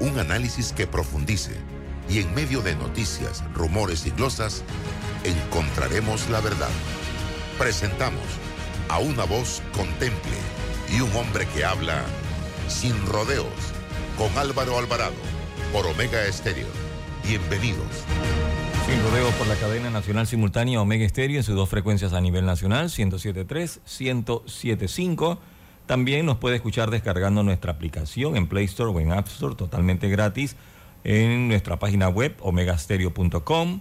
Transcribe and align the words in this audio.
Un 0.00 0.18
análisis 0.18 0.72
que 0.72 0.86
profundice 0.86 1.56
y 2.08 2.20
en 2.20 2.32
medio 2.34 2.62
de 2.62 2.76
noticias, 2.76 3.42
rumores 3.52 4.06
y 4.06 4.10
glosas, 4.10 4.62
encontraremos 5.24 6.30
la 6.30 6.40
verdad. 6.40 6.70
Presentamos 7.58 8.22
a 8.88 9.00
una 9.00 9.24
voz 9.24 9.60
contemple 9.72 10.38
y 10.96 11.00
un 11.00 11.14
hombre 11.16 11.46
que 11.54 11.64
habla 11.64 12.04
sin 12.68 12.94
rodeos 13.06 13.46
con 14.16 14.36
Álvaro 14.38 14.78
Alvarado 14.78 15.16
por 15.72 15.86
Omega 15.86 16.24
Estéreo. 16.26 16.68
Bienvenidos. 17.26 18.04
Sin 18.86 19.02
rodeos 19.02 19.34
por 19.34 19.48
la 19.48 19.56
cadena 19.56 19.90
nacional 19.90 20.26
simultánea 20.26 20.80
Omega 20.80 21.04
Estéreo 21.04 21.38
en 21.38 21.42
sus 21.42 21.56
dos 21.56 21.68
frecuencias 21.68 22.12
a 22.12 22.20
nivel 22.20 22.46
nacional, 22.46 22.88
107.3, 22.88 23.80
107.5. 23.84 25.38
También 25.88 26.26
nos 26.26 26.36
puede 26.36 26.56
escuchar 26.56 26.90
descargando 26.90 27.42
nuestra 27.42 27.72
aplicación 27.72 28.36
en 28.36 28.46
Play 28.46 28.66
Store 28.66 28.90
o 28.90 29.00
en 29.00 29.10
App 29.10 29.26
Store 29.28 29.54
totalmente 29.54 30.10
gratis 30.10 30.54
en 31.02 31.48
nuestra 31.48 31.78
página 31.78 32.10
web 32.10 32.36
omegastereo.com, 32.40 33.80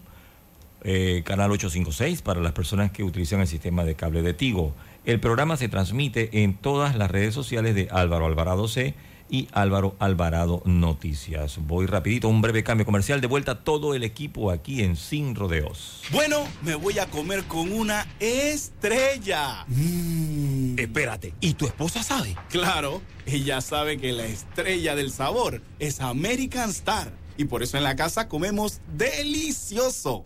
eh, 0.85 1.21
canal 1.25 1.51
856 1.51 2.21
para 2.21 2.39
las 2.39 2.53
personas 2.53 2.91
que 2.91 3.03
utilizan 3.03 3.41
el 3.41 3.47
sistema 3.47 3.83
de 3.83 3.95
cable 3.95 4.21
de 4.21 4.33
Tigo. 4.33 4.73
El 5.03 5.19
programa 5.19 5.57
se 5.57 5.67
transmite 5.67 6.43
en 6.43 6.53
todas 6.53 6.95
las 6.95 7.11
redes 7.11 7.33
sociales 7.33 7.75
de 7.75 7.89
Álvaro 7.91 8.25
Alvarado 8.25 8.69
C 8.69 8.93
y 9.29 9.47
Álvaro 9.51 9.95
Alvarado 9.99 10.61
Noticias. 10.65 11.57
Voy 11.59 11.85
rapidito, 11.85 12.29
un 12.29 12.41
breve 12.41 12.63
cambio 12.63 12.85
comercial. 12.85 13.21
De 13.21 13.27
vuelta 13.27 13.63
todo 13.63 13.93
el 13.93 14.03
equipo 14.03 14.51
aquí 14.51 14.83
en 14.83 14.95
Sin 14.95 15.35
Rodeos. 15.35 16.01
Bueno, 16.11 16.47
me 16.61 16.75
voy 16.75 16.99
a 16.99 17.07
comer 17.07 17.43
con 17.45 17.71
una 17.71 18.07
estrella. 18.19 19.65
Mm. 19.67 20.79
Espérate, 20.79 21.33
¿y 21.39 21.53
tu 21.53 21.65
esposa 21.65 22.03
sabe? 22.03 22.35
Claro, 22.49 23.01
ella 23.25 23.61
sabe 23.61 23.97
que 23.97 24.11
la 24.11 24.25
estrella 24.25 24.95
del 24.95 25.11
sabor 25.11 25.61
es 25.79 26.01
American 26.01 26.69
Star. 26.69 27.11
Y 27.37 27.45
por 27.45 27.63
eso 27.63 27.77
en 27.77 27.83
la 27.83 27.95
casa 27.95 28.27
comemos 28.27 28.81
delicioso. 28.95 30.23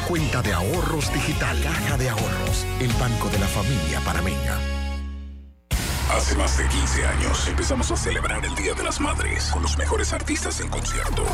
cuenta 0.00 0.42
de 0.42 0.52
ahorros 0.52 1.12
digital. 1.12 1.60
Caja 1.62 1.96
de 1.96 2.10
Ahorros, 2.10 2.66
el 2.80 2.92
banco 2.94 3.28
de 3.28 3.38
la 3.38 3.46
familia 3.46 4.00
panameña. 4.00 4.75
Hace 6.10 6.36
más 6.36 6.56
de 6.56 6.66
15 6.68 7.06
años 7.06 7.48
empezamos 7.48 7.90
a 7.90 7.96
celebrar 7.96 8.44
el 8.44 8.54
Día 8.54 8.74
de 8.74 8.84
las 8.84 9.00
Madres 9.00 9.50
con 9.52 9.62
los 9.62 9.76
mejores 9.76 10.12
artistas 10.12 10.60
en 10.60 10.68
concierto. 10.68 11.24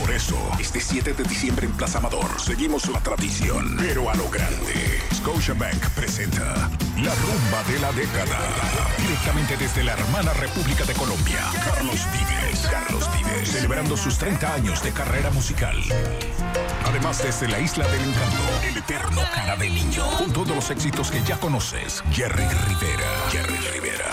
Por 0.00 0.10
eso, 0.10 0.36
este 0.58 0.80
7 0.80 1.12
de 1.12 1.24
diciembre 1.24 1.66
en 1.66 1.72
Plaza 1.72 1.98
Amador 1.98 2.40
seguimos 2.40 2.88
la 2.88 3.00
tradición, 3.00 3.76
pero 3.78 4.10
a 4.10 4.14
lo 4.14 4.28
grande. 4.30 5.02
Scotiabank 5.14 5.88
presenta 5.90 6.70
La 6.96 7.14
Rumba 7.14 7.62
de 7.68 7.78
la 7.80 7.92
Década. 7.92 8.38
Directamente 8.98 9.56
desde 9.58 9.84
la 9.84 9.92
hermana 9.92 10.32
República 10.32 10.84
de 10.84 10.94
Colombia, 10.94 11.40
Carlos 11.64 12.00
Vives. 12.12 12.66
Carlos 12.70 13.10
Vives, 13.16 13.50
celebrando 13.50 13.96
sus 13.96 14.16
30 14.16 14.54
años 14.54 14.82
de 14.82 14.92
carrera 14.92 15.30
musical. 15.30 15.76
Además, 16.86 17.22
desde 17.22 17.48
la 17.48 17.60
Isla 17.60 17.86
del 17.88 18.00
Encanto, 18.00 18.66
el 18.66 18.76
eterno 18.76 19.20
cara 19.34 19.56
de 19.56 19.68
niño. 19.68 20.04
Con 20.18 20.32
todos 20.32 20.54
los 20.54 20.70
éxitos 20.70 21.10
que 21.10 21.22
ya 21.24 21.38
conoces, 21.38 22.02
Jerry 22.12 22.44
Rivera. 22.44 23.08
Jerry 23.30 23.56
Rivera. 23.72 24.10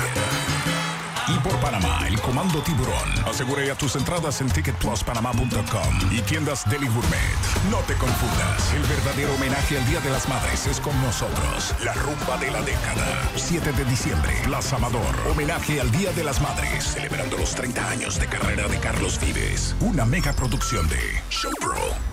Y 1.33 1.39
por 1.39 1.57
Panamá, 1.59 2.05
el 2.07 2.19
Comando 2.19 2.61
Tiburón. 2.61 3.09
Asegura 3.25 3.63
ya 3.65 3.75
tus 3.75 3.95
entradas 3.95 4.41
en 4.41 4.49
ticketpluspanamá.com 4.49 6.11
y 6.11 6.21
tiendas 6.21 6.69
Deli 6.69 6.87
Gourmet. 6.87 7.37
No 7.69 7.77
te 7.87 7.93
confundas, 7.95 8.73
el 8.73 8.81
verdadero 8.83 9.33
homenaje 9.35 9.77
al 9.77 9.85
Día 9.87 10.01
de 10.01 10.09
las 10.09 10.27
Madres 10.27 10.67
es 10.67 10.79
con 10.81 10.99
nosotros. 11.01 11.73
La 11.83 11.93
rumba 11.93 12.37
de 12.37 12.51
la 12.51 12.61
década. 12.61 13.29
7 13.35 13.71
de 13.71 13.85
diciembre, 13.85 14.33
Plaza 14.43 14.75
Amador. 14.75 15.15
Homenaje 15.29 15.79
al 15.79 15.89
Día 15.91 16.11
de 16.11 16.23
las 16.23 16.41
Madres, 16.41 16.83
celebrando 16.83 17.37
los 17.37 17.55
30 17.55 17.89
años 17.89 18.19
de 18.19 18.27
carrera 18.27 18.67
de 18.67 18.79
Carlos 18.79 19.19
Vives. 19.21 19.75
Una 19.79 20.05
mega 20.05 20.33
producción 20.33 20.87
de 20.89 21.21
Show 21.29 21.51
Pro. 21.61 22.11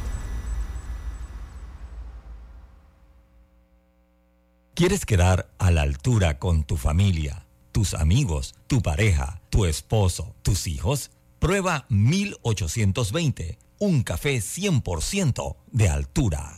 ¿Quieres 4.75 5.05
quedar 5.05 5.49
a 5.59 5.73
la 5.73 5.83
altura 5.83 6.39
con 6.39 6.63
tu 6.63 6.77
familia, 6.77 7.48
tus 7.79 7.95
amigos, 7.95 8.57
tu 8.67 8.83
pareja, 8.83 9.41
tu 9.51 9.65
esposo, 9.65 10.35
tus 10.43 10.67
hijos? 10.67 11.13
Prueba 11.39 11.87
1820, 11.91 13.57
un 13.79 14.03
café 14.03 14.39
100% 14.39 15.55
de 15.71 15.89
altura. 15.89 16.58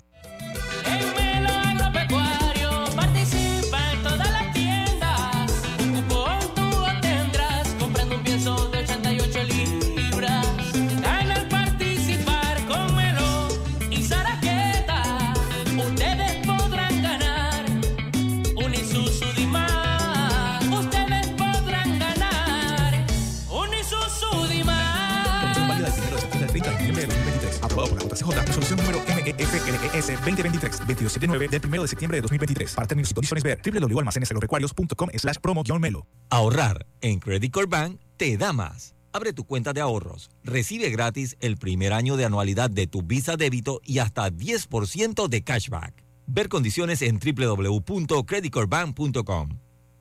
FLES 29.34 30.20
2023, 30.20 30.86
22 30.86 31.20
de 31.20 31.26
9 31.26 31.48
del 31.48 31.60
1 31.64 31.82
de 31.82 31.88
septiembre 31.88 32.18
de 32.18 32.22
2023. 32.22 32.74
Para 32.74 32.86
términos 32.86 33.10
y 33.10 33.14
condiciones 33.14 33.42
ver 33.42 33.58
www.almaceneselorecuarios.com 33.64 35.08
slash 35.16 35.36
promo 35.42 35.64
melo. 35.78 36.06
Ahorrar 36.30 36.86
en 37.00 37.20
Credit 37.20 37.52
Core 37.52 37.66
Bank 37.66 38.00
te 38.16 38.36
da 38.36 38.52
más. 38.52 38.94
Abre 39.12 39.32
tu 39.32 39.44
cuenta 39.44 39.72
de 39.72 39.80
ahorros. 39.80 40.30
Recibe 40.44 40.88
gratis 40.90 41.36
el 41.40 41.56
primer 41.56 41.92
año 41.92 42.16
de 42.16 42.24
anualidad 42.24 42.70
de 42.70 42.86
tu 42.86 43.02
Visa 43.02 43.36
débito 43.36 43.80
y 43.84 43.98
hasta 43.98 44.30
10% 44.30 45.28
de 45.28 45.42
cashback. 45.42 46.04
Ver 46.26 46.48
condiciones 46.48 47.02
en 47.02 47.18
www.creditcorebank.com. 47.18 49.48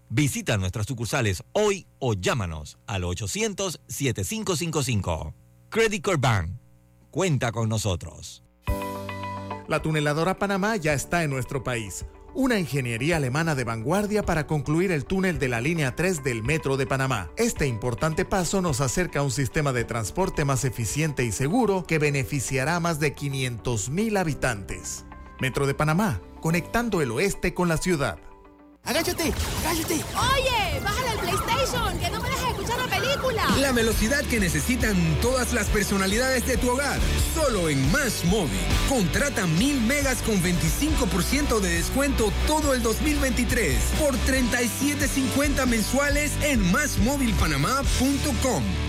Visita 0.09 0.57
nuestras 0.57 0.85
sucursales 0.87 1.43
hoy 1.53 1.87
o 1.99 2.13
llámanos 2.13 2.77
al 2.87 3.03
800-7555. 3.03 5.33
Credit 5.69 6.03
Core 6.03 6.17
Bank. 6.17 6.49
Cuenta 7.11 7.51
con 7.51 7.69
nosotros. 7.69 8.43
La 9.69 9.83
tuneladora 9.83 10.39
Panamá 10.39 10.77
ya 10.77 10.93
está 10.93 11.23
en 11.23 11.29
nuestro 11.29 11.63
país. 11.63 12.03
Una 12.33 12.57
ingeniería 12.57 13.17
alemana 13.17 13.53
de 13.53 13.65
vanguardia 13.65 14.23
para 14.23 14.47
concluir 14.47 14.91
el 14.91 15.05
túnel 15.05 15.37
de 15.37 15.47
la 15.47 15.61
línea 15.61 15.95
3 15.95 16.23
del 16.23 16.41
Metro 16.41 16.75
de 16.75 16.87
Panamá. 16.87 17.29
Este 17.37 17.67
importante 17.67 18.25
paso 18.25 18.63
nos 18.63 18.81
acerca 18.81 19.19
a 19.19 19.23
un 19.23 19.29
sistema 19.29 19.71
de 19.71 19.83
transporte 19.83 20.43
más 20.43 20.65
eficiente 20.65 21.23
y 21.23 21.31
seguro 21.31 21.83
que 21.87 21.99
beneficiará 21.99 22.77
a 22.77 22.79
más 22.79 22.99
de 22.99 23.15
500.000 23.15 24.17
habitantes. 24.17 25.05
Metro 25.39 25.67
de 25.67 25.75
Panamá, 25.75 26.19
conectando 26.41 27.03
el 27.03 27.11
oeste 27.11 27.53
con 27.53 27.69
la 27.69 27.77
ciudad. 27.77 28.17
Agáchate, 28.85 29.31
agáchate. 29.59 29.93
Oye, 29.93 30.79
bájale 30.83 31.11
el 31.11 31.19
PlayStation, 31.19 31.99
que 31.99 32.09
no 32.09 32.19
me 32.21 32.29
dejes 32.29 32.49
escuchar 32.49 32.79
la 32.79 32.85
película. 32.85 32.98
La 33.59 33.71
velocidad 33.71 34.23
que 34.25 34.39
necesitan 34.39 34.95
todas 35.21 35.53
las 35.53 35.67
personalidades 35.67 36.45
de 36.47 36.57
tu 36.57 36.69
hogar. 36.69 36.99
Solo 37.33 37.69
en 37.69 37.91
Más 37.91 38.23
Móvil. 38.25 38.59
Contrata 38.87 39.45
mil 39.45 39.81
megas 39.81 40.21
con 40.21 40.41
25% 40.41 41.59
de 41.59 41.69
descuento 41.69 42.31
todo 42.47 42.73
el 42.73 42.81
2023 42.81 43.77
por 43.99 44.15
37.50 44.15 45.65
mensuales 45.65 46.31
en 46.43 46.71
másmóvilpanamá.com. 46.71 48.88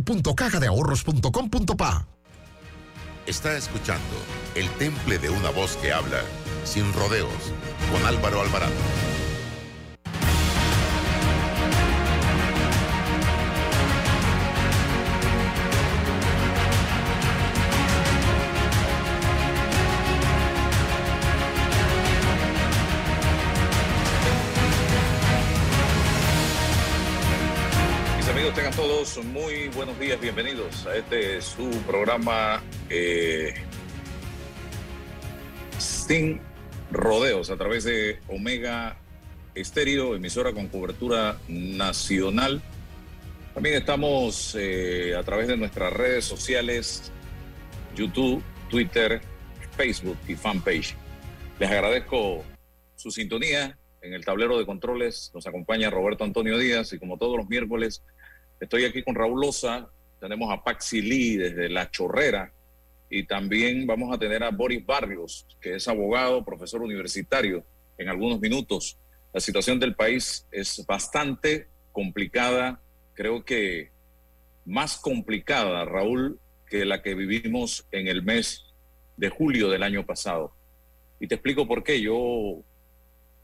www.cajadeahorros.com.pa. 0.03 2.07
Está 3.25 3.55
escuchando 3.55 4.03
El 4.55 4.69
Temple 4.71 5.17
de 5.19 5.29
una 5.29 5.51
voz 5.51 5.77
que 5.77 5.93
habla 5.93 6.21
sin 6.63 6.91
rodeos 6.93 7.31
con 7.91 8.05
Álvaro 8.05 8.41
Alvarado. 8.41 8.73
Muy 29.33 29.67
buenos 29.69 29.99
días, 29.99 30.21
bienvenidos 30.21 30.85
a 30.85 30.95
este 30.95 31.41
su 31.41 31.71
programa 31.87 32.61
eh, 32.87 33.55
Sin 35.79 36.39
Rodeos 36.91 37.49
a 37.49 37.57
través 37.57 37.83
de 37.83 38.19
Omega 38.27 38.95
Estéreo, 39.55 40.13
emisora 40.13 40.53
con 40.53 40.67
cobertura 40.67 41.39
nacional. 41.47 42.61
También 43.55 43.73
estamos 43.73 44.55
eh, 44.59 45.15
a 45.17 45.23
través 45.23 45.47
de 45.47 45.57
nuestras 45.57 45.91
redes 45.91 46.23
sociales, 46.23 47.11
YouTube, 47.95 48.43
Twitter, 48.69 49.19
Facebook 49.77 50.17
y 50.27 50.35
fanpage. 50.35 50.95
Les 51.57 51.71
agradezco 51.71 52.45
su 52.95 53.09
sintonía. 53.09 53.79
En 54.03 54.13
el 54.13 54.23
tablero 54.23 54.59
de 54.59 54.65
controles 54.67 55.31
nos 55.33 55.47
acompaña 55.47 55.89
Roberto 55.89 56.23
Antonio 56.23 56.59
Díaz 56.59 56.93
y 56.93 56.99
como 56.99 57.17
todos 57.17 57.37
los 57.37 57.49
miércoles 57.49 58.03
estoy 58.61 58.85
aquí 58.85 59.03
con 59.03 59.15
Raúl 59.15 59.41
Loza, 59.41 59.89
tenemos 60.19 60.53
a 60.53 60.63
Paxi 60.63 61.01
Lee 61.01 61.35
desde 61.35 61.67
La 61.67 61.89
Chorrera 61.89 62.53
y 63.09 63.23
también 63.23 63.85
vamos 63.87 64.13
a 64.13 64.19
tener 64.19 64.43
a 64.43 64.51
Boris 64.51 64.85
Barrios, 64.85 65.45
que 65.59 65.75
es 65.75 65.87
abogado, 65.87 66.45
profesor 66.45 66.81
universitario, 66.81 67.65
en 67.97 68.07
algunos 68.07 68.39
minutos. 68.39 68.97
La 69.33 69.41
situación 69.41 69.79
del 69.79 69.95
país 69.95 70.47
es 70.51 70.85
bastante 70.85 71.67
complicada, 71.91 72.79
creo 73.15 73.43
que 73.43 73.89
más 74.65 74.95
complicada, 74.97 75.83
Raúl, 75.83 76.39
que 76.69 76.85
la 76.85 77.01
que 77.01 77.15
vivimos 77.15 77.85
en 77.91 78.07
el 78.07 78.21
mes 78.21 78.63
de 79.17 79.29
julio 79.29 79.69
del 79.69 79.83
año 79.83 80.05
pasado. 80.05 80.53
Y 81.19 81.27
te 81.27 81.35
explico 81.35 81.67
por 81.67 81.83
qué. 81.83 81.99
Yo 81.99 82.61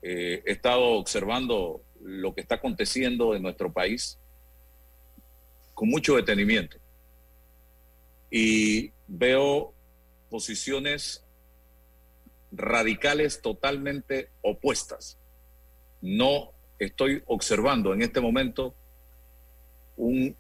eh, 0.02 0.44
he 0.46 0.52
estado 0.52 0.84
observando 0.92 1.82
lo 2.02 2.34
que 2.36 2.42
está 2.42 2.56
aconteciendo 2.56 3.36
en 3.36 3.42
nuestro 3.42 3.74
país 3.74 4.20
con 5.78 5.90
mucho 5.90 6.16
detenimiento 6.16 6.78
y 8.32 8.92
veo 9.08 9.76
posiciones 10.28 11.24
radicales 12.52 13.44
totalmente 13.44 14.32
opuestas. 14.42 15.20
No 16.02 16.52
estoy 16.80 17.22
observando 17.28 17.94
en 17.94 18.02
este 18.02 18.22
momento 18.22 18.74
un 19.98 20.36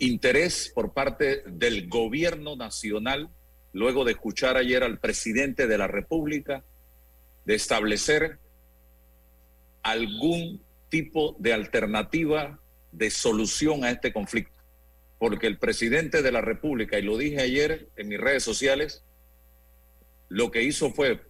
interés 0.00 0.72
por 0.74 0.92
parte 0.92 1.44
del 1.46 1.88
gobierno 1.88 2.56
nacional, 2.56 3.30
luego 3.72 4.04
de 4.04 4.10
escuchar 4.10 4.56
ayer 4.56 4.82
al 4.82 4.98
presidente 4.98 5.68
de 5.68 5.78
la 5.78 5.86
República, 5.86 6.64
de 7.44 7.54
establecer 7.54 8.40
algún 9.84 10.60
tipo 10.88 11.36
de 11.38 11.52
alternativa 11.52 12.58
de 12.92 13.10
solución 13.10 13.84
a 13.84 13.90
este 13.90 14.12
conflicto. 14.12 14.58
Porque 15.18 15.46
el 15.46 15.58
presidente 15.58 16.22
de 16.22 16.32
la 16.32 16.40
República, 16.40 16.98
y 16.98 17.02
lo 17.02 17.16
dije 17.16 17.40
ayer 17.40 17.88
en 17.96 18.08
mis 18.08 18.20
redes 18.20 18.44
sociales, 18.44 19.02
lo 20.28 20.50
que 20.50 20.62
hizo 20.62 20.92
fue 20.92 21.20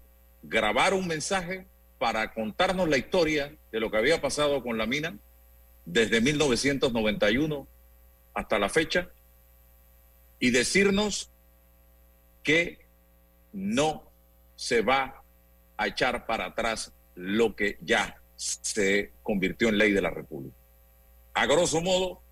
grabar 0.42 0.94
un 0.94 1.06
mensaje 1.06 1.66
para 1.98 2.32
contarnos 2.32 2.88
la 2.88 2.98
historia 2.98 3.56
de 3.70 3.80
lo 3.80 3.90
que 3.90 3.96
había 3.96 4.20
pasado 4.20 4.62
con 4.62 4.76
la 4.76 4.86
mina 4.86 5.16
desde 5.84 6.20
1991 6.20 7.68
hasta 8.34 8.58
la 8.58 8.68
fecha 8.68 9.10
y 10.38 10.50
decirnos 10.50 11.30
que 12.42 12.86
no 13.52 14.10
se 14.56 14.80
va 14.82 15.22
a 15.76 15.86
echar 15.86 16.26
para 16.26 16.46
atrás 16.46 16.92
lo 17.14 17.54
que 17.54 17.78
ya 17.80 18.20
se 18.36 19.12
convirtió 19.22 19.68
en 19.68 19.78
ley 19.78 19.92
de 19.92 20.02
la 20.02 20.10
República. 20.10 20.56
A 21.34 21.46
grosso 21.46 21.80
modo, 21.80 22.22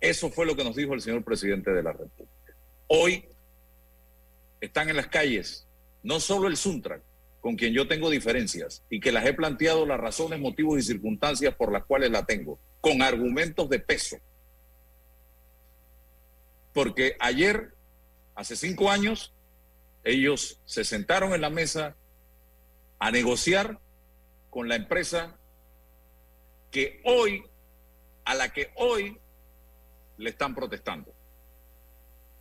eso 0.00 0.30
fue 0.30 0.46
lo 0.46 0.56
que 0.56 0.64
nos 0.64 0.76
dijo 0.76 0.94
el 0.94 1.00
señor 1.00 1.24
presidente 1.24 1.70
de 1.72 1.82
la 1.82 1.92
República. 1.92 2.56
Hoy 2.88 3.28
están 4.60 4.88
en 4.88 4.96
las 4.96 5.08
calles 5.08 5.66
no 6.02 6.20
solo 6.20 6.48
el 6.48 6.56
Suntrack, 6.56 7.02
con 7.40 7.56
quien 7.56 7.74
yo 7.74 7.88
tengo 7.88 8.08
diferencias 8.10 8.82
y 8.88 9.00
que 9.00 9.12
las 9.12 9.26
he 9.26 9.34
planteado 9.34 9.84
las 9.84 10.00
razones, 10.00 10.40
motivos 10.40 10.78
y 10.78 10.82
circunstancias 10.82 11.54
por 11.54 11.72
las 11.72 11.84
cuales 11.84 12.10
la 12.10 12.24
tengo, 12.24 12.58
con 12.80 13.02
argumentos 13.02 13.68
de 13.68 13.80
peso. 13.80 14.16
Porque 16.72 17.16
ayer, 17.20 17.74
hace 18.34 18.56
cinco 18.56 18.90
años, 18.90 19.32
ellos 20.04 20.58
se 20.64 20.84
sentaron 20.84 21.34
en 21.34 21.40
la 21.40 21.50
mesa 21.50 21.96
a 22.98 23.10
negociar 23.10 23.78
con 24.50 24.68
la 24.68 24.76
empresa 24.76 25.36
que 26.70 27.00
hoy, 27.04 27.44
a 28.24 28.34
la 28.34 28.52
que 28.52 28.70
hoy 28.76 29.18
le 30.16 30.30
están 30.30 30.54
protestando. 30.54 31.12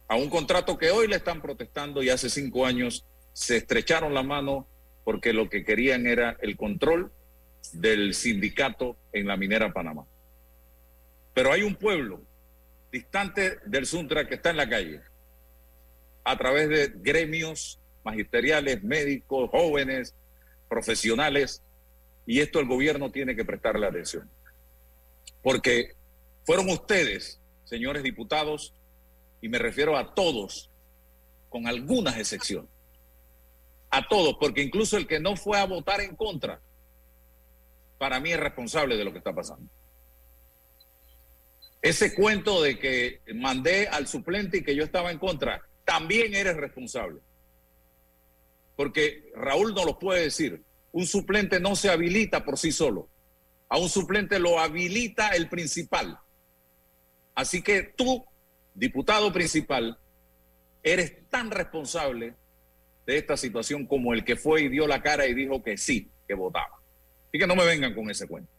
A 0.08 0.16
un 0.16 0.30
contrato 0.30 0.78
que 0.78 0.92
hoy 0.92 1.08
le 1.08 1.16
están 1.16 1.42
protestando 1.42 2.04
y 2.04 2.10
hace 2.10 2.30
cinco 2.30 2.66
años 2.66 3.06
se 3.34 3.58
estrecharon 3.58 4.14
la 4.14 4.24
mano 4.24 4.68
porque 5.04 5.34
lo 5.34 5.50
que 5.50 5.64
querían 5.64 6.08
era 6.08 6.38
el 6.42 6.56
control 6.56 7.12
del 7.72 8.14
sindicato 8.14 8.98
en 9.12 9.28
la 9.28 9.38
minera 9.38 9.74
Panamá. 9.74 10.06
Pero 11.34 11.52
hay 11.52 11.64
un 11.64 11.76
pueblo 11.76 12.22
distante 12.92 13.58
del 13.66 13.86
Suntra 13.86 14.28
que 14.28 14.36
está 14.36 14.52
en 14.52 14.58
la 14.58 14.70
calle, 14.70 15.02
a 16.24 16.38
través 16.38 16.70
de 16.70 16.92
gremios 16.96 17.80
magisteriales, 18.04 18.84
médicos, 18.84 19.50
jóvenes, 19.50 20.14
profesionales, 20.70 21.64
y 22.26 22.40
esto 22.40 22.60
el 22.60 22.68
gobierno 22.68 23.12
tiene 23.12 23.36
que 23.36 23.46
prestarle 23.46 23.88
atención. 23.88 24.30
Porque 25.44 25.94
fueron 26.46 26.70
ustedes, 26.70 27.40
señores 27.66 28.02
diputados, 28.02 28.74
y 29.42 29.50
me 29.50 29.60
refiero 29.60 29.98
a 29.98 30.16
todos, 30.16 30.72
con 31.50 31.68
algunas 31.68 32.18
excepciones, 32.18 32.72
a 33.92 34.08
todos, 34.08 34.38
porque 34.40 34.64
incluso 34.64 34.98
el 34.98 35.06
que 35.06 35.20
no 35.20 35.36
fue 35.36 35.60
a 35.60 35.66
votar 35.66 36.02
en 36.02 36.16
contra, 36.16 36.60
para 38.00 38.20
mí 38.20 38.32
es 38.32 38.40
responsable 38.40 38.98
de 38.98 39.06
lo 39.06 39.12
que 39.12 39.20
está 39.20 39.34
pasando. 39.34 39.70
Ese 41.82 42.16
cuento 42.16 42.62
de 42.62 42.80
que 42.80 43.22
mandé 43.36 43.90
al 43.90 44.08
suplente 44.08 44.58
y 44.58 44.64
que 44.64 44.76
yo 44.76 44.84
estaba 44.84 45.12
en 45.12 45.20
contra, 45.20 45.62
también 45.84 46.34
eres 46.34 46.56
responsable. 46.56 47.20
Porque 48.76 49.32
Raúl 49.36 49.74
no 49.74 49.86
lo 49.86 50.00
puede 50.00 50.24
decir. 50.24 50.64
Un 50.94 51.06
suplente 51.06 51.60
no 51.60 51.76
se 51.76 51.90
habilita 51.90 52.46
por 52.46 52.58
sí 52.58 52.72
solo. 52.72 53.10
A 53.74 53.78
un 53.80 53.90
suplente 53.90 54.38
lo 54.38 54.60
habilita 54.60 55.30
el 55.30 55.50
principal. 55.50 56.20
Así 57.34 57.64
que 57.64 57.82
tú, 57.82 58.24
diputado 58.76 59.34
principal, 59.34 59.98
eres 60.84 61.28
tan 61.32 61.50
responsable 61.50 62.36
de 63.08 63.18
esta 63.18 63.36
situación 63.36 63.88
como 63.88 64.14
el 64.14 64.24
que 64.24 64.36
fue 64.36 64.62
y 64.62 64.70
dio 64.70 64.86
la 64.86 65.02
cara 65.02 65.26
y 65.26 65.34
dijo 65.34 65.64
que 65.64 65.76
sí, 65.80 66.12
que 66.28 66.36
votaba. 66.36 66.80
Así 67.30 67.40
que 67.40 67.48
no 67.48 67.56
me 67.56 67.66
vengan 67.66 67.96
con 67.96 68.12
ese 68.12 68.28
cuento. 68.28 68.52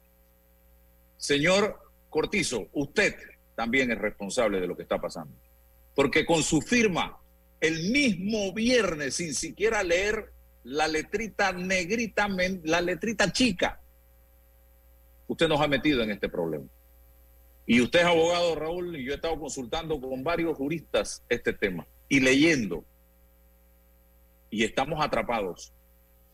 Señor 1.16 1.78
Cortizo, 2.10 2.66
usted 2.72 3.14
también 3.54 3.92
es 3.92 3.98
responsable 3.98 4.60
de 4.60 4.66
lo 4.66 4.74
que 4.74 4.82
está 4.82 5.00
pasando. 5.00 5.36
Porque 5.94 6.26
con 6.26 6.42
su 6.42 6.60
firma, 6.60 7.20
el 7.60 7.92
mismo 7.92 8.52
viernes, 8.52 9.14
sin 9.14 9.32
siquiera 9.32 9.84
leer 9.84 10.32
la 10.64 10.88
letrita 10.88 11.52
negrita, 11.52 12.26
la 12.64 12.80
letrita 12.80 13.30
chica, 13.30 13.80
usted 15.26 15.48
nos 15.48 15.60
ha 15.60 15.68
metido 15.68 16.02
en 16.02 16.10
este 16.10 16.28
problema. 16.28 16.66
Y 17.66 17.80
usted 17.80 18.00
es 18.00 18.06
abogado, 18.06 18.54
Raúl, 18.54 18.96
y 18.96 19.04
yo 19.04 19.12
he 19.12 19.16
estado 19.16 19.38
consultando 19.38 20.00
con 20.00 20.22
varios 20.22 20.56
juristas 20.56 21.22
este 21.28 21.52
tema 21.52 21.86
y 22.08 22.20
leyendo. 22.20 22.84
Y 24.50 24.64
estamos 24.64 25.04
atrapados. 25.04 25.72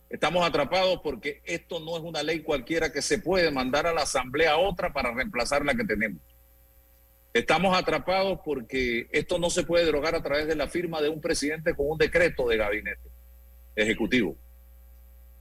Estamos 0.09 0.45
atrapados 0.45 1.01
porque 1.03 1.41
esto 1.45 1.79
no 1.79 1.97
es 1.97 2.03
una 2.03 2.23
ley 2.25 2.41
cualquiera 2.41 2.93
que 2.93 3.01
se 3.01 3.19
puede 3.19 3.53
mandar 3.53 3.87
a 3.87 3.93
la 3.93 4.03
Asamblea 4.03 4.57
otra 4.57 4.93
para 4.93 5.15
reemplazar 5.15 5.65
la 5.65 5.75
que 5.75 5.85
tenemos. 5.85 6.21
Estamos 7.33 7.79
atrapados 7.79 8.41
porque 8.45 9.09
esto 9.13 9.39
no 9.39 9.51
se 9.51 9.63
puede 9.63 9.85
derogar 9.85 10.17
a 10.17 10.23
través 10.23 10.49
de 10.49 10.57
la 10.57 10.67
firma 10.67 11.01
de 11.01 11.09
un 11.09 11.21
presidente 11.21 11.77
con 11.77 11.87
un 11.89 11.97
decreto 11.97 12.49
de 12.49 12.57
gabinete 12.57 13.09
ejecutivo. 13.77 14.37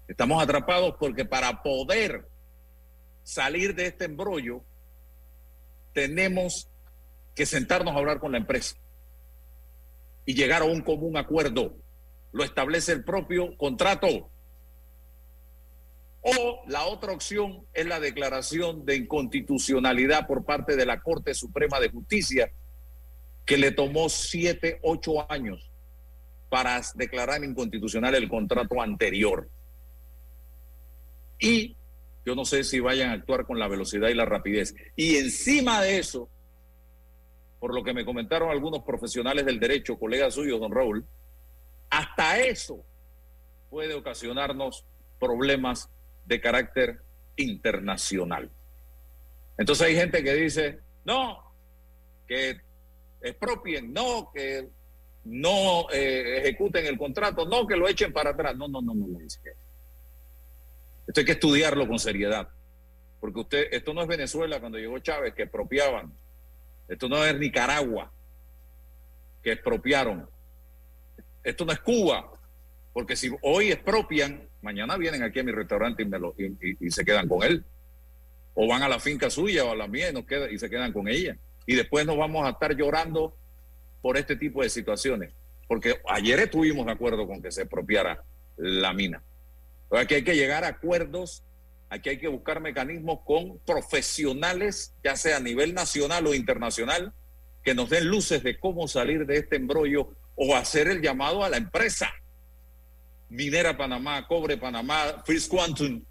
Estamos 0.07 0.41
atrapados 0.41 0.95
porque 0.99 1.25
para 1.25 1.63
poder 1.63 2.27
salir 3.29 3.75
de 3.75 3.85
este 3.85 4.05
embrollo 4.05 4.63
tenemos 5.93 6.67
que 7.35 7.45
sentarnos 7.45 7.93
a 7.93 7.99
hablar 7.99 8.19
con 8.19 8.31
la 8.31 8.39
empresa 8.39 8.75
y 10.25 10.33
llegar 10.33 10.63
a 10.63 10.65
un 10.65 10.81
común 10.81 11.15
acuerdo. 11.15 11.77
Lo 12.31 12.43
establece 12.43 12.91
el 12.91 13.03
propio 13.03 13.55
contrato. 13.57 14.31
O 16.21 16.63
la 16.67 16.85
otra 16.85 17.13
opción 17.13 17.67
es 17.73 17.85
la 17.85 17.99
declaración 17.99 18.83
de 18.83 18.95
inconstitucionalidad 18.95 20.25
por 20.25 20.43
parte 20.43 20.75
de 20.75 20.87
la 20.87 20.99
Corte 20.99 21.35
Suprema 21.35 21.79
de 21.79 21.89
Justicia, 21.89 22.51
que 23.45 23.57
le 23.57 23.71
tomó 23.71 24.09
siete, 24.09 24.79
ocho 24.81 25.31
años 25.31 25.69
para 26.49 26.81
declarar 26.95 27.43
inconstitucional 27.43 28.15
el 28.15 28.27
contrato 28.27 28.81
anterior. 28.81 29.47
Y 31.39 31.78
yo 32.29 32.35
no 32.35 32.45
sé 32.45 32.63
si 32.63 32.79
vayan 32.79 33.09
a 33.09 33.13
actuar 33.13 33.47
con 33.47 33.57
la 33.57 33.67
velocidad 33.67 34.09
y 34.09 34.13
la 34.13 34.23
rapidez. 34.23 34.75
Y 34.95 35.15
encima 35.15 35.81
de 35.81 35.97
eso, 35.97 36.29
por 37.59 37.73
lo 37.73 37.83
que 37.83 37.91
me 37.91 38.05
comentaron 38.05 38.51
algunos 38.51 38.83
profesionales 38.83 39.47
del 39.47 39.59
derecho, 39.59 39.97
colegas 39.97 40.35
suyos, 40.35 40.59
don 40.59 40.71
Raúl, 40.71 41.03
hasta 41.89 42.39
eso 42.39 42.85
puede 43.71 43.95
ocasionarnos 43.95 44.85
problemas 45.19 45.89
de 46.27 46.39
carácter 46.39 46.99
internacional. 47.35 48.51
Entonces 49.57 49.87
hay 49.87 49.95
gente 49.95 50.23
que 50.23 50.35
dice, 50.35 50.81
no, 51.05 51.51
que 52.27 52.61
expropien, 53.23 53.91
no, 53.91 54.29
que 54.31 54.69
no 55.23 55.89
eh, 55.91 56.41
ejecuten 56.41 56.85
el 56.85 56.99
contrato, 56.99 57.47
no, 57.47 57.65
que 57.65 57.75
lo 57.75 57.87
echen 57.87 58.13
para 58.13 58.29
atrás. 58.29 58.55
No, 58.55 58.67
no, 58.67 58.83
no, 58.83 58.93
no, 58.93 59.07
no. 59.07 59.19
Esto 61.09 61.21
hay 61.21 61.25
que 61.25 61.31
estudiarlo 61.31 61.87
con 61.87 61.97
seriedad. 61.97 62.47
Porque 63.19 63.39
usted, 63.39 63.67
esto 63.71 63.95
no 63.95 64.03
es 64.03 64.07
Venezuela 64.07 64.59
cuando 64.59 64.77
llegó 64.77 64.99
Chávez, 64.99 65.33
que 65.33 65.41
expropiaban. 65.41 66.13
Esto 66.87 67.09
no 67.09 67.25
es 67.25 67.35
Nicaragua, 67.35 68.11
que 69.41 69.53
expropiaron. 69.53 70.29
Esto 71.43 71.65
no 71.65 71.71
es 71.71 71.79
Cuba, 71.79 72.31
porque 72.93 73.15
si 73.15 73.35
hoy 73.41 73.71
expropian, 73.71 74.47
mañana 74.61 74.97
vienen 74.97 75.23
aquí 75.23 75.39
a 75.39 75.43
mi 75.43 75.51
restaurante 75.51 76.03
y, 76.03 76.05
me 76.05 76.19
lo, 76.19 76.35
y, 76.37 76.91
se 76.91 77.03
quedan 77.03 77.27
con 77.27 77.41
él. 77.41 77.65
O 78.53 78.67
van 78.67 78.83
a 78.83 78.87
la 78.87 78.99
finca 78.99 79.31
suya 79.31 79.65
o 79.65 79.71
a 79.71 79.75
la 79.75 79.87
mía 79.87 80.11
y, 80.11 80.13
nos 80.13 80.25
y 80.51 80.59
se 80.59 80.69
quedan 80.69 80.93
con 80.93 81.07
ella. 81.07 81.35
Y 81.65 81.73
después 81.73 82.05
nos 82.05 82.17
vamos 82.17 82.45
a 82.45 82.51
estar 82.51 82.75
llorando 82.75 83.35
por 84.03 84.15
este 84.15 84.35
tipo 84.35 84.61
de 84.61 84.69
situaciones. 84.69 85.33
Porque 85.67 86.01
ayer 86.07 86.39
estuvimos 86.39 86.85
de 86.85 86.91
acuerdo 86.91 87.25
con 87.25 87.41
que 87.41 87.51
se 87.51 87.61
expropiara 87.63 88.23
la 88.57 88.93
mina. 88.93 89.23
Aquí 89.91 90.15
hay 90.15 90.23
que 90.23 90.35
llegar 90.35 90.63
a 90.63 90.69
acuerdos, 90.69 91.43
aquí 91.89 92.09
hay 92.09 92.19
que 92.19 92.27
buscar 92.27 92.61
mecanismos 92.61 93.19
con 93.25 93.59
profesionales, 93.59 94.93
ya 95.03 95.15
sea 95.15 95.37
a 95.37 95.39
nivel 95.39 95.73
nacional 95.73 96.27
o 96.27 96.33
internacional, 96.33 97.13
que 97.63 97.73
nos 97.73 97.89
den 97.89 98.07
luces 98.07 98.43
de 98.43 98.59
cómo 98.59 98.87
salir 98.87 99.25
de 99.25 99.37
este 99.37 99.55
embrollo 99.55 100.13
o 100.35 100.55
hacer 100.55 100.87
el 100.87 101.01
llamado 101.01 101.43
a 101.43 101.49
la 101.49 101.57
empresa. 101.57 102.11
Minera 103.29 103.77
Panamá, 103.77 104.25
Cobre 104.27 104.57
Panamá, 104.57 105.23
First 105.25 105.51
Quantum, 105.51 106.03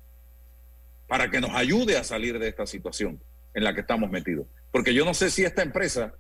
para 1.07 1.31
que 1.31 1.41
nos 1.41 1.51
ayude 1.51 1.97
a 1.97 2.05
salir 2.05 2.39
de 2.39 2.49
esta 2.49 2.67
situación 2.67 3.21
en 3.55 3.65
la 3.65 3.75
que 3.75 3.81
estamos 3.81 4.11
metidos. 4.11 4.47
Porque 4.71 4.93
yo 4.93 5.05
no 5.05 5.15
sé 5.15 5.31
si 5.31 5.45
esta 5.45 5.63
empresa, 5.63 6.15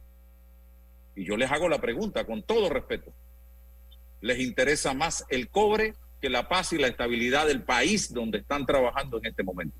y 1.14 1.24
yo 1.24 1.36
les 1.36 1.50
hago 1.50 1.68
la 1.68 1.80
pregunta 1.80 2.24
con 2.24 2.42
todo 2.42 2.70
respeto, 2.70 3.12
les 4.20 4.40
interesa 4.40 4.94
más 4.94 5.24
el 5.28 5.48
cobre 5.48 5.94
que 6.20 6.28
la 6.28 6.48
paz 6.48 6.72
y 6.72 6.78
la 6.78 6.88
estabilidad 6.88 7.46
del 7.46 7.62
país 7.62 8.12
donde 8.12 8.38
están 8.38 8.66
trabajando 8.66 9.18
en 9.18 9.26
este 9.26 9.42
momento. 9.42 9.76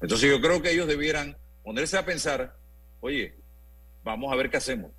Entonces 0.00 0.30
yo 0.30 0.40
creo 0.40 0.62
que 0.62 0.72
ellos 0.72 0.86
debieran 0.86 1.36
ponerse 1.62 1.96
a 1.96 2.04
pensar, 2.04 2.56
oye, 3.00 3.34
vamos 4.04 4.32
a 4.32 4.36
ver 4.36 4.50
qué 4.50 4.56
hacemos 4.56 4.92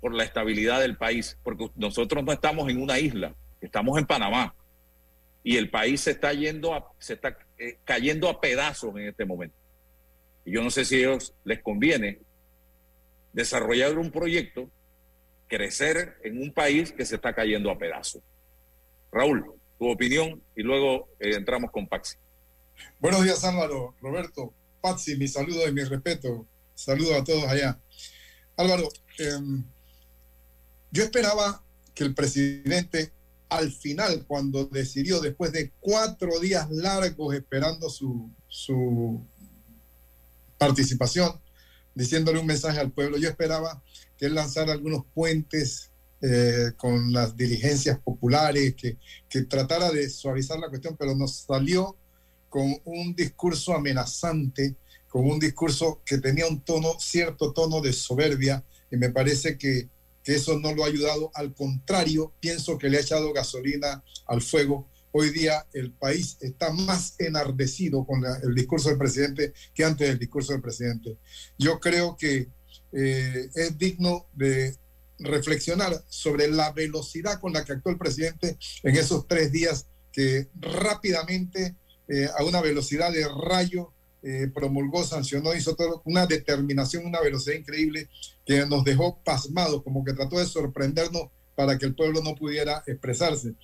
por 0.00 0.14
la 0.14 0.24
estabilidad 0.24 0.80
del 0.80 0.96
país, 0.96 1.38
porque 1.42 1.70
nosotros 1.74 2.24
no 2.24 2.32
estamos 2.32 2.70
en 2.70 2.80
una 2.80 2.98
isla, 2.98 3.34
estamos 3.60 3.98
en 3.98 4.06
Panamá 4.06 4.54
y 5.42 5.56
el 5.56 5.70
país 5.70 6.02
se 6.02 6.12
está 6.12 6.32
yendo 6.32 6.74
a, 6.74 6.90
se 6.98 7.14
está 7.14 7.36
eh, 7.58 7.78
cayendo 7.84 8.28
a 8.28 8.40
pedazos 8.40 8.94
en 8.96 9.08
este 9.08 9.24
momento. 9.24 9.56
Y 10.44 10.52
yo 10.52 10.62
no 10.62 10.70
sé 10.70 10.84
si 10.84 10.96
a 10.96 10.98
ellos 10.98 11.34
les 11.44 11.60
conviene 11.60 12.20
desarrollar 13.32 13.98
un 13.98 14.10
proyecto, 14.10 14.70
crecer 15.46 16.16
en 16.22 16.40
un 16.40 16.52
país 16.52 16.92
que 16.92 17.04
se 17.04 17.16
está 17.16 17.34
cayendo 17.34 17.70
a 17.70 17.78
pedazos. 17.78 18.22
Raúl, 19.12 19.44
tu 19.78 19.90
opinión 19.90 20.42
y 20.56 20.62
luego 20.62 21.08
eh, 21.18 21.34
entramos 21.34 21.70
con 21.70 21.88
Paxi. 21.88 22.16
Buenos 22.98 23.24
días, 23.24 23.42
Álvaro, 23.44 23.94
Roberto, 24.00 24.54
Patsy, 24.80 25.16
mi 25.16 25.26
saludo 25.26 25.68
y 25.68 25.72
mi 25.72 25.82
respeto. 25.82 26.46
Saludo 26.74 27.14
a 27.16 27.24
todos 27.24 27.44
allá. 27.44 27.78
Álvaro, 28.56 28.88
em, 29.18 29.64
yo 30.90 31.02
esperaba 31.02 31.62
que 31.94 32.04
el 32.04 32.14
presidente 32.14 33.12
al 33.48 33.72
final, 33.72 34.24
cuando 34.26 34.66
decidió, 34.66 35.20
después 35.20 35.50
de 35.52 35.72
cuatro 35.80 36.38
días 36.38 36.70
largos 36.70 37.34
esperando 37.34 37.90
su, 37.90 38.30
su 38.48 39.20
participación, 40.56 41.40
diciéndole 41.94 42.38
un 42.38 42.46
mensaje 42.46 42.78
al 42.78 42.92
pueblo, 42.92 43.18
yo 43.18 43.28
esperaba 43.28 43.82
que 44.16 44.26
él 44.26 44.34
lanzara 44.34 44.72
algunos 44.72 45.04
puentes 45.12 45.89
eh, 46.22 46.72
con 46.76 47.12
las 47.12 47.36
diligencias 47.36 47.98
populares, 47.98 48.74
que, 48.74 48.96
que 49.28 49.42
tratara 49.42 49.90
de 49.90 50.08
suavizar 50.10 50.58
la 50.58 50.68
cuestión, 50.68 50.96
pero 50.98 51.14
nos 51.14 51.44
salió 51.46 51.96
con 52.48 52.74
un 52.84 53.14
discurso 53.14 53.74
amenazante, 53.74 54.74
con 55.08 55.28
un 55.28 55.38
discurso 55.38 56.00
que 56.04 56.18
tenía 56.18 56.46
un 56.46 56.60
tono, 56.60 56.94
cierto 56.98 57.52
tono 57.52 57.80
de 57.80 57.92
soberbia, 57.92 58.64
y 58.90 58.96
me 58.96 59.10
parece 59.10 59.56
que, 59.56 59.88
que 60.22 60.34
eso 60.34 60.58
no 60.58 60.74
lo 60.74 60.84
ha 60.84 60.88
ayudado. 60.88 61.30
Al 61.34 61.54
contrario, 61.54 62.32
pienso 62.40 62.76
que 62.76 62.88
le 62.88 62.98
ha 62.98 63.00
echado 63.00 63.32
gasolina 63.32 64.02
al 64.26 64.42
fuego. 64.42 64.88
Hoy 65.12 65.30
día 65.30 65.66
el 65.72 65.90
país 65.92 66.36
está 66.40 66.72
más 66.72 67.14
enardecido 67.18 68.04
con 68.04 68.20
la- 68.22 68.38
el 68.42 68.54
discurso 68.54 68.88
del 68.90 68.98
presidente 68.98 69.52
que 69.74 69.84
antes 69.84 70.08
del 70.08 70.18
discurso 70.18 70.52
del 70.52 70.62
presidente. 70.62 71.16
Yo 71.58 71.80
creo 71.80 72.16
que 72.16 72.48
eh, 72.92 73.48
es 73.54 73.78
digno 73.78 74.26
de 74.32 74.76
reflexionar 75.20 76.02
sobre 76.08 76.48
la 76.48 76.72
velocidad 76.72 77.40
con 77.40 77.52
la 77.52 77.64
que 77.64 77.72
actuó 77.72 77.92
el 77.92 77.98
presidente 77.98 78.58
en 78.82 78.96
esos 78.96 79.26
tres 79.28 79.52
días 79.52 79.86
que 80.12 80.48
rápidamente, 80.58 81.76
eh, 82.08 82.28
a 82.36 82.44
una 82.44 82.60
velocidad 82.60 83.12
de 83.12 83.26
rayo, 83.48 83.92
eh, 84.22 84.48
promulgó, 84.52 85.04
sancionó, 85.04 85.54
hizo 85.54 85.74
todo, 85.76 86.02
una 86.04 86.26
determinación, 86.26 87.06
una 87.06 87.20
velocidad 87.20 87.56
increíble 87.56 88.08
que 88.44 88.66
nos 88.66 88.84
dejó 88.84 89.18
pasmados, 89.24 89.82
como 89.82 90.04
que 90.04 90.12
trató 90.12 90.38
de 90.38 90.46
sorprendernos 90.46 91.28
para 91.54 91.78
que 91.78 91.86
el 91.86 91.94
pueblo 91.94 92.22
no 92.22 92.34
pudiera 92.34 92.82
expresarse. 92.86 93.54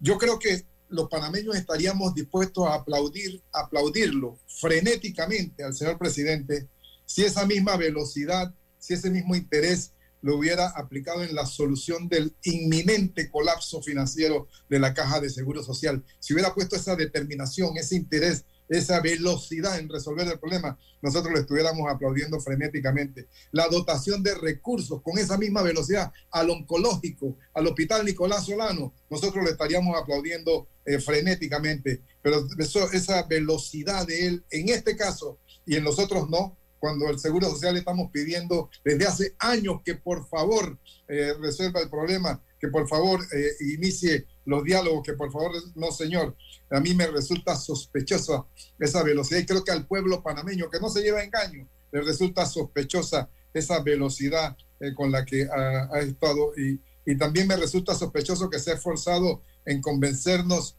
Yo 0.00 0.18
creo 0.18 0.38
que 0.38 0.64
los 0.88 1.08
panameños 1.08 1.56
estaríamos 1.56 2.14
dispuestos 2.14 2.66
a 2.66 2.74
aplaudir, 2.74 3.42
aplaudirlo 3.52 4.38
frenéticamente 4.46 5.64
al 5.64 5.74
señor 5.74 5.98
presidente 5.98 6.66
si 7.06 7.24
esa 7.24 7.46
misma 7.46 7.76
velocidad, 7.76 8.52
si 8.78 8.94
ese 8.94 9.10
mismo 9.10 9.34
interés 9.34 9.92
lo 10.26 10.36
hubiera 10.36 10.70
aplicado 10.70 11.22
en 11.22 11.36
la 11.36 11.46
solución 11.46 12.08
del 12.08 12.34
inminente 12.42 13.30
colapso 13.30 13.80
financiero 13.80 14.48
de 14.68 14.80
la 14.80 14.92
Caja 14.92 15.20
de 15.20 15.30
Seguro 15.30 15.62
Social, 15.62 16.04
si 16.18 16.32
hubiera 16.34 16.52
puesto 16.52 16.74
esa 16.74 16.96
determinación, 16.96 17.76
ese 17.76 17.94
interés, 17.94 18.44
esa 18.68 19.00
velocidad 19.00 19.78
en 19.78 19.88
resolver 19.88 20.26
el 20.26 20.40
problema, 20.40 20.76
nosotros 21.00 21.32
le 21.32 21.42
estuviéramos 21.42 21.88
aplaudiendo 21.88 22.40
frenéticamente. 22.40 23.28
La 23.52 23.68
dotación 23.68 24.24
de 24.24 24.34
recursos 24.34 25.00
con 25.00 25.16
esa 25.16 25.38
misma 25.38 25.62
velocidad 25.62 26.12
al 26.32 26.50
oncológico, 26.50 27.38
al 27.54 27.68
Hospital 27.68 28.04
Nicolás 28.04 28.46
Solano, 28.46 28.94
nosotros 29.08 29.44
le 29.44 29.52
estaríamos 29.52 29.96
aplaudiendo 29.96 30.66
eh, 30.84 30.98
frenéticamente. 30.98 32.02
Pero 32.20 32.44
esa 32.92 33.22
velocidad 33.22 34.04
de 34.04 34.26
él, 34.26 34.44
en 34.50 34.70
este 34.70 34.96
caso 34.96 35.38
y 35.64 35.76
en 35.76 35.84
los 35.84 36.00
otros 36.00 36.28
no, 36.28 36.58
cuando 36.86 37.10
el 37.10 37.18
Seguro 37.18 37.50
Social 37.50 37.76
estamos 37.76 38.12
pidiendo 38.12 38.70
desde 38.84 39.08
hace 39.08 39.34
años 39.40 39.80
que 39.84 39.96
por 39.96 40.24
favor 40.28 40.78
eh, 41.08 41.34
resuelva 41.40 41.80
el 41.80 41.90
problema, 41.90 42.40
que 42.60 42.68
por 42.68 42.86
favor 42.86 43.20
eh, 43.34 43.56
inicie 43.74 44.24
los 44.44 44.62
diálogos, 44.62 45.02
que 45.04 45.14
por 45.14 45.32
favor, 45.32 45.50
no 45.74 45.90
señor, 45.90 46.36
a 46.70 46.78
mí 46.78 46.94
me 46.94 47.08
resulta 47.08 47.56
sospechosa 47.56 48.46
esa 48.78 49.02
velocidad 49.02 49.40
y 49.40 49.46
creo 49.46 49.64
que 49.64 49.72
al 49.72 49.84
pueblo 49.84 50.22
panameño 50.22 50.70
que 50.70 50.78
no 50.78 50.88
se 50.88 51.02
lleva 51.02 51.24
engaño, 51.24 51.68
le 51.90 52.02
resulta 52.02 52.46
sospechosa 52.46 53.28
esa 53.52 53.82
velocidad 53.82 54.56
eh, 54.78 54.94
con 54.94 55.10
la 55.10 55.24
que 55.24 55.42
ha, 55.42 55.88
ha 55.92 55.98
estado 56.02 56.52
y, 56.56 56.80
y, 57.04 57.18
también 57.18 57.48
me 57.48 57.56
resulta 57.56 57.96
sospechoso 57.96 58.48
que 58.48 58.60
se 58.60 58.70
ha 58.70 58.74
esforzado 58.74 59.42
en 59.64 59.82
convencernos. 59.82 60.76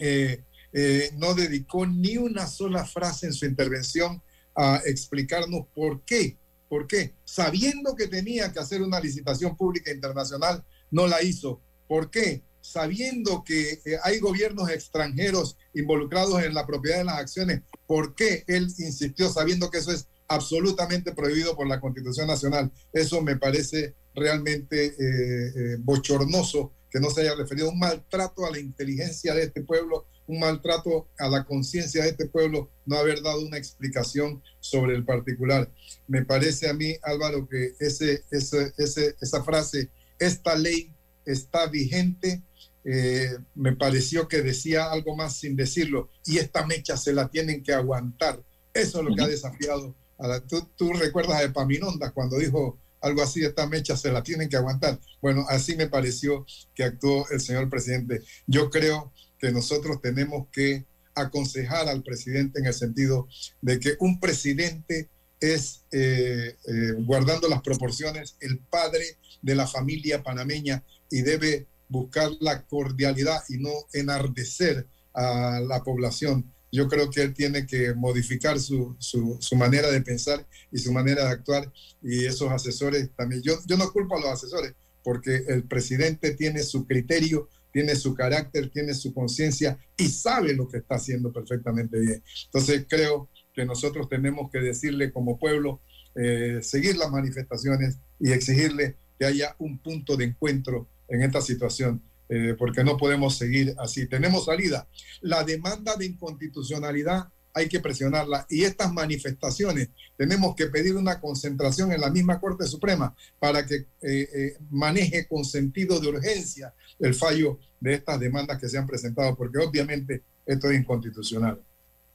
Eh, 0.00 0.42
eh, 0.72 1.10
no 1.14 1.34
dedicó 1.34 1.86
ni 1.86 2.16
una 2.16 2.48
sola 2.48 2.84
frase 2.84 3.26
en 3.26 3.34
su 3.34 3.46
intervención 3.46 4.20
a 4.54 4.82
explicarnos 4.84 5.66
por 5.74 6.04
qué, 6.04 6.38
por 6.68 6.86
qué, 6.86 7.14
sabiendo 7.24 7.94
que 7.94 8.08
tenía 8.08 8.52
que 8.52 8.58
hacer 8.58 8.82
una 8.82 9.00
licitación 9.00 9.56
pública 9.56 9.92
internacional, 9.92 10.64
no 10.90 11.06
la 11.06 11.22
hizo. 11.22 11.60
¿Por 11.86 12.10
qué? 12.10 12.44
Sabiendo 12.60 13.42
que 13.44 13.72
eh, 13.84 13.98
hay 14.04 14.20
gobiernos 14.20 14.70
extranjeros 14.70 15.56
involucrados 15.74 16.42
en 16.42 16.54
la 16.54 16.66
propiedad 16.66 16.98
de 16.98 17.04
las 17.04 17.18
acciones, 17.18 17.62
¿por 17.86 18.14
qué 18.14 18.44
él 18.46 18.72
insistió 18.78 19.28
sabiendo 19.30 19.70
que 19.70 19.78
eso 19.78 19.92
es 19.92 20.06
absolutamente 20.28 21.12
prohibido 21.12 21.56
por 21.56 21.66
la 21.66 21.80
Constitución 21.80 22.28
Nacional? 22.28 22.70
Eso 22.92 23.20
me 23.20 23.36
parece 23.36 23.94
realmente 24.14 24.86
eh, 24.86 24.94
eh, 24.98 25.76
bochornoso 25.80 26.72
que 26.90 27.00
no 27.00 27.10
se 27.10 27.22
haya 27.22 27.34
referido 27.34 27.68
a 27.68 27.72
un 27.72 27.78
maltrato 27.78 28.44
a 28.46 28.50
la 28.50 28.58
inteligencia 28.58 29.34
de 29.34 29.44
este 29.44 29.62
pueblo, 29.62 30.06
un 30.26 30.40
maltrato 30.40 31.08
a 31.18 31.28
la 31.28 31.44
conciencia 31.44 32.02
de 32.02 32.10
este 32.10 32.26
pueblo, 32.26 32.70
no 32.86 32.96
haber 32.96 33.22
dado 33.22 33.40
una 33.40 33.58
explicación 33.58 34.42
sobre 34.60 34.94
el 34.94 35.04
particular. 35.04 35.70
Me 36.06 36.24
parece 36.24 36.68
a 36.68 36.74
mí, 36.74 36.96
Álvaro, 37.02 37.48
que 37.48 37.74
ese, 37.80 38.24
ese, 38.30 38.72
ese 38.76 39.14
esa 39.20 39.42
frase, 39.42 39.90
esta 40.18 40.54
ley 40.54 40.94
está 41.24 41.66
vigente, 41.66 42.42
eh, 42.84 43.36
me 43.54 43.76
pareció 43.76 44.26
que 44.26 44.42
decía 44.42 44.90
algo 44.90 45.14
más 45.16 45.36
sin 45.36 45.56
decirlo, 45.56 46.10
y 46.24 46.38
esta 46.38 46.66
mecha 46.66 46.96
se 46.96 47.12
la 47.12 47.28
tienen 47.28 47.62
que 47.62 47.72
aguantar. 47.72 48.42
Eso 48.74 49.00
es 49.00 49.04
lo 49.04 49.14
que 49.14 49.22
ha 49.22 49.28
desafiado. 49.28 49.94
A 50.18 50.28
la, 50.28 50.40
tú, 50.40 50.68
tú 50.76 50.92
recuerdas 50.92 51.36
a 51.36 51.44
Epaminondas 51.44 52.12
cuando 52.12 52.38
dijo 52.38 52.78
algo 53.00 53.22
así, 53.22 53.44
esta 53.44 53.66
mecha 53.66 53.96
se 53.96 54.12
la 54.12 54.22
tienen 54.22 54.48
que 54.48 54.56
aguantar. 54.56 54.98
Bueno, 55.20 55.44
así 55.48 55.76
me 55.76 55.88
pareció 55.88 56.46
que 56.74 56.84
actuó 56.84 57.28
el 57.30 57.40
señor 57.40 57.68
presidente. 57.68 58.22
Yo 58.46 58.70
creo 58.70 59.12
que 59.42 59.50
nosotros 59.50 60.00
tenemos 60.00 60.46
que 60.52 60.86
aconsejar 61.16 61.88
al 61.88 62.04
presidente 62.04 62.60
en 62.60 62.66
el 62.66 62.74
sentido 62.74 63.26
de 63.60 63.80
que 63.80 63.96
un 63.98 64.20
presidente 64.20 65.10
es, 65.40 65.82
eh, 65.90 66.54
eh, 66.64 66.92
guardando 66.98 67.48
las 67.48 67.60
proporciones, 67.60 68.36
el 68.38 68.60
padre 68.60 69.04
de 69.42 69.56
la 69.56 69.66
familia 69.66 70.22
panameña 70.22 70.84
y 71.10 71.22
debe 71.22 71.66
buscar 71.88 72.30
la 72.40 72.62
cordialidad 72.62 73.42
y 73.48 73.58
no 73.58 73.72
enardecer 73.92 74.86
a 75.12 75.60
la 75.60 75.82
población. 75.82 76.50
Yo 76.70 76.88
creo 76.88 77.10
que 77.10 77.22
él 77.22 77.34
tiene 77.34 77.66
que 77.66 77.94
modificar 77.94 78.60
su, 78.60 78.94
su, 79.00 79.36
su, 79.40 79.56
manera 79.56 79.90
de 79.90 80.00
pensar 80.00 80.46
y 80.70 80.78
su 80.78 80.92
manera 80.92 81.24
de 81.24 81.30
actuar 81.30 81.70
y 82.00 82.24
esos 82.24 82.50
asesores 82.50 83.10
también. 83.16 83.42
Yo, 83.42 83.58
yo 83.66 83.76
no 83.76 83.92
culpo 83.92 84.16
a 84.16 84.20
los 84.20 84.30
asesores 84.30 84.72
porque 85.02 85.44
el 85.48 85.64
presidente 85.64 86.30
tiene 86.30 86.62
su 86.62 86.86
criterio, 86.86 87.48
tiene 87.72 87.96
su 87.96 88.14
carácter, 88.14 88.70
tiene 88.70 88.94
su 88.94 89.12
conciencia 89.14 89.78
y 89.96 90.08
sabe 90.08 90.54
lo 90.54 90.68
que 90.68 90.78
está 90.78 90.96
haciendo 90.96 91.32
perfectamente 91.32 91.98
bien. 91.98 92.22
Entonces 92.44 92.86
creo 92.88 93.30
que 93.54 93.64
nosotros 93.64 94.08
tenemos 94.08 94.50
que 94.50 94.60
decirle 94.60 95.12
como 95.12 95.38
pueblo, 95.38 95.80
eh, 96.14 96.58
seguir 96.62 96.96
las 96.96 97.10
manifestaciones 97.10 97.98
y 98.20 98.32
exigirle 98.32 98.96
que 99.18 99.26
haya 99.26 99.56
un 99.58 99.78
punto 99.78 100.16
de 100.16 100.24
encuentro 100.26 100.88
en 101.08 101.22
esta 101.22 101.40
situación 101.40 102.02
eh, 102.34 102.54
porque 102.58 102.82
no 102.82 102.96
podemos 102.96 103.36
seguir 103.36 103.74
así. 103.78 104.06
Tenemos 104.06 104.46
salida. 104.46 104.88
La 105.20 105.44
demanda 105.44 105.96
de 105.96 106.06
inconstitucionalidad 106.06 107.28
hay 107.54 107.68
que 107.68 107.80
presionarla 107.80 108.46
y 108.48 108.64
estas 108.64 108.92
manifestaciones 108.92 109.90
tenemos 110.16 110.54
que 110.54 110.66
pedir 110.66 110.96
una 110.96 111.20
concentración 111.20 111.92
en 111.92 112.00
la 112.00 112.10
misma 112.10 112.40
Corte 112.40 112.66
Suprema 112.66 113.14
para 113.38 113.66
que 113.66 113.74
eh, 113.74 113.86
eh, 114.02 114.56
maneje 114.70 115.26
con 115.26 115.44
sentido 115.44 116.00
de 116.00 116.08
urgencia 116.08 116.74
el 116.98 117.14
fallo 117.14 117.58
de 117.80 117.94
estas 117.94 118.20
demandas 118.20 118.60
que 118.60 118.68
se 118.68 118.78
han 118.78 118.86
presentado, 118.86 119.36
porque 119.36 119.58
obviamente 119.58 120.22
esto 120.46 120.70
es 120.70 120.78
inconstitucional. 120.78 121.60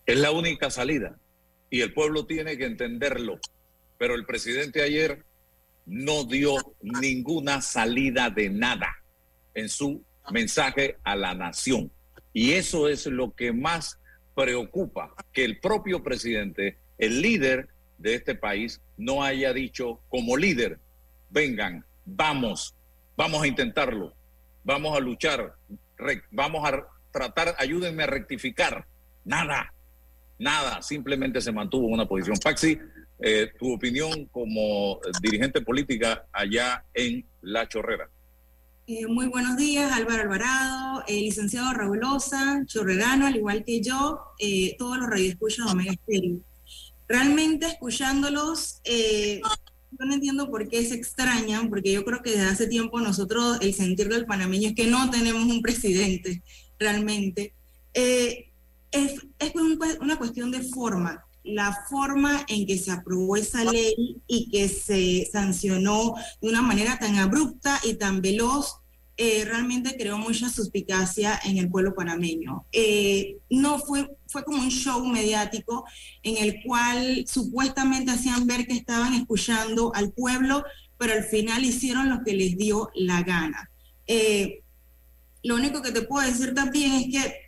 Es 0.05 0.17
la 0.17 0.31
única 0.31 0.71
salida 0.71 1.17
y 1.69 1.81
el 1.81 1.93
pueblo 1.93 2.25
tiene 2.25 2.57
que 2.57 2.65
entenderlo, 2.65 3.39
pero 3.97 4.15
el 4.15 4.25
presidente 4.25 4.81
ayer 4.81 5.23
no 5.85 6.23
dio 6.23 6.55
ninguna 6.81 7.61
salida 7.61 8.29
de 8.29 8.49
nada 8.49 8.87
en 9.53 9.69
su 9.69 10.03
mensaje 10.31 10.97
a 11.03 11.15
la 11.15 11.33
nación. 11.33 11.91
Y 12.33 12.53
eso 12.53 12.87
es 12.87 13.05
lo 13.07 13.33
que 13.33 13.51
más 13.51 13.96
preocupa, 14.37 15.15
que 15.33 15.43
el 15.43 15.59
propio 15.59 16.03
presidente, 16.03 16.77
el 16.99 17.23
líder 17.23 17.69
de 17.97 18.13
este 18.13 18.35
país, 18.35 18.79
no 18.95 19.23
haya 19.23 19.51
dicho 19.51 19.99
como 20.09 20.37
líder, 20.37 20.77
vengan, 21.31 21.83
vamos, 22.05 22.75
vamos 23.15 23.41
a 23.41 23.47
intentarlo, 23.47 24.13
vamos 24.63 24.95
a 24.95 24.99
luchar, 24.99 25.55
vamos 26.29 26.69
a 26.71 26.85
tratar, 27.11 27.55
ayúdenme 27.57 28.03
a 28.03 28.07
rectificar. 28.07 28.85
Nada, 29.25 29.73
nada, 30.37 30.83
simplemente 30.83 31.41
se 31.41 31.51
mantuvo 31.51 31.87
en 31.87 31.93
una 31.95 32.05
posición. 32.05 32.37
Paxi, 32.37 32.77
eh, 33.19 33.51
tu 33.57 33.73
opinión 33.73 34.27
como 34.27 34.99
dirigente 35.19 35.61
política 35.61 36.27
allá 36.31 36.85
en 36.93 37.25
La 37.41 37.67
Chorrera. 37.67 38.07
Eh, 38.89 39.05
muy 39.05 39.27
buenos 39.27 39.57
días, 39.57 39.91
Álvaro 39.91 40.21
Alvarado, 40.23 41.03
el 41.09 41.19
licenciado 41.19 41.73
Rabulosa, 41.73 42.63
Chorrerano, 42.65 43.27
al 43.27 43.35
igual 43.35 43.65
que 43.65 43.81
yo, 43.81 44.21
eh, 44.39 44.77
todos 44.79 44.97
los 44.97 45.09
radioescuchas 45.09 45.65
de 45.65 45.71
Omega 45.73 45.91
Stereo. 45.91 46.39
Realmente 47.05 47.65
escuchándolos, 47.65 48.79
eh, 48.85 49.41
yo 49.91 50.05
no 50.05 50.13
entiendo 50.13 50.49
por 50.49 50.69
qué 50.69 50.85
se 50.85 50.95
extrañan, 50.95 51.69
porque 51.69 51.91
yo 51.91 52.05
creo 52.05 52.21
que 52.23 52.31
desde 52.31 52.45
hace 52.45 52.67
tiempo 52.67 53.01
nosotros, 53.01 53.57
el 53.59 53.73
sentir 53.73 54.07
del 54.07 54.25
panameño 54.25 54.69
es 54.69 54.75
que 54.75 54.87
no 54.87 55.09
tenemos 55.09 55.43
un 55.43 55.61
presidente, 55.61 56.41
realmente. 56.79 57.53
es, 57.93 58.45
es 58.93 59.53
una 59.99 60.17
cuestión 60.17 60.49
de 60.49 60.61
forma 60.61 61.26
la 61.47 61.77
forma 61.89 62.45
en 62.47 62.65
que 62.65 62.77
se 62.77 62.91
aprobó 62.91 63.35
esa 63.35 63.63
ley 63.63 64.17
y 64.27 64.49
que 64.49 64.67
se 64.69 65.27
sancionó 65.31 66.13
de 66.41 66.49
una 66.49 66.61
manera 66.61 66.99
tan 66.99 67.15
abrupta 67.17 67.79
y 67.83 67.95
tan 67.95 68.21
veloz, 68.21 68.81
eh, 69.19 69.45
realmente 69.45 69.97
creó 69.97 70.19
mucha 70.19 70.47
suspicacia 70.47 71.39
en 71.43 71.57
el 71.57 71.69
pueblo 71.69 71.95
panameño. 71.95 72.65
Eh, 72.71 73.37
no 73.49 73.79
fue, 73.79 74.15
fue 74.27 74.43
como 74.43 74.61
un 74.61 74.69
show 74.69 75.03
mediático 75.07 75.85
en 76.21 76.37
el 76.37 76.61
cual 76.63 77.25
supuestamente 77.27 78.11
hacían 78.11 78.45
ver 78.45 78.67
que 78.67 78.73
estaban 78.75 79.15
escuchando 79.15 79.91
al 79.95 80.11
pueblo, 80.11 80.63
pero 80.99 81.13
al 81.13 81.23
final 81.23 81.65
hicieron 81.65 82.09
lo 82.09 82.23
que 82.23 82.33
les 82.33 82.57
dio 82.57 82.91
la 82.93 83.23
gana. 83.23 83.71
Eh, 84.05 84.61
lo 85.41 85.55
único 85.55 85.81
que 85.81 85.91
te 85.91 86.03
puedo 86.03 86.27
decir 86.27 86.53
también 86.53 86.91
es 86.93 87.05
que 87.05 87.46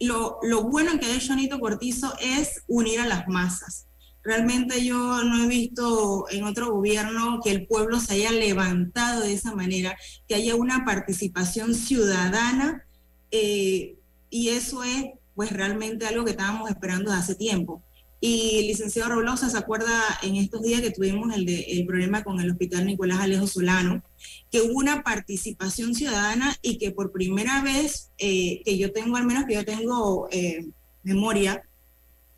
lo, 0.00 0.38
lo 0.42 0.64
bueno 0.64 0.98
que 0.98 1.06
ha 1.06 1.14
hecho 1.14 1.32
Anito 1.32 1.60
Cortizo 1.60 2.14
es 2.20 2.62
unir 2.66 3.00
a 3.00 3.06
las 3.06 3.28
masas. 3.28 3.86
Realmente 4.24 4.82
yo 4.82 5.22
no 5.22 5.44
he 5.44 5.46
visto 5.46 6.26
en 6.30 6.44
otro 6.44 6.72
gobierno 6.72 7.40
que 7.44 7.50
el 7.50 7.66
pueblo 7.66 8.00
se 8.00 8.14
haya 8.14 8.32
levantado 8.32 9.20
de 9.20 9.34
esa 9.34 9.54
manera, 9.54 9.98
que 10.26 10.34
haya 10.34 10.56
una 10.56 10.86
participación 10.86 11.74
ciudadana 11.74 12.86
eh, 13.30 13.98
y 14.30 14.48
eso 14.48 14.82
es 14.82 15.10
pues 15.34 15.52
realmente 15.52 16.06
algo 16.06 16.24
que 16.24 16.30
estábamos 16.30 16.70
esperando 16.70 17.10
desde 17.10 17.22
hace 17.22 17.34
tiempo. 17.34 17.83
Y 18.26 18.62
licenciado 18.62 19.10
Roblosa 19.10 19.50
se 19.50 19.58
acuerda 19.58 19.92
en 20.22 20.36
estos 20.36 20.62
días 20.62 20.80
que 20.80 20.90
tuvimos 20.90 21.30
el, 21.36 21.84
problema 21.86 22.24
con 22.24 22.40
el 22.40 22.50
hospital 22.50 22.86
Nicolás 22.86 23.20
Alejo 23.20 23.46
Solano, 23.46 24.02
que 24.50 24.62
hubo 24.62 24.78
una 24.78 25.02
participación 25.02 25.94
ciudadana 25.94 26.56
y 26.62 26.78
que 26.78 26.90
por 26.90 27.12
primera 27.12 27.60
vez, 27.60 28.12
eh, 28.16 28.62
que 28.64 28.78
yo 28.78 28.92
tengo, 28.92 29.18
al 29.18 29.26
menos 29.26 29.44
que 29.44 29.52
yo 29.52 29.64
tengo 29.66 30.26
eh, 30.30 30.64
memoria, 31.02 31.64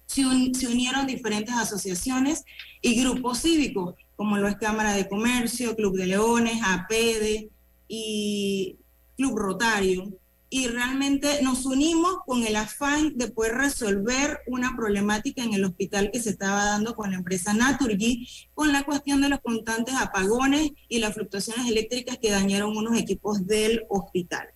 se, 0.06 0.24
se 0.58 0.66
unieron 0.66 1.06
diferentes 1.06 1.54
asociaciones 1.54 2.42
y 2.82 3.00
grupos 3.00 3.42
cívicos, 3.42 3.94
como 4.16 4.38
lo 4.38 4.48
es 4.48 4.56
Cámara 4.56 4.92
de 4.92 5.08
Comercio, 5.08 5.76
Club 5.76 5.96
de 5.96 6.06
Leones, 6.06 6.62
APEDE 6.64 7.48
y 7.86 8.74
Club 9.16 9.38
Rotario. 9.38 10.12
Y 10.48 10.68
realmente 10.68 11.42
nos 11.42 11.66
unimos 11.66 12.18
con 12.24 12.44
el 12.44 12.54
afán 12.54 13.16
de 13.16 13.28
poder 13.28 13.54
resolver 13.54 14.40
una 14.46 14.76
problemática 14.76 15.42
en 15.42 15.54
el 15.54 15.64
hospital 15.64 16.10
que 16.12 16.22
se 16.22 16.30
estaba 16.30 16.64
dando 16.64 16.94
con 16.94 17.10
la 17.10 17.16
empresa 17.16 17.52
Naturgy, 17.52 18.28
con 18.54 18.72
la 18.72 18.84
cuestión 18.84 19.20
de 19.20 19.28
los 19.28 19.40
constantes 19.40 19.96
apagones 19.96 20.70
y 20.88 21.00
las 21.00 21.14
fluctuaciones 21.14 21.68
eléctricas 21.68 22.18
que 22.18 22.30
dañaron 22.30 22.76
unos 22.76 22.96
equipos 22.96 23.44
del 23.46 23.82
hospital. 23.88 24.48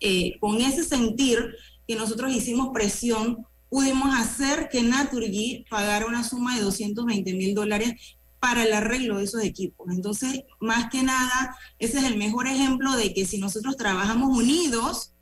Eh, 0.00 0.36
con 0.40 0.60
ese 0.60 0.84
sentir 0.84 1.54
que 1.86 1.94
nosotros 1.94 2.32
hicimos 2.32 2.70
presión, 2.72 3.46
pudimos 3.70 4.14
hacer 4.18 4.68
que 4.70 4.82
Naturgy 4.82 5.64
pagara 5.68 6.06
una 6.06 6.24
suma 6.24 6.56
de 6.56 6.62
220 6.62 7.34
mil 7.34 7.54
dólares 7.54 8.17
para 8.40 8.64
el 8.64 8.72
arreglo 8.72 9.18
de 9.18 9.24
esos 9.24 9.42
equipos. 9.42 9.88
Entonces, 9.90 10.42
más 10.60 10.90
que 10.90 11.02
nada, 11.02 11.56
ese 11.78 11.98
es 11.98 12.04
el 12.04 12.16
mejor 12.16 12.46
ejemplo 12.46 12.96
de 12.96 13.12
que 13.12 13.26
si 13.26 13.38
nosotros 13.38 13.76
trabajamos 13.76 14.36
unidos 14.36 15.12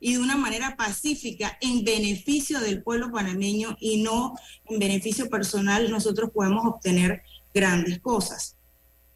y 0.00 0.14
de 0.14 0.18
una 0.18 0.36
manera 0.36 0.76
pacífica 0.76 1.58
en 1.60 1.84
beneficio 1.84 2.60
del 2.60 2.82
pueblo 2.82 3.12
panameño 3.12 3.76
y 3.80 4.02
no 4.02 4.34
en 4.66 4.78
beneficio 4.78 5.28
personal, 5.28 5.90
nosotros 5.90 6.30
podemos 6.34 6.64
obtener 6.66 7.22
grandes 7.52 8.00
cosas. 8.00 8.56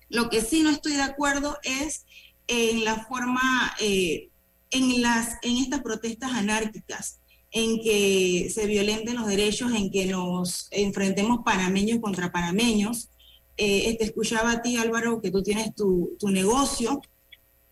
Lo 0.09 0.29
que 0.29 0.43
sí 0.43 0.63
no 0.63 0.71
estoy 0.71 0.93
de 0.93 1.03
acuerdo 1.03 1.59
es 1.63 2.05
en 2.47 2.85
la 2.85 3.05
forma, 3.07 3.75
eh, 3.81 4.29
en, 4.71 5.03
las, 5.03 5.39
en 5.43 5.57
estas 5.57 5.83
protestas 5.83 6.33
anárquicas, 6.33 7.19
en 7.51 7.81
que 7.81 8.51
se 8.53 8.67
violenten 8.67 9.15
los 9.15 9.27
derechos, 9.27 9.73
en 9.73 9.91
que 9.91 10.07
nos 10.07 10.69
enfrentemos 10.71 11.41
panameños 11.45 12.01
contra 12.01 12.33
panameños. 12.33 13.09
Eh, 13.57 13.97
te 13.99 14.05
escuchaba 14.05 14.53
a 14.53 14.63
ti, 14.63 14.77
Álvaro, 14.77 15.21
que 15.21 15.31
tú 15.31 15.43
tienes 15.43 15.75
tu, 15.75 16.17
tu 16.19 16.29
negocio, 16.29 17.01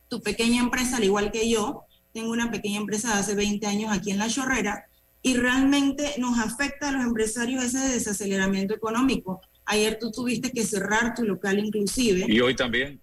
tu 0.09 0.21
pequeña 0.21 0.63
empresa, 0.63 0.97
al 0.99 1.05
igual 1.05 1.33
que 1.33 1.49
yo. 1.49 1.85
Tengo 2.13 2.31
una 2.31 2.51
pequeña 2.51 2.79
empresa 2.79 3.15
de 3.15 3.21
hace 3.21 3.35
20 3.35 3.67
años 3.67 3.91
aquí 3.91 4.11
en 4.11 4.19
La 4.19 4.29
Chorrera 4.29 4.87
y 5.23 5.35
realmente 5.35 6.15
nos 6.19 6.39
afecta 6.39 6.89
a 6.89 6.93
los 6.93 7.05
empresarios 7.05 7.65
ese 7.65 7.79
desaceleramiento 7.79 8.75
económico. 8.75 9.41
Ayer 9.65 9.99
tú 10.01 10.11
tuviste 10.11 10.51
que 10.51 10.65
cerrar 10.65 11.15
tu 11.15 11.23
local 11.23 11.59
inclusive 11.61 12.27
Y 12.29 12.41
hoy 12.41 12.57
también. 12.57 13.01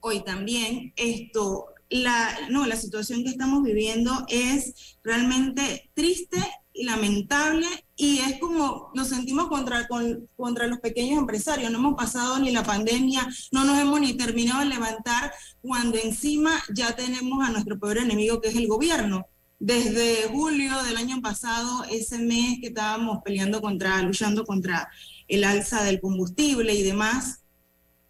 hoy 0.00 0.24
también 0.24 0.92
esto 0.96 1.66
la 1.90 2.48
no 2.48 2.66
la 2.66 2.76
situación 2.76 3.22
que 3.22 3.30
estamos 3.30 3.62
viviendo 3.62 4.24
es 4.28 4.96
realmente 5.04 5.90
triste 5.92 6.38
y 6.72 6.84
lamentable 6.84 7.66
y 8.02 8.18
es 8.20 8.38
como 8.40 8.90
nos 8.94 9.08
sentimos 9.08 9.48
contra 9.48 9.86
con- 9.86 10.26
contra 10.36 10.66
los 10.66 10.78
pequeños 10.80 11.18
empresarios 11.18 11.70
no 11.70 11.78
hemos 11.78 11.94
pasado 11.96 12.38
ni 12.38 12.50
la 12.50 12.62
pandemia 12.62 13.28
no 13.52 13.64
nos 13.64 13.78
hemos 13.78 14.00
ni 14.00 14.14
terminado 14.14 14.60
de 14.60 14.66
levantar 14.66 15.32
cuando 15.60 15.98
encima 15.98 16.52
ya 16.74 16.96
tenemos 16.96 17.46
a 17.46 17.50
nuestro 17.50 17.78
peor 17.78 17.98
enemigo 17.98 18.40
que 18.40 18.48
es 18.48 18.56
el 18.56 18.68
gobierno 18.68 19.26
desde 19.58 20.28
julio 20.32 20.82
del 20.84 20.96
año 20.96 21.20
pasado 21.20 21.84
ese 21.90 22.18
mes 22.18 22.58
que 22.60 22.68
estábamos 22.68 23.18
peleando 23.22 23.60
contra 23.60 24.00
luchando 24.02 24.44
contra 24.46 24.88
el 25.28 25.44
alza 25.44 25.84
del 25.84 26.00
combustible 26.00 26.72
y 26.74 26.82
demás 26.82 27.42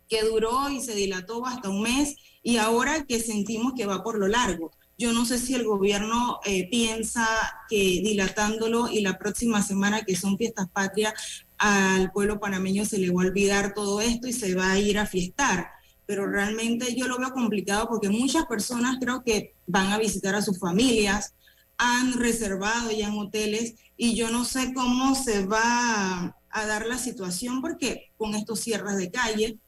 que 0.09 0.23
duró 0.23 0.71
y 0.71 0.81
se 0.81 0.95
dilató 0.95 1.45
hasta 1.47 1.69
un 1.69 1.83
mes 1.83 2.15
y 2.43 2.59
ahora 2.59 3.05
que 3.07 3.19
sentimos 3.21 3.75
que 3.77 3.87
va 3.87 4.03
por 4.03 4.19
lo 4.19 4.27
largo. 4.29 4.71
Yo 5.01 5.15
no 5.15 5.25
sé 5.25 5.39
si 5.39 5.55
el 5.55 5.65
gobierno 5.65 6.41
eh, 6.45 6.69
piensa 6.69 7.27
que 7.71 8.03
dilatándolo 8.05 8.87
y 8.91 9.01
la 9.01 9.17
próxima 9.17 9.63
semana, 9.63 10.03
que 10.03 10.15
son 10.15 10.37
fiestas 10.37 10.69
patrias, 10.69 11.15
al 11.57 12.13
pueblo 12.13 12.39
panameño 12.39 12.85
se 12.85 12.99
le 12.99 13.09
va 13.11 13.23
a 13.23 13.27
olvidar 13.27 13.73
todo 13.73 14.03
esto 14.03 14.29
y 14.29 14.35
se 14.35 14.55
va 14.55 14.73
a 14.73 14.79
ir 14.79 14.99
a 14.99 15.07
fiestar. 15.07 15.71
Pero 16.05 16.27
realmente 16.27 16.95
yo 16.95 17.09
lo 17.09 17.19
veo 17.19 17.33
complicado 17.33 17.89
porque 17.89 18.11
muchas 18.11 18.45
personas 18.45 18.99
creo 19.01 19.25
que 19.25 19.55
van 19.67 19.91
a 19.91 19.97
visitar 19.97 20.35
a 20.35 20.43
sus 20.43 20.59
familias, 20.59 21.33
han 21.79 22.13
reservado 22.19 22.91
ya 22.91 23.09
en 23.09 23.19
hoteles 23.19 23.77
y 23.97 24.15
yo 24.15 24.29
no 24.29 24.45
sé 24.45 24.75
cómo 24.75 25.15
se 25.15 25.47
va 25.47 26.37
a, 26.51 26.67
dar 26.67 26.85
la 26.85 26.99
situación 26.99 27.63
porque 27.63 28.11
con 28.19 28.35
estos 28.35 28.61
cierres 28.61 28.99
de 28.99 29.11
calle, 29.11 29.59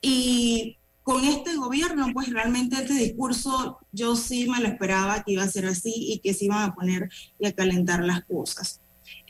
y 0.00 0.78
con 1.06 1.24
este 1.24 1.54
gobierno, 1.54 2.08
pues 2.12 2.32
realmente 2.32 2.74
este 2.74 2.94
discurso 2.94 3.78
yo 3.92 4.16
sí 4.16 4.48
me 4.50 4.58
lo 4.58 4.66
esperaba 4.66 5.22
que 5.22 5.34
iba 5.34 5.44
a 5.44 5.48
ser 5.48 5.66
así 5.66 5.92
y 5.94 6.18
que 6.18 6.34
se 6.34 6.46
iban 6.46 6.64
a 6.64 6.74
poner 6.74 7.08
y 7.38 7.46
a 7.46 7.52
calentar 7.52 8.02
las 8.02 8.24
cosas. 8.24 8.80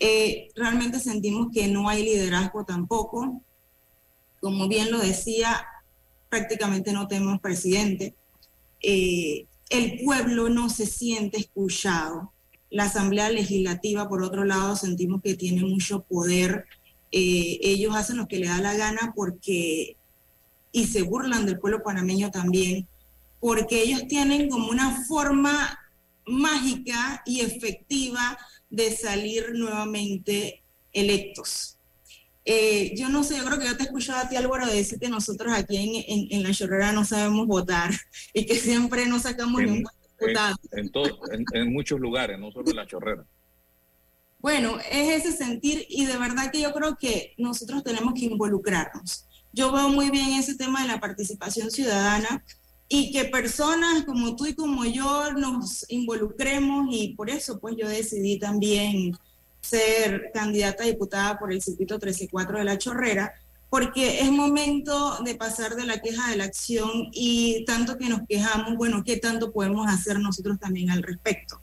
Eh, 0.01 0.49
realmente 0.57 0.99
sentimos 0.99 1.49
que 1.53 1.69
no 1.69 1.91
hay 1.91 2.03
liderazgo 2.03 2.65
tampoco. 2.65 3.43
Como 4.41 4.69
bien 4.69 4.91
lo 4.91 5.01
decía, 5.01 5.67
prácticamente 6.31 6.95
no 6.95 7.09
tenemos 7.09 7.43
presidente. 7.43 8.15
Eh, 8.81 9.45
el 9.69 10.01
pueblo 10.03 10.49
no 10.49 10.71
se 10.71 10.87
siente 10.87 11.37
escuchado. 11.37 12.33
La 12.71 12.85
Asamblea 12.85 13.29
Legislativa, 13.29 14.09
por 14.09 14.23
otro 14.23 14.47
lado, 14.47 14.77
sentimos 14.77 15.21
que 15.21 15.35
tiene 15.35 15.63
mucho 15.63 16.05
poder. 16.05 16.65
Eh, 17.13 17.59
ellos 17.61 17.95
hacen 17.95 18.17
lo 18.17 18.29
que 18.29 18.39
les 18.39 18.49
da 18.49 18.63
la 18.63 18.75
gana 18.75 19.13
porque 19.15 19.99
y 20.77 20.87
se 20.87 21.01
burlan 21.03 21.47
del 21.47 21.59
pueblo 21.59 21.83
panameño 21.83 22.31
también, 22.31 22.87
porque 23.41 23.83
ellos 23.83 24.07
tienen 24.09 24.51
como 24.51 24.69
una 24.69 25.05
forma 25.07 25.79
mágica 26.27 27.23
y 27.25 27.41
efectiva 27.41 28.37
de 28.69 28.95
salir 28.95 29.53
nuevamente 29.55 30.63
electos. 30.93 31.79
Eh, 32.45 32.93
yo 32.97 33.09
no 33.09 33.25
sé, 33.25 33.39
yo 33.39 33.45
creo 33.47 33.59
que 33.59 33.65
yo 33.67 33.77
te 33.77 33.85
he 33.85 33.87
escuchado 33.87 34.19
a 34.21 34.29
ti, 34.29 34.37
Álvaro, 34.37 34.67
de 34.67 34.75
decir 34.77 34.99
que 34.99 35.09
nosotros 35.09 35.53
aquí 35.53 35.77
en, 35.79 36.05
en, 36.07 36.29
en 36.31 36.43
la 36.43 36.53
chorrera 36.53 36.93
no 36.93 37.05
sabemos 37.07 37.47
votar 37.47 37.91
y 38.35 38.45
que 38.45 38.57
siempre 38.57 39.07
no 39.07 39.19
sacamos 39.19 39.63
ni 39.63 39.71
un 39.71 39.83
buen 39.83 39.95
diputado. 40.19 40.57
En, 40.73 40.79
en 40.81 40.93
todo- 40.93 41.21
en- 41.33 41.45
en 41.55 41.73
muchos 41.73 41.99
lugares, 41.99 42.39
no 42.39 42.53
solo 42.53 42.71
en 42.71 42.77
la 42.77 42.87
chorrera. 42.87 43.25
Bueno, 44.41 44.77
es 44.93 45.25
ese 45.25 45.37
sentir 45.37 45.87
y 45.89 46.05
de 46.05 46.19
verdad 46.19 46.53
que 46.53 46.61
yo 46.61 46.73
creo 46.75 46.97
que 46.97 47.35
nosotros 47.39 47.83
tenemos 47.83 48.13
que 48.15 48.27
involucrarnos. 48.27 49.26
Yo 49.57 49.73
veo 49.73 49.89
muy 49.89 50.11
bien 50.11 50.35
ese 50.35 50.55
tema 50.55 50.83
de 50.83 50.89
la 50.89 51.01
participación 51.01 51.71
ciudadana 51.71 52.45
y 52.91 53.11
que 53.11 53.25
personas 53.25 54.05
como 54.05 54.37
tú 54.37 54.45
y 54.45 54.55
como 54.55 54.85
yo 54.85 55.33
nos 55.33 55.87
involucremos 55.89 56.89
y 56.91 57.15
por 57.15 57.31
eso 57.31 57.59
pues 57.59 57.75
yo 57.79 57.89
decidí 57.89 58.39
también 58.39 59.17
ser 59.63 60.31
candidata 60.35 60.85
a 60.85 60.89
diputada 60.89 61.39
por 61.39 61.55
el 61.55 61.63
circuito 61.63 61.95
134 61.95 62.59
de 62.59 62.65
la 62.65 62.77
Chorrera, 62.77 63.33
porque 63.71 64.21
es 64.21 64.31
momento 64.31 65.23
de 65.25 65.35
pasar 65.37 65.75
de 65.75 65.87
la 65.87 66.03
queja 66.03 66.31
de 66.31 66.37
la 66.37 66.45
acción 66.45 67.09
y 67.13 67.65
tanto 67.65 67.97
que 67.97 68.11
nos 68.11 68.21
quejamos, 68.29 68.77
bueno, 68.77 69.05
¿qué 69.05 69.17
tanto 69.17 69.53
podemos 69.53 69.89
hacer 69.89 70.21
nosotros 70.21 70.61
también 70.61 70.91
al 70.91 71.03
respecto? 71.03 71.63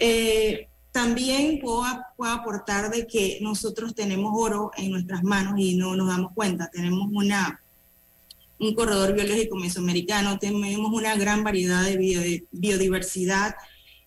Eh, 0.00 0.69
también 0.92 1.60
puedo, 1.60 1.84
aportar 1.84 2.90
de 2.90 3.06
que 3.06 3.38
nosotros 3.40 3.94
tenemos 3.94 4.32
oro 4.34 4.70
en 4.76 4.90
nuestras 4.90 5.22
manos 5.22 5.54
y 5.58 5.76
no 5.76 5.94
nos 5.96 6.08
damos 6.08 6.32
cuenta. 6.34 6.68
Tenemos 6.70 7.08
una, 7.12 7.62
un 8.58 8.74
corredor 8.74 9.14
biológico 9.14 9.56
mesoamericano, 9.56 10.38
tenemos 10.38 10.92
una 10.92 11.16
gran 11.16 11.44
variedad 11.44 11.84
de 11.84 11.96
bio- 11.96 12.46
biodiversidad, 12.50 13.54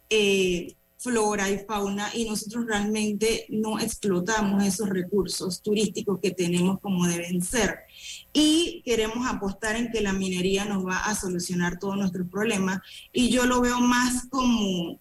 eh, 0.09 0.75
flora 0.97 1.49
y 1.49 1.59
fauna, 1.59 2.11
y 2.13 2.23
nosotros 2.23 2.65
realmente 2.65 3.45
no 3.49 3.77
explotamos 3.77 4.63
esos 4.63 4.87
recursos 4.87 5.61
turísticos 5.61 6.19
que 6.21 6.31
tenemos 6.31 6.79
como 6.79 7.05
deben 7.07 7.41
ser. 7.41 7.79
Y 8.31 8.81
queremos 8.85 9.27
apostar 9.27 9.75
en 9.75 9.91
que 9.91 9.99
la 9.99 10.13
minería 10.13 10.63
nos 10.63 10.85
va 10.85 10.99
a 10.99 11.13
solucionar 11.13 11.77
todos 11.77 11.97
nuestros 11.97 12.29
problemas, 12.29 12.79
y 13.11 13.29
yo 13.29 13.45
lo 13.45 13.59
veo 13.59 13.81
más 13.81 14.27
como 14.29 14.97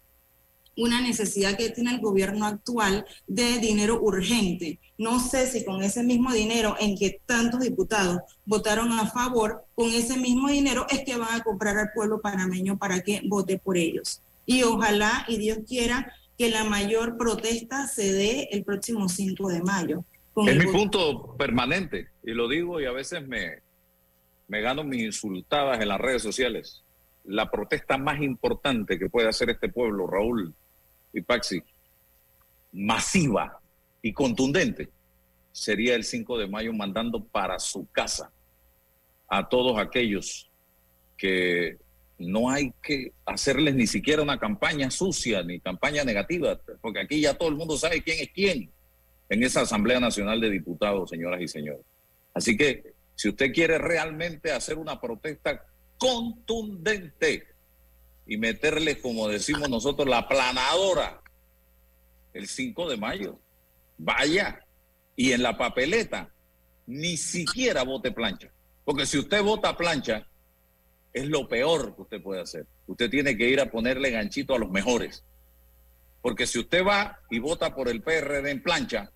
una 0.75 1.01
necesidad 1.01 1.55
que 1.55 1.69
tiene 1.69 1.91
el 1.91 2.01
gobierno 2.01 2.45
actual 2.45 3.05
de 3.27 3.59
dinero 3.59 3.99
urgente. 4.01 4.79
No 4.97 5.19
sé 5.19 5.47
si 5.47 5.63
con 5.63 5.83
ese 5.83 6.03
mismo 6.03 6.31
dinero 6.31 6.75
en 6.79 6.97
que 6.97 7.21
tantos 7.25 7.61
diputados 7.61 8.19
votaron 8.45 8.91
a 8.93 9.07
favor, 9.07 9.65
con 9.75 9.89
ese 9.89 10.17
mismo 10.17 10.49
dinero 10.49 10.85
es 10.89 11.03
que 11.03 11.17
van 11.17 11.39
a 11.39 11.43
comprar 11.43 11.77
al 11.77 11.91
pueblo 11.93 12.21
panameño 12.21 12.77
para 12.77 13.01
que 13.01 13.21
vote 13.25 13.59
por 13.59 13.77
ellos. 13.77 14.21
Y 14.45 14.63
ojalá 14.63 15.25
y 15.27 15.37
Dios 15.37 15.59
quiera 15.67 16.11
que 16.37 16.49
la 16.49 16.63
mayor 16.63 17.17
protesta 17.17 17.87
se 17.87 18.11
dé 18.11 18.49
el 18.51 18.63
próximo 18.63 19.07
5 19.07 19.49
de 19.49 19.61
mayo. 19.61 20.03
Con 20.33 20.49
Es 20.49 20.57
mi 20.57 20.71
punto 20.71 21.35
permanente 21.37 22.07
y 22.23 22.31
lo 22.31 22.47
digo 22.47 22.81
y 22.81 22.85
a 22.85 22.91
veces 22.91 23.25
me, 23.27 23.59
me 24.47 24.61
gano 24.61 24.83
mis 24.83 25.03
insultadas 25.03 25.79
en 25.79 25.87
las 25.87 26.01
redes 26.01 26.23
sociales. 26.23 26.83
La 27.23 27.51
protesta 27.51 27.97
más 27.97 28.19
importante 28.19 28.97
que 28.97 29.09
puede 29.09 29.29
hacer 29.29 29.51
este 29.51 29.69
pueblo, 29.69 30.07
Raúl 30.07 30.55
y 31.13 31.21
Paxi, 31.21 31.61
masiva 32.71 33.59
y 34.01 34.11
contundente, 34.11 34.89
sería 35.51 35.95
el 35.95 36.03
5 36.03 36.39
de 36.39 36.47
mayo 36.47 36.73
mandando 36.73 37.23
para 37.23 37.59
su 37.59 37.87
casa 37.91 38.31
a 39.27 39.47
todos 39.47 39.79
aquellos 39.79 40.49
que 41.17 41.77
no 42.17 42.49
hay 42.49 42.73
que 42.81 43.11
hacerles 43.25 43.75
ni 43.75 43.87
siquiera 43.87 44.21
una 44.21 44.39
campaña 44.39 44.89
sucia 44.89 45.43
ni 45.43 45.59
campaña 45.59 46.03
negativa, 46.03 46.59
porque 46.81 47.01
aquí 47.01 47.21
ya 47.21 47.33
todo 47.35 47.49
el 47.49 47.55
mundo 47.55 47.77
sabe 47.77 48.01
quién 48.01 48.19
es 48.19 48.29
quién 48.33 48.71
en 49.29 49.43
esa 49.43 49.61
Asamblea 49.61 49.99
Nacional 49.99 50.41
de 50.41 50.49
Diputados, 50.49 51.09
señoras 51.09 51.41
y 51.41 51.47
señores. 51.47 51.85
Así 52.33 52.57
que 52.57 52.93
si 53.15 53.29
usted 53.29 53.51
quiere 53.53 53.77
realmente 53.77 54.51
hacer 54.51 54.77
una 54.77 54.99
protesta 54.99 55.65
contundente 55.97 57.47
y 58.25 58.37
meterle, 58.37 58.99
como 58.99 59.27
decimos 59.27 59.69
nosotros, 59.69 60.07
la 60.07 60.27
planadora 60.27 61.23
el 62.33 62.47
5 62.47 62.89
de 62.89 62.97
mayo, 62.97 63.39
vaya. 63.97 64.59
Y 65.15 65.31
en 65.31 65.43
la 65.43 65.57
papeleta, 65.57 66.33
ni 66.87 67.17
siquiera 67.17 67.83
vote 67.83 68.11
plancha. 68.11 68.51
Porque 68.83 69.05
si 69.05 69.19
usted 69.19 69.43
vota 69.43 69.77
plancha, 69.77 70.27
es 71.13 71.27
lo 71.27 71.47
peor 71.47 71.95
que 71.95 72.01
usted 72.01 72.21
puede 72.21 72.41
hacer. 72.41 72.65
Usted 72.87 73.09
tiene 73.09 73.37
que 73.37 73.47
ir 73.47 73.59
a 73.61 73.69
ponerle 73.69 74.09
ganchito 74.09 74.55
a 74.55 74.59
los 74.59 74.71
mejores. 74.71 75.23
Porque 76.21 76.47
si 76.47 76.59
usted 76.59 76.83
va 76.83 77.19
y 77.29 77.39
vota 77.39 77.75
por 77.75 77.87
el 77.89 78.01
PRD 78.01 78.49
en 78.49 78.63
plancha, 78.63 79.11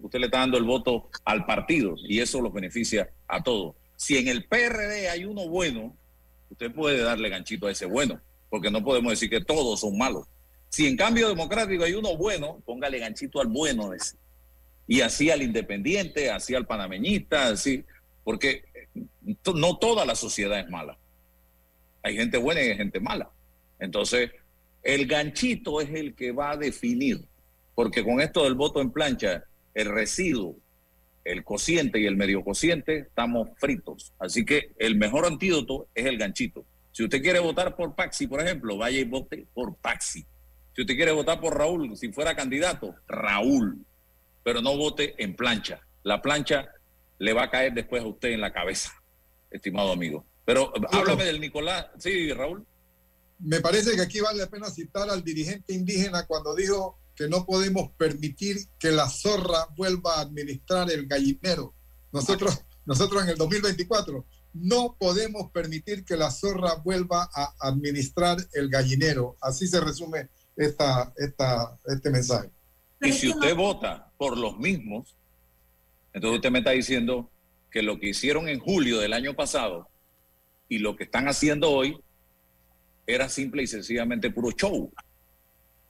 usted 0.00 0.18
le 0.18 0.26
está 0.26 0.40
dando 0.40 0.58
el 0.58 0.64
voto 0.64 1.08
al 1.24 1.46
partido 1.46 1.94
y 1.96 2.20
eso 2.20 2.40
los 2.42 2.52
beneficia 2.52 3.10
a 3.26 3.42
todos. 3.42 3.76
Si 3.96 4.18
en 4.18 4.28
el 4.28 4.44
PRD 4.46 5.08
hay 5.08 5.24
uno 5.24 5.48
bueno, 5.48 5.96
usted 6.52 6.72
puede 6.72 7.02
darle 7.02 7.28
ganchito 7.28 7.66
a 7.66 7.72
ese 7.72 7.86
bueno, 7.86 8.20
porque 8.48 8.70
no 8.70 8.82
podemos 8.84 9.10
decir 9.12 9.28
que 9.30 9.40
todos 9.42 9.80
son 9.80 9.98
malos. 9.98 10.26
Si 10.68 10.86
en 10.86 10.96
cambio 10.96 11.28
democrático 11.28 11.84
hay 11.84 11.94
uno 11.94 12.16
bueno, 12.16 12.62
póngale 12.64 12.98
ganchito 12.98 13.40
al 13.40 13.48
bueno 13.48 13.92
ese. 13.92 14.16
Y 14.86 15.00
así 15.00 15.30
al 15.30 15.42
independiente, 15.42 16.30
así 16.30 16.54
al 16.54 16.66
panameñista, 16.66 17.48
así, 17.48 17.84
porque 18.24 18.64
to- 19.42 19.54
no 19.54 19.76
toda 19.78 20.04
la 20.04 20.14
sociedad 20.14 20.58
es 20.60 20.68
mala. 20.68 20.96
Hay 22.02 22.16
gente 22.16 22.36
buena 22.38 22.62
y 22.62 22.68
hay 22.70 22.76
gente 22.76 23.00
mala. 23.00 23.30
Entonces, 23.78 24.30
el 24.82 25.06
ganchito 25.06 25.80
es 25.80 25.90
el 25.90 26.14
que 26.14 26.32
va 26.32 26.52
a 26.52 26.56
definir, 26.56 27.24
porque 27.74 28.02
con 28.04 28.20
esto 28.20 28.44
del 28.44 28.54
voto 28.54 28.80
en 28.80 28.90
plancha, 28.90 29.44
el 29.74 29.90
residuo, 29.90 30.56
el 31.24 31.44
cociente 31.44 32.00
y 32.00 32.06
el 32.06 32.16
medio 32.16 32.42
cociente, 32.42 32.98
estamos 32.98 33.48
fritos. 33.58 34.12
Así 34.18 34.44
que 34.44 34.72
el 34.78 34.96
mejor 34.96 35.26
antídoto 35.26 35.88
es 35.94 36.06
el 36.06 36.18
ganchito. 36.18 36.64
Si 36.92 37.04
usted 37.04 37.22
quiere 37.22 37.38
votar 37.38 37.74
por 37.74 37.94
Paxi, 37.94 38.26
por 38.26 38.40
ejemplo, 38.40 38.76
vaya 38.76 38.98
y 38.98 39.04
vote 39.04 39.46
por 39.54 39.76
Paxi. 39.76 40.26
Si 40.74 40.82
usted 40.82 40.94
quiere 40.94 41.12
votar 41.12 41.40
por 41.40 41.56
Raúl, 41.56 41.96
si 41.96 42.12
fuera 42.12 42.34
candidato, 42.34 42.94
Raúl. 43.06 43.84
Pero 44.42 44.60
no 44.60 44.76
vote 44.76 45.14
en 45.22 45.36
plancha. 45.36 45.80
La 46.02 46.20
plancha 46.20 46.68
le 47.18 47.32
va 47.32 47.44
a 47.44 47.50
caer 47.50 47.72
después 47.72 48.02
a 48.02 48.06
usted 48.06 48.30
en 48.30 48.40
la 48.40 48.52
cabeza, 48.52 48.92
estimado 49.50 49.92
amigo. 49.92 50.26
Pero 50.44 50.72
háblame 50.92 51.24
del 51.24 51.40
Nicolás. 51.40 51.86
Sí, 51.98 52.32
Raúl. 52.32 52.66
Me 53.38 53.60
parece 53.60 53.94
que 53.94 54.02
aquí 54.02 54.20
vale 54.20 54.40
la 54.40 54.48
pena 54.48 54.68
citar 54.70 55.08
al 55.08 55.22
dirigente 55.22 55.72
indígena 55.72 56.26
cuando 56.26 56.54
dijo 56.54 56.98
que 57.14 57.28
no 57.28 57.44
podemos 57.44 57.90
permitir 57.96 58.56
que 58.78 58.90
la 58.90 59.08
zorra 59.08 59.66
vuelva 59.76 60.16
a 60.16 60.20
administrar 60.20 60.90
el 60.90 61.06
gallinero. 61.06 61.74
Nosotros, 62.12 62.64
nosotros 62.84 63.22
en 63.22 63.30
el 63.30 63.36
2024 63.36 64.24
no 64.54 64.96
podemos 64.98 65.50
permitir 65.50 66.04
que 66.04 66.16
la 66.16 66.30
zorra 66.30 66.74
vuelva 66.76 67.28
a 67.34 67.54
administrar 67.60 68.38
el 68.52 68.68
gallinero. 68.68 69.36
Así 69.40 69.66
se 69.66 69.80
resume 69.80 70.28
esta, 70.56 71.12
esta, 71.16 71.78
este 71.86 72.10
mensaje. 72.10 72.50
Y 73.00 73.12
si 73.12 73.30
usted 73.30 73.56
vota 73.56 74.10
por 74.16 74.36
los 74.36 74.58
mismos, 74.58 75.16
entonces 76.12 76.36
usted 76.36 76.50
me 76.50 76.58
está 76.58 76.72
diciendo 76.72 77.30
que 77.70 77.82
lo 77.82 77.98
que 77.98 78.10
hicieron 78.10 78.48
en 78.48 78.60
julio 78.60 78.98
del 78.98 79.14
año 79.14 79.34
pasado 79.34 79.88
y 80.68 80.78
lo 80.78 80.96
que 80.96 81.04
están 81.04 81.26
haciendo 81.26 81.70
hoy 81.70 81.98
era 83.06 83.28
simple 83.28 83.62
y 83.62 83.66
sencillamente 83.66 84.30
puro 84.30 84.50
show. 84.52 84.92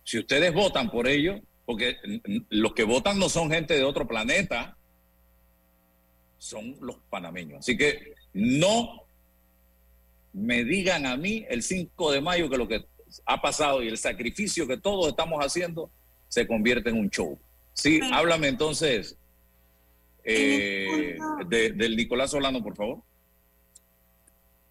Si 0.05 0.19
ustedes 0.19 0.53
votan 0.53 0.91
por 0.91 1.07
ello, 1.09 1.41
porque 1.65 1.97
los 2.51 2.73
que 2.75 2.85
votan 2.85 3.19
no 3.19 3.29
son 3.29 3.51
gente 3.51 3.75
de 3.75 3.85
otro 3.85 4.07
planeta, 4.07 4.77
son 6.39 6.77
los 6.81 6.97
panameños. 7.09 7.61
Así 7.61 7.77
que 7.77 8.15
no 8.33 9.03
me 10.33 10.65
digan 10.65 11.07
a 11.07 11.17
mí 11.17 11.45
el 11.49 11.63
5 11.63 12.11
de 12.13 12.21
mayo 12.21 12.51
que 12.51 12.57
lo 12.59 12.67
que 12.67 12.85
ha 13.27 13.41
pasado 13.41 13.83
y 13.83 13.89
el 13.89 13.99
sacrificio 13.99 14.67
que 14.67 14.77
todos 14.77 15.09
estamos 15.09 15.45
haciendo 15.45 15.91
se 16.29 16.47
convierte 16.47 16.91
en 16.91 16.99
un 16.99 17.11
show. 17.11 17.39
Sí, 17.75 18.01
háblame 18.13 18.49
entonces 18.49 19.17
eh, 20.25 21.17
de- 21.49 21.73
del 21.73 21.97
Nicolás 21.97 22.31
Solano, 22.31 22.63
por 22.63 22.75
favor. 22.77 23.03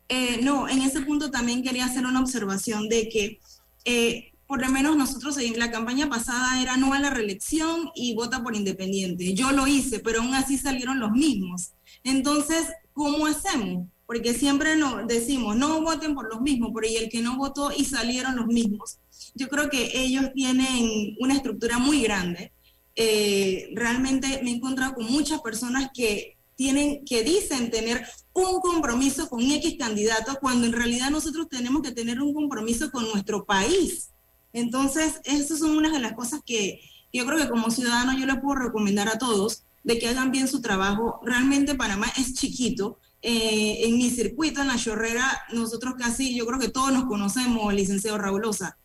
Eh, 0.09 0.39
no, 0.43 0.67
en 0.67 0.81
ese 0.81 1.01
punto 1.01 1.31
también 1.31 1.63
quería 1.63 1.85
hacer 1.85 2.05
una 2.05 2.19
observación 2.21 2.89
de 2.89 3.07
que 3.09 3.39
eh, 3.85 4.30
por 4.51 4.59
lo 4.59 4.69
menos 4.69 4.97
nosotros 4.97 5.37
en 5.37 5.57
la 5.57 5.71
campaña 5.71 6.09
pasada 6.09 6.61
era 6.61 6.75
no 6.75 6.93
a 6.93 6.99
la 6.99 7.09
reelección 7.09 7.89
y 7.95 8.15
vota 8.15 8.43
por 8.43 8.53
independiente. 8.53 9.33
Yo 9.33 9.53
lo 9.53 9.65
hice, 9.65 9.99
pero 9.99 10.19
aún 10.19 10.33
así 10.33 10.57
salieron 10.57 10.99
los 10.99 11.11
mismos. 11.11 11.71
Entonces, 12.03 12.67
¿cómo 12.91 13.27
hacemos? 13.27 13.87
Porque 14.05 14.33
siempre 14.33 14.75
no, 14.75 15.07
decimos, 15.07 15.55
no 15.55 15.81
voten 15.81 16.15
por 16.15 16.29
los 16.29 16.41
mismos, 16.41 16.71
pero 16.75 16.85
y 16.85 16.97
el 16.97 17.07
que 17.07 17.21
no 17.21 17.37
votó 17.37 17.71
y 17.71 17.85
salieron 17.85 18.35
los 18.35 18.47
mismos. 18.47 18.97
Yo 19.35 19.47
creo 19.47 19.69
que 19.69 19.89
ellos 19.93 20.33
tienen 20.35 21.15
una 21.21 21.35
estructura 21.35 21.77
muy 21.77 22.01
grande. 22.01 22.51
Eh, 22.97 23.69
realmente 23.73 24.41
me 24.43 24.51
he 24.51 24.55
encontrado 24.55 24.95
con 24.95 25.05
muchas 25.05 25.39
personas 25.39 25.91
que 25.93 26.35
tienen, 26.57 27.05
que 27.05 27.23
dicen 27.23 27.71
tener 27.71 28.05
un 28.33 28.59
compromiso 28.59 29.29
con 29.29 29.49
X 29.49 29.77
candidato, 29.79 30.37
cuando 30.41 30.67
en 30.67 30.73
realidad 30.73 31.09
nosotros 31.09 31.47
tenemos 31.47 31.81
que 31.81 31.93
tener 31.93 32.21
un 32.21 32.33
compromiso 32.33 32.91
con 32.91 33.05
nuestro 33.05 33.45
país. 33.45 34.11
Entonces, 34.53 35.21
esas 35.23 35.59
son 35.59 35.77
unas 35.77 35.91
de 35.91 35.99
las 35.99 36.13
cosas 36.13 36.41
que 36.45 36.81
yo 37.13 37.25
creo 37.25 37.37
que 37.37 37.49
como 37.49 37.71
ciudadano 37.71 38.17
yo 38.17 38.25
le 38.25 38.35
puedo 38.35 38.55
recomendar 38.55 39.07
a 39.09 39.17
todos 39.17 39.63
de 39.83 39.99
que 39.99 40.07
hagan 40.07 40.31
bien 40.31 40.47
su 40.47 40.61
trabajo. 40.61 41.19
Realmente 41.23 41.75
Panamá 41.75 42.07
es 42.17 42.33
chiquito. 42.33 42.99
Eh, 43.21 43.85
en 43.85 43.97
mi 43.97 44.09
circuito, 44.09 44.61
en 44.61 44.67
la 44.67 44.77
chorrera, 44.77 45.43
nosotros 45.53 45.95
casi, 45.97 46.35
yo 46.35 46.45
creo 46.45 46.59
que 46.59 46.69
todos 46.69 46.91
nos 46.91 47.05
conocemos, 47.05 47.73
licenciado 47.73 48.17
Rabulosa. 48.17 48.77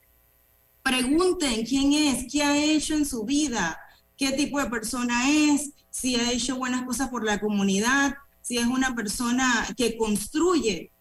Pregunten 0.83 1.65
quién 1.65 1.93
es, 1.95 2.31
qué 2.31 2.43
ha 2.43 2.57
hecho 2.57 2.95
en 2.95 3.07
su 3.07 3.25
vida, 3.25 3.79
qué 4.17 4.33
tipo 4.33 4.61
de 4.61 4.71
persona 4.71 5.31
es, 5.31 5.73
si 5.91 6.17
ha 6.17 6.31
hecho 6.31 6.57
buenas 6.57 6.83
cosas 6.85 7.09
por 7.09 7.25
la 7.25 7.41
comunidad, 7.41 8.15
si 8.43 8.59
es 8.59 8.67
una 8.67 8.95
persona 8.95 9.67
que 9.77 9.97
construye. 9.97 10.93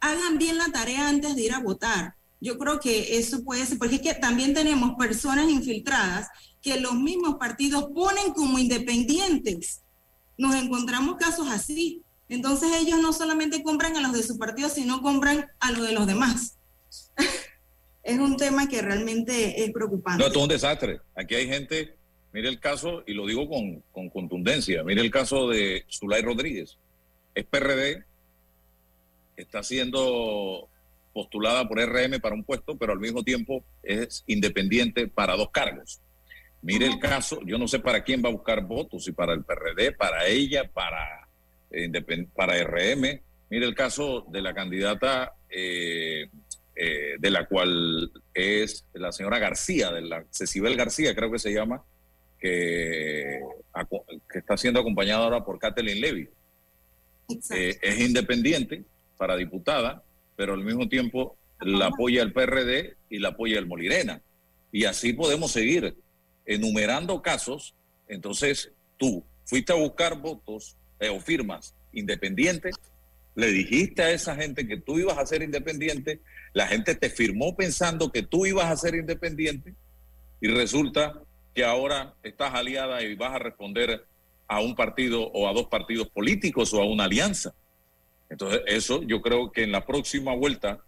Hagan 0.00 0.38
bien 0.38 0.56
la 0.56 0.70
tarea 0.70 1.08
antes 1.08 1.34
de 1.34 1.42
ir 1.42 1.52
a 1.52 1.58
votar. 1.58 2.14
Yo 2.44 2.58
creo 2.58 2.78
que 2.78 3.16
eso 3.16 3.42
puede 3.42 3.64
ser, 3.64 3.78
porque 3.78 3.94
es 3.94 4.02
que 4.02 4.12
también 4.12 4.52
tenemos 4.52 4.96
personas 4.98 5.48
infiltradas 5.48 6.28
que 6.60 6.78
los 6.78 6.94
mismos 6.94 7.36
partidos 7.36 7.86
ponen 7.94 8.34
como 8.34 8.58
independientes. 8.58 9.80
Nos 10.36 10.54
encontramos 10.54 11.16
casos 11.16 11.48
así. 11.48 12.02
Entonces 12.28 12.70
ellos 12.78 13.00
no 13.00 13.14
solamente 13.14 13.62
compran 13.62 13.96
a 13.96 14.02
los 14.02 14.12
de 14.12 14.22
su 14.22 14.36
partido, 14.36 14.68
sino 14.68 15.00
compran 15.00 15.46
a 15.58 15.72
los 15.72 15.86
de 15.86 15.92
los 15.92 16.06
demás. 16.06 16.58
es 18.02 18.18
un 18.18 18.36
tema 18.36 18.68
que 18.68 18.82
realmente 18.82 19.64
es 19.64 19.72
preocupante. 19.72 20.18
No, 20.18 20.26
esto 20.26 20.40
es 20.40 20.42
un 20.42 20.50
desastre. 20.50 21.00
Aquí 21.14 21.34
hay 21.36 21.48
gente, 21.48 21.96
mire 22.34 22.50
el 22.50 22.60
caso, 22.60 23.04
y 23.06 23.14
lo 23.14 23.26
digo 23.26 23.48
con, 23.48 23.82
con 23.90 24.10
contundencia, 24.10 24.84
mire 24.84 25.00
el 25.00 25.10
caso 25.10 25.48
de 25.48 25.86
Zulay 25.90 26.20
Rodríguez. 26.20 26.76
Es 27.34 27.46
PRD, 27.46 28.04
está 29.34 29.62
siendo 29.62 30.68
postulada 31.14 31.66
por 31.66 31.78
RM 31.78 32.20
para 32.20 32.34
un 32.34 32.44
puesto, 32.44 32.76
pero 32.76 32.92
al 32.92 33.00
mismo 33.00 33.22
tiempo 33.22 33.64
es 33.82 34.22
independiente 34.26 35.08
para 35.08 35.36
dos 35.36 35.50
cargos. 35.50 36.00
Mire 36.60 36.86
el 36.86 36.98
caso, 36.98 37.40
yo 37.46 37.56
no 37.56 37.68
sé 37.68 37.78
para 37.78 38.04
quién 38.04 38.22
va 38.22 38.28
a 38.28 38.32
buscar 38.32 38.62
votos, 38.62 39.04
si 39.04 39.12
para 39.12 39.32
el 39.32 39.44
PRD, 39.44 39.92
para 39.92 40.26
ella, 40.26 40.70
para, 40.70 41.28
eh, 41.70 41.90
para 42.34 42.62
RM. 42.62 43.20
Mire 43.50 43.66
el 43.66 43.74
caso 43.74 44.26
de 44.30 44.42
la 44.42 44.52
candidata 44.52 45.34
eh, 45.48 46.28
eh, 46.76 47.14
de 47.20 47.30
la 47.30 47.46
cual 47.46 48.10
es 48.32 48.84
la 48.94 49.12
señora 49.12 49.38
García, 49.38 49.92
de 49.92 50.02
la 50.02 50.24
Cecibel 50.32 50.76
García, 50.76 51.14
creo 51.14 51.30
que 51.30 51.38
se 51.38 51.52
llama, 51.52 51.84
que, 52.40 53.40
está 54.34 54.56
siendo 54.56 54.80
acompañada 54.80 55.22
ahora 55.22 55.44
por 55.44 55.60
Kathleen 55.60 56.00
Levy. 56.00 56.28
Eh, 57.52 57.78
es 57.80 58.00
independiente 58.00 58.82
para 59.16 59.36
diputada, 59.36 60.02
pero 60.36 60.54
al 60.54 60.64
mismo 60.64 60.88
tiempo 60.88 61.36
la 61.60 61.86
apoya 61.86 62.22
el 62.22 62.32
PRD 62.32 62.96
y 63.08 63.18
la 63.18 63.30
apoya 63.30 63.58
el 63.58 63.66
Molirena. 63.66 64.22
Y 64.72 64.84
así 64.84 65.12
podemos 65.12 65.52
seguir 65.52 65.96
enumerando 66.46 67.22
casos. 67.22 67.74
Entonces, 68.08 68.72
tú 68.96 69.24
fuiste 69.44 69.72
a 69.72 69.76
buscar 69.76 70.20
votos 70.20 70.76
eh, 71.00 71.08
o 71.08 71.20
firmas 71.20 71.74
independientes, 71.92 72.74
le 73.34 73.48
dijiste 73.48 74.02
a 74.02 74.10
esa 74.10 74.36
gente 74.36 74.66
que 74.66 74.76
tú 74.76 74.98
ibas 74.98 75.18
a 75.18 75.26
ser 75.26 75.42
independiente, 75.42 76.20
la 76.52 76.66
gente 76.66 76.94
te 76.94 77.10
firmó 77.10 77.56
pensando 77.56 78.12
que 78.12 78.22
tú 78.22 78.46
ibas 78.46 78.66
a 78.66 78.76
ser 78.76 78.94
independiente 78.94 79.74
y 80.40 80.48
resulta 80.48 81.20
que 81.54 81.64
ahora 81.64 82.14
estás 82.22 82.54
aliada 82.54 83.02
y 83.02 83.14
vas 83.14 83.34
a 83.34 83.38
responder 83.38 84.04
a 84.46 84.60
un 84.60 84.74
partido 84.74 85.28
o 85.28 85.48
a 85.48 85.52
dos 85.52 85.66
partidos 85.66 86.08
políticos 86.08 86.72
o 86.74 86.80
a 86.80 86.84
una 86.84 87.04
alianza. 87.04 87.54
Entonces, 88.34 88.62
eso 88.66 89.02
yo 89.04 89.22
creo 89.22 89.52
que 89.52 89.62
en 89.62 89.70
la 89.72 89.86
próxima 89.86 90.34
vuelta 90.34 90.80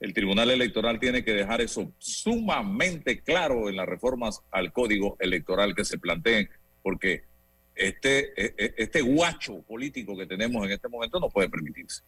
el 0.00 0.12
Tribunal 0.12 0.50
Electoral 0.50 0.98
tiene 0.98 1.24
que 1.24 1.32
dejar 1.32 1.60
eso 1.60 1.92
sumamente 1.98 3.20
claro 3.20 3.68
en 3.68 3.76
las 3.76 3.86
reformas 3.86 4.40
al 4.50 4.72
código 4.72 5.16
electoral 5.20 5.74
que 5.74 5.84
se 5.84 5.98
planteen, 5.98 6.48
porque 6.82 7.22
este, 7.74 8.32
e- 8.36 8.54
e- 8.58 8.74
este 8.78 9.00
guacho 9.00 9.62
político 9.62 10.16
que 10.16 10.26
tenemos 10.26 10.64
en 10.64 10.72
este 10.72 10.88
momento 10.88 11.20
no 11.20 11.28
puede 11.28 11.48
permitirse. 11.48 12.02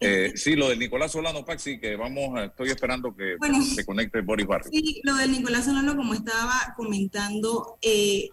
Eh, 0.00 0.32
sí, 0.34 0.56
lo 0.56 0.68
del 0.70 0.78
Nicolás 0.78 1.12
Solano 1.12 1.44
Paxi, 1.44 1.78
que 1.78 1.96
vamos, 1.96 2.40
estoy 2.42 2.68
esperando 2.70 3.14
que 3.14 3.36
Bueno. 3.38 3.62
se 3.62 3.84
conecte 3.84 4.20
Boris 4.22 4.46
Barrio. 4.46 4.70
Sí, 4.72 5.00
lo 5.04 5.14
del 5.16 5.30
Nicolás 5.32 5.66
Solano, 5.66 5.96
como 5.96 6.14
estaba 6.14 6.74
comentando, 6.76 7.78
eh, 7.82 8.28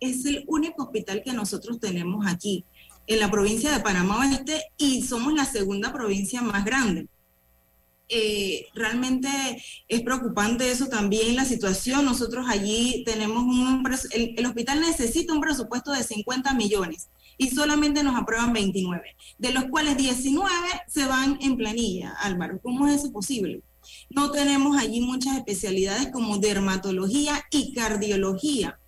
es 0.00 0.24
el 0.26 0.44
único 0.48 0.82
hospital 0.84 1.22
que 1.24 1.32
nosotros 1.32 1.78
tenemos 1.80 2.26
aquí, 2.26 2.64
en 3.06 3.20
la 3.20 3.30
provincia 3.30 3.72
de 3.72 3.80
Panamá 3.82 4.18
Oeste, 4.18 4.62
y 4.78 5.02
somos 5.02 5.32
la 5.34 5.44
segunda 5.44 5.92
provincia 5.92 6.42
más 6.42 6.64
grande. 6.64 7.08
Eh, 8.08 8.66
realmente 8.74 9.28
es 9.88 10.02
preocupante 10.02 10.70
eso 10.70 10.88
también, 10.88 11.36
la 11.36 11.44
situación. 11.44 12.04
Nosotros 12.04 12.46
allí 12.48 13.02
tenemos 13.04 13.42
un, 13.42 13.82
el, 14.12 14.34
el 14.36 14.46
hospital 14.46 14.80
necesita 14.80 15.32
un 15.32 15.40
presupuesto 15.40 15.92
de 15.92 16.02
50 16.02 16.54
millones 16.54 17.08
y 17.38 17.50
solamente 17.50 18.02
nos 18.02 18.16
aprueban 18.16 18.52
29, 18.52 19.16
de 19.38 19.52
los 19.52 19.64
cuales 19.64 19.96
19 19.96 20.52
se 20.86 21.06
van 21.06 21.38
en 21.40 21.56
planilla, 21.56 22.14
Álvaro. 22.20 22.60
¿Cómo 22.62 22.86
es 22.86 23.00
eso 23.00 23.12
posible? 23.12 23.62
No 24.10 24.30
tenemos 24.30 24.76
allí 24.76 25.00
muchas 25.00 25.36
especialidades 25.36 26.10
como 26.12 26.38
dermatología 26.38 27.42
y 27.50 27.72
cardiología. 27.72 28.78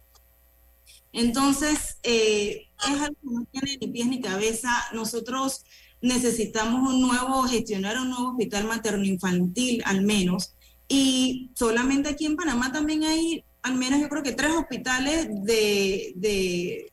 Entonces, 1.16 1.96
eh, 2.02 2.68
es 2.78 3.00
algo 3.00 3.16
que 3.22 3.28
no 3.30 3.44
tiene 3.50 3.78
ni 3.80 3.88
pies 3.88 4.06
ni 4.06 4.20
cabeza. 4.20 4.70
Nosotros 4.92 5.64
necesitamos 6.02 6.92
un 6.92 7.00
nuevo, 7.00 7.42
gestionar 7.44 7.98
un 7.98 8.10
nuevo 8.10 8.30
hospital 8.32 8.64
materno-infantil 8.66 9.82
al 9.86 10.02
menos. 10.02 10.52
Y 10.88 11.50
solamente 11.54 12.10
aquí 12.10 12.26
en 12.26 12.36
Panamá 12.36 12.70
también 12.70 13.02
hay 13.04 13.44
al 13.62 13.74
menos 13.74 13.98
yo 14.00 14.08
creo 14.08 14.22
que 14.22 14.32
tres 14.32 14.52
hospitales 14.52 15.28
de, 15.42 16.92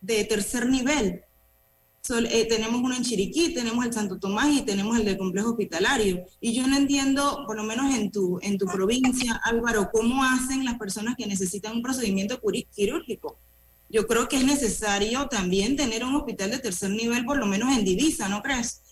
de, 0.00 0.24
tercer 0.24 0.68
nivel. 0.68 1.22
Eh, 2.30 2.46
tenemos 2.48 2.80
uno 2.80 2.96
en 2.96 3.04
Chiriquí, 3.04 3.54
tenemos 3.54 3.84
el 3.84 3.92
Santo 3.92 4.18
Tomás 4.18 4.48
y 4.48 4.62
tenemos 4.62 4.98
el 4.98 5.04
del 5.04 5.18
complejo 5.18 5.50
hospitalario. 5.50 6.24
Y 6.40 6.54
yo 6.54 6.66
no 6.66 6.76
entiendo, 6.76 7.44
por 7.46 7.56
lo 7.56 7.62
menos 7.62 7.94
en 7.94 8.10
tu, 8.10 8.40
en 8.42 8.58
tu 8.58 8.66
provincia, 8.66 9.40
Álvaro, 9.44 9.90
cómo 9.92 10.24
hacen 10.24 10.64
las 10.64 10.78
personas 10.78 11.14
que 11.16 11.26
necesitan 11.26 11.76
un 11.76 11.82
procedimiento 11.82 12.40
quirúrgico. 12.74 13.38
Yo 13.90 14.06
creo 14.06 14.28
que 14.28 14.36
es 14.36 14.44
necesario 14.44 15.26
también 15.28 15.76
tener 15.76 16.04
un 16.04 16.14
hospital 16.14 16.52
de 16.52 16.58
tercer 16.58 16.90
nivel, 16.90 17.24
por 17.24 17.38
lo 17.38 17.46
menos 17.46 17.76
en 17.76 17.84
divisa, 17.84 18.28
¿no 18.28 18.40
crees? 18.42 18.82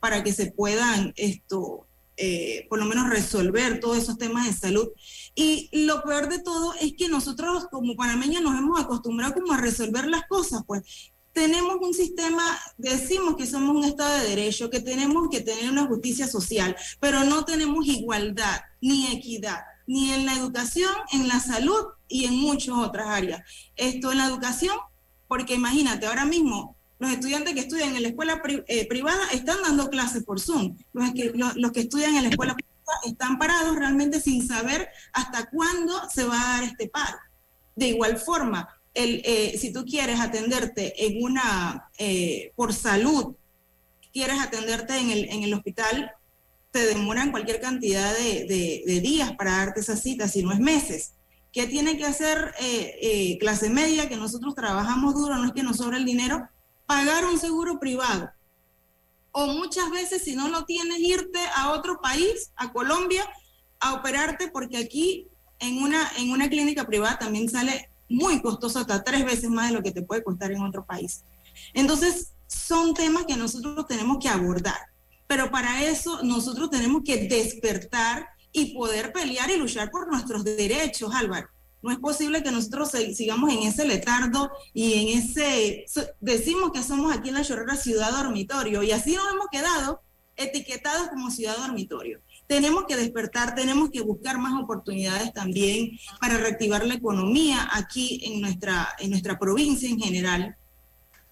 Para 0.00 0.24
que 0.24 0.32
se 0.32 0.50
puedan 0.50 1.12
esto, 1.16 1.86
eh, 2.16 2.66
por 2.70 2.78
lo 2.78 2.86
menos 2.86 3.10
resolver 3.10 3.80
todos 3.80 3.98
esos 3.98 4.16
temas 4.16 4.46
de 4.46 4.54
salud. 4.54 4.88
Y 5.34 5.68
lo 5.84 6.02
peor 6.02 6.30
de 6.30 6.38
todo 6.38 6.72
es 6.80 6.94
que 6.94 7.08
nosotros 7.08 7.66
como 7.70 7.96
panameños 7.96 8.42
nos 8.42 8.58
hemos 8.58 8.80
acostumbrado 8.80 9.34
como 9.34 9.52
a 9.52 9.58
resolver 9.58 10.06
las 10.06 10.26
cosas, 10.26 10.62
pues 10.66 11.12
tenemos 11.36 11.76
un 11.82 11.92
sistema, 11.92 12.58
decimos 12.78 13.36
que 13.36 13.44
somos 13.44 13.76
un 13.76 13.84
Estado 13.84 14.20
de 14.20 14.30
Derecho, 14.30 14.70
que 14.70 14.80
tenemos 14.80 15.28
que 15.30 15.42
tener 15.42 15.70
una 15.70 15.86
justicia 15.86 16.26
social, 16.26 16.74
pero 16.98 17.24
no 17.24 17.44
tenemos 17.44 17.86
igualdad 17.86 18.62
ni 18.80 19.12
equidad, 19.12 19.60
ni 19.86 20.12
en 20.12 20.24
la 20.24 20.32
educación, 20.32 20.94
en 21.12 21.28
la 21.28 21.38
salud 21.40 21.84
y 22.08 22.24
en 22.24 22.34
muchas 22.34 22.74
otras 22.76 23.06
áreas. 23.08 23.42
Esto 23.76 24.12
en 24.12 24.18
la 24.18 24.26
educación, 24.26 24.76
porque 25.28 25.54
imagínate, 25.54 26.06
ahora 26.06 26.24
mismo 26.24 26.76
los 26.98 27.10
estudiantes 27.10 27.52
que 27.54 27.60
estudian 27.60 27.94
en 27.94 28.02
la 28.02 28.08
escuela 28.08 28.40
eh, 28.68 28.86
privada 28.88 29.28
están 29.32 29.58
dando 29.62 29.90
clases 29.90 30.24
por 30.24 30.40
Zoom. 30.40 30.76
Los 30.92 31.12
que, 31.12 31.32
los, 31.34 31.72
que 31.72 31.80
estudian 31.80 32.14
en 32.16 32.22
la 32.22 32.28
escuela 32.30 32.52
pública 32.54 32.72
están 33.04 33.38
parados 33.38 33.76
realmente 33.76 34.20
sin 34.20 34.46
saber 34.46 34.88
hasta 35.12 35.46
cuándo 35.50 36.08
se 36.08 36.24
va 36.24 36.40
a 36.40 36.54
dar 36.60 36.64
este 36.64 36.88
paro. 36.88 37.18
De 37.74 37.88
igual 37.88 38.16
forma, 38.16 38.68
el, 38.94 39.20
eh, 39.24 39.58
si 39.60 39.72
tú 39.72 39.84
quieres 39.84 40.20
atenderte 40.20 41.04
en 41.06 41.22
una, 41.22 41.90
eh, 41.98 42.52
por 42.56 42.72
salud, 42.72 43.34
quieres 44.12 44.40
atenderte 44.40 44.96
en 44.96 45.10
el, 45.10 45.24
en 45.28 45.42
el 45.42 45.52
hospital, 45.52 46.12
te 46.70 46.86
demoran 46.86 47.30
cualquier 47.30 47.60
cantidad 47.60 48.14
de- 48.16 48.82
de 48.86 49.00
días 49.02 49.32
para 49.32 49.50
darte 49.58 49.80
esa 49.80 49.96
cita, 49.96 50.28
si 50.28 50.42
no 50.42 50.52
es 50.52 50.60
meses. 50.60 51.12
¿Qué 51.56 51.66
tiene 51.66 51.96
que 51.96 52.04
hacer 52.04 52.54
eh, 52.60 52.98
eh, 53.00 53.38
clase 53.38 53.70
media, 53.70 54.10
que 54.10 54.16
nosotros 54.16 54.54
trabajamos 54.54 55.14
duro, 55.14 55.38
no 55.38 55.46
es 55.46 55.52
que 55.52 55.62
nos 55.62 55.78
sobra 55.78 55.96
el 55.96 56.04
dinero? 56.04 56.46
Pagar 56.84 57.24
un 57.24 57.38
seguro 57.38 57.80
privado. 57.80 58.28
O 59.32 59.46
muchas 59.46 59.90
veces, 59.90 60.22
si 60.22 60.36
no 60.36 60.48
lo 60.48 60.66
tienes, 60.66 60.98
irte 60.98 61.38
a 61.56 61.70
otro 61.70 61.98
país, 62.02 62.52
a 62.56 62.74
Colombia, 62.74 63.26
a 63.80 63.94
operarte, 63.94 64.48
porque 64.48 64.76
aquí 64.76 65.28
en 65.58 65.82
una, 65.82 66.06
en 66.18 66.30
una 66.30 66.50
clínica 66.50 66.86
privada 66.86 67.18
también 67.18 67.48
sale 67.48 67.88
muy 68.10 68.42
costoso, 68.42 68.80
hasta 68.80 69.02
tres 69.02 69.24
veces 69.24 69.48
más 69.48 69.70
de 69.70 69.76
lo 69.76 69.82
que 69.82 69.92
te 69.92 70.02
puede 70.02 70.22
costar 70.22 70.52
en 70.52 70.60
otro 70.60 70.84
país. 70.84 71.24
Entonces, 71.72 72.32
son 72.46 72.92
temas 72.92 73.24
que 73.24 73.36
nosotros 73.36 73.86
tenemos 73.86 74.18
que 74.20 74.28
abordar. 74.28 74.90
Pero 75.26 75.50
para 75.50 75.84
eso 75.84 76.22
nosotros 76.22 76.68
tenemos 76.68 77.00
que 77.02 77.28
despertar 77.28 78.28
y 78.52 78.74
poder 78.74 79.12
pelear 79.12 79.50
y 79.50 79.56
luchar 79.56 79.90
por 79.90 80.08
nuestros 80.08 80.44
derechos, 80.44 81.14
Álvaro. 81.14 81.48
No 81.82 81.92
es 81.92 81.98
posible 81.98 82.42
que 82.42 82.50
nosotros 82.50 82.90
sigamos 83.14 83.52
en 83.52 83.62
ese 83.62 83.86
letardo 83.86 84.50
y 84.72 84.94
en 84.94 85.18
ese... 85.18 85.84
decimos 86.20 86.72
que 86.72 86.82
somos 86.82 87.14
aquí 87.14 87.28
en 87.28 87.36
la 87.36 87.44
Chorrera 87.44 87.76
ciudad 87.76 88.10
dormitorio 88.10 88.82
y 88.82 88.90
así 88.90 89.14
nos 89.14 89.30
hemos 89.32 89.46
quedado 89.52 90.00
etiquetados 90.36 91.08
como 91.08 91.30
ciudad 91.30 91.56
dormitorio. 91.58 92.20
Tenemos 92.46 92.84
que 92.86 92.96
despertar, 92.96 93.54
tenemos 93.54 93.90
que 93.90 94.00
buscar 94.00 94.38
más 94.38 94.60
oportunidades 94.60 95.32
también 95.32 95.98
para 96.20 96.38
reactivar 96.38 96.86
la 96.86 96.94
economía 96.94 97.68
aquí 97.72 98.20
en 98.24 98.40
nuestra, 98.40 98.88
en 98.98 99.10
nuestra 99.10 99.38
provincia 99.38 99.88
en 99.88 99.98
general 99.98 100.56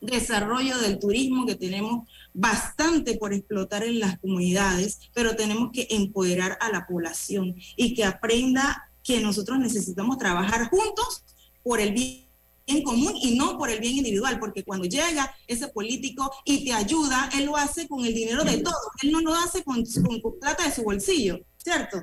desarrollo 0.06 0.78
del 0.78 0.98
turismo 0.98 1.46
que 1.46 1.54
tenemos 1.54 2.08
bastante 2.32 3.16
por 3.16 3.32
explotar 3.32 3.84
en 3.84 4.00
las 4.00 4.18
comunidades, 4.18 5.00
pero 5.14 5.36
tenemos 5.36 5.70
que 5.72 5.86
empoderar 5.90 6.58
a 6.60 6.70
la 6.70 6.86
población 6.86 7.54
y 7.76 7.94
que 7.94 8.04
aprenda 8.04 8.90
que 9.02 9.20
nosotros 9.20 9.58
necesitamos 9.58 10.18
trabajar 10.18 10.68
juntos 10.68 11.24
por 11.62 11.80
el 11.80 11.92
bien 11.92 12.82
común 12.82 13.12
y 13.22 13.36
no 13.36 13.58
por 13.58 13.68
el 13.70 13.78
bien 13.80 13.96
individual, 13.98 14.38
porque 14.40 14.64
cuando 14.64 14.86
llega 14.86 15.34
ese 15.46 15.68
político 15.68 16.30
y 16.44 16.64
te 16.64 16.72
ayuda, 16.72 17.28
él 17.36 17.44
lo 17.44 17.56
hace 17.56 17.86
con 17.86 18.04
el 18.04 18.14
dinero 18.14 18.42
de 18.44 18.58
todos, 18.58 18.78
él 19.02 19.12
no 19.12 19.20
lo 19.20 19.34
hace 19.34 19.62
con, 19.62 19.84
con- 19.84 20.20
con 20.20 20.38
plata 20.40 20.64
de 20.66 20.72
su 20.74 20.82
bolsillo, 20.82 21.40
¿cierto? 21.58 22.02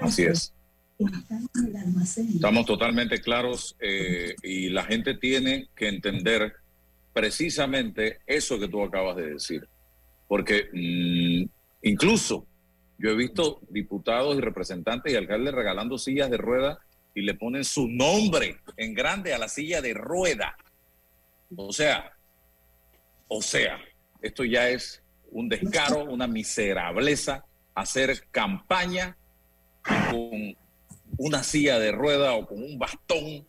Así 0.00 0.22
es. 0.22 0.52
Estamos 2.34 2.66
totalmente 2.66 3.20
claros 3.20 3.74
eh, 3.80 4.34
y 4.42 4.68
la 4.68 4.84
gente 4.84 5.14
tiene 5.14 5.68
que 5.74 5.88
entender 5.88 6.52
precisamente 7.20 8.20
eso 8.26 8.58
que 8.58 8.66
tú 8.66 8.82
acabas 8.82 9.14
de 9.16 9.34
decir. 9.34 9.68
Porque 10.26 10.70
mm, 10.72 11.44
incluso 11.82 12.46
yo 12.96 13.10
he 13.10 13.14
visto 13.14 13.60
diputados 13.68 14.38
y 14.38 14.40
representantes 14.40 15.12
y 15.12 15.16
alcaldes 15.16 15.52
regalando 15.52 15.98
sillas 15.98 16.30
de 16.30 16.38
rueda 16.38 16.78
y 17.14 17.20
le 17.20 17.34
ponen 17.34 17.64
su 17.64 17.88
nombre 17.88 18.56
en 18.78 18.94
grande 18.94 19.34
a 19.34 19.38
la 19.38 19.48
silla 19.48 19.82
de 19.82 19.92
rueda. 19.92 20.56
O 21.54 21.74
sea, 21.74 22.10
o 23.28 23.42
sea, 23.42 23.78
esto 24.22 24.42
ya 24.44 24.70
es 24.70 25.02
un 25.30 25.50
descaro, 25.50 26.04
una 26.04 26.26
miserableza, 26.26 27.44
hacer 27.74 28.28
campaña 28.30 29.14
con 30.10 30.56
una 31.18 31.42
silla 31.42 31.78
de 31.78 31.92
rueda 31.92 32.32
o 32.32 32.46
con 32.46 32.62
un 32.62 32.78
bastón 32.78 33.46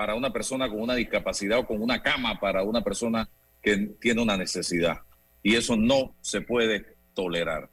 para 0.00 0.14
una 0.14 0.32
persona 0.32 0.66
con 0.66 0.80
una 0.80 0.94
discapacidad 0.94 1.58
o 1.58 1.66
con 1.66 1.82
una 1.82 2.00
cama 2.00 2.40
para 2.40 2.62
una 2.62 2.82
persona 2.82 3.28
que 3.60 3.76
tiene 4.00 4.22
una 4.22 4.34
necesidad. 4.34 5.00
Y 5.42 5.56
eso 5.56 5.76
no 5.76 6.14
se 6.22 6.40
puede 6.40 6.96
tolerar. 7.12 7.68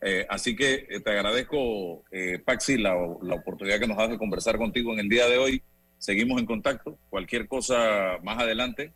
Eh, 0.00 0.24
así 0.30 0.56
que 0.56 0.86
eh, 0.88 1.00
te 1.00 1.10
agradezco, 1.10 2.02
eh, 2.10 2.38
Paxi, 2.42 2.78
la, 2.78 2.94
la 3.20 3.34
oportunidad 3.34 3.78
que 3.78 3.86
nos 3.86 3.98
das 3.98 4.08
de 4.08 4.16
conversar 4.16 4.56
contigo 4.56 4.94
en 4.94 5.00
el 5.00 5.10
día 5.10 5.28
de 5.28 5.36
hoy. 5.36 5.62
Seguimos 5.98 6.40
en 6.40 6.46
contacto. 6.46 6.96
Cualquier 7.10 7.46
cosa 7.46 8.16
más 8.22 8.38
adelante. 8.38 8.94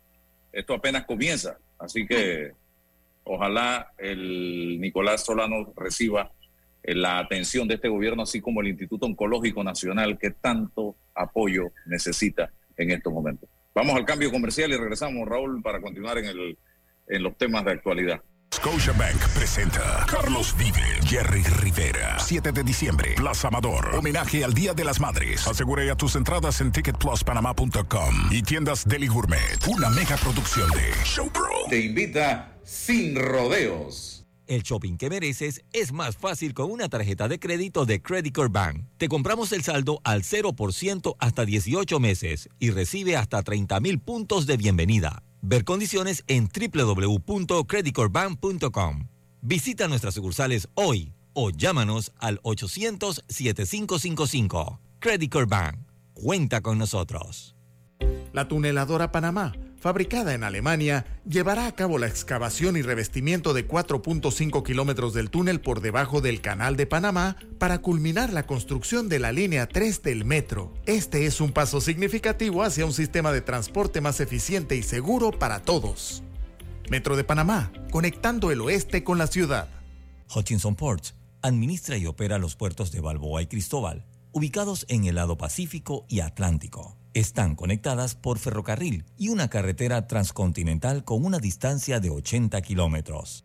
Esto 0.51 0.73
apenas 0.73 1.05
comienza. 1.05 1.59
Así 1.77 2.07
que 2.07 2.53
ojalá 3.25 3.91
el 3.99 4.81
Nicolás 4.81 5.23
Solano 5.23 5.71
reciba 5.75 6.31
eh, 6.85 6.93
la 6.93 7.17
atención 7.17 7.67
de 7.67 7.75
este 7.75 7.89
gobierno, 7.89 8.23
así 8.23 8.41
como 8.41 8.61
el 8.61 8.67
Instituto 8.67 9.07
Oncológico 9.07 9.63
Nacional, 9.63 10.19
que 10.19 10.29
tanto 10.29 10.95
apoyo 11.15 11.71
necesita 11.87 12.51
en 12.77 12.91
estos 12.91 13.13
momentos. 13.13 13.49
Vamos 13.73 13.95
al 13.95 14.05
cambio 14.05 14.31
comercial 14.31 14.71
y 14.71 14.77
regresamos, 14.77 15.27
Raúl, 15.27 15.61
para 15.61 15.81
continuar 15.81 16.17
en, 16.17 16.25
el, 16.25 16.57
en 17.07 17.23
los 17.23 17.37
temas 17.37 17.65
de 17.65 17.71
actualidad. 17.71 18.21
Scotiabank 18.53 19.21
presenta 19.35 20.05
Carlos 20.09 20.55
Vive, 20.57 20.79
Jerry 21.05 21.43
Rivera. 21.43 22.17
7 22.19 22.53
de 22.53 22.63
diciembre, 22.63 23.13
Plaza 23.15 23.49
Amador. 23.49 23.93
Homenaje 23.95 24.45
al 24.45 24.53
Día 24.53 24.73
de 24.73 24.85
las 24.85 25.01
Madres. 25.01 25.45
Asegura 25.45 25.83
ya 25.83 25.95
tus 25.95 26.15
entradas 26.15 26.61
en 26.61 26.71
ticketpluspanamá.com 26.71 28.15
y 28.31 28.41
tiendas 28.43 28.87
Deli 28.87 29.07
Gourmet. 29.07 29.67
Una 29.67 29.89
mega 29.89 30.15
producción 30.15 30.69
de 30.71 30.93
Showpro. 31.03 31.67
Te 31.69 31.81
invita 31.81 32.57
sin 32.63 33.15
rodeos. 33.17 34.14
El 34.47 34.63
shopping 34.63 34.97
que 34.97 35.09
mereces 35.09 35.63
es 35.73 35.91
más 35.91 36.15
fácil 36.17 36.53
con 36.53 36.71
una 36.71 36.87
tarjeta 36.89 37.27
de 37.27 37.39
crédito 37.39 37.85
de 37.85 38.01
Credit 38.01 38.33
Core 38.33 38.49
Bank. 38.51 38.85
Te 38.97 39.07
compramos 39.07 39.51
el 39.51 39.61
saldo 39.63 40.01
al 40.03 40.23
0% 40.23 41.15
hasta 41.19 41.45
18 41.45 41.99
meses 41.99 42.49
y 42.59 42.71
recibe 42.71 43.15
hasta 43.15 43.43
30 43.43 43.79
mil 43.79 43.99
puntos 43.99 44.45
de 44.45 44.57
bienvenida. 44.57 45.23
Ver 45.41 45.63
condiciones 45.63 46.23
en 46.27 46.49
www.creditcorebank.com. 46.49 49.07
Visita 49.41 49.87
nuestras 49.87 50.15
sucursales 50.15 50.67
hoy 50.73 51.13
o 51.33 51.51
llámanos 51.51 52.11
al 52.17 52.41
800-7555. 52.41 54.79
Credit 54.99 55.31
Core 55.31 55.45
Bank. 55.45 55.77
Cuenta 56.13 56.61
con 56.61 56.79
nosotros. 56.79 57.55
La 58.33 58.47
tuneladora 58.47 59.11
Panamá, 59.11 59.53
fabricada 59.79 60.33
en 60.33 60.43
Alemania, 60.43 61.05
llevará 61.27 61.67
a 61.67 61.75
cabo 61.75 61.97
la 61.97 62.07
excavación 62.07 62.77
y 62.77 62.81
revestimiento 62.81 63.53
de 63.53 63.67
4.5 63.67 64.63
kilómetros 64.63 65.13
del 65.13 65.29
túnel 65.29 65.61
por 65.61 65.81
debajo 65.81 66.21
del 66.21 66.41
Canal 66.41 66.75
de 66.75 66.87
Panamá 66.87 67.37
para 67.59 67.79
culminar 67.79 68.33
la 68.33 68.45
construcción 68.45 69.09
de 69.09 69.19
la 69.19 69.31
línea 69.31 69.67
3 69.67 70.03
del 70.03 70.25
metro. 70.25 70.73
Este 70.85 71.25
es 71.25 71.41
un 71.41 71.51
paso 71.51 71.81
significativo 71.81 72.63
hacia 72.63 72.85
un 72.85 72.93
sistema 72.93 73.31
de 73.31 73.41
transporte 73.41 74.01
más 74.01 74.19
eficiente 74.19 74.75
y 74.75 74.83
seguro 74.83 75.31
para 75.31 75.61
todos. 75.61 76.23
Metro 76.89 77.15
de 77.15 77.23
Panamá, 77.23 77.71
conectando 77.91 78.51
el 78.51 78.61
oeste 78.61 79.03
con 79.03 79.17
la 79.17 79.27
ciudad. 79.27 79.69
Hutchinson 80.33 80.75
Ports 80.75 81.13
administra 81.45 81.97
y 81.97 82.07
opera 82.07 82.39
los 82.39 82.55
puertos 82.55 82.91
de 82.91 83.01
Balboa 83.01 83.41
y 83.41 83.47
Cristóbal, 83.47 84.05
ubicados 84.31 84.85
en 84.89 85.05
el 85.05 85.15
lado 85.15 85.37
Pacífico 85.37 86.05
y 86.09 86.21
Atlántico. 86.21 86.97
Están 87.15 87.55
conectadas 87.55 88.13
por 88.13 88.39
ferrocarril 88.39 89.05
y 89.17 89.29
una 89.29 89.49
carretera 89.49 90.05
transcontinental 90.05 91.05
con 91.05 91.23
una 91.23 91.39
distancia 91.39 92.01
de 92.01 92.09
80 92.09 92.61
kilómetros. 92.61 93.44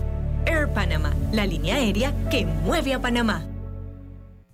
Air 0.45 0.71
Panama, 0.73 1.13
la 1.31 1.45
línea 1.45 1.75
aérea 1.75 2.13
que 2.29 2.45
mueve 2.45 2.93
a 2.93 3.01
Panamá. 3.01 3.45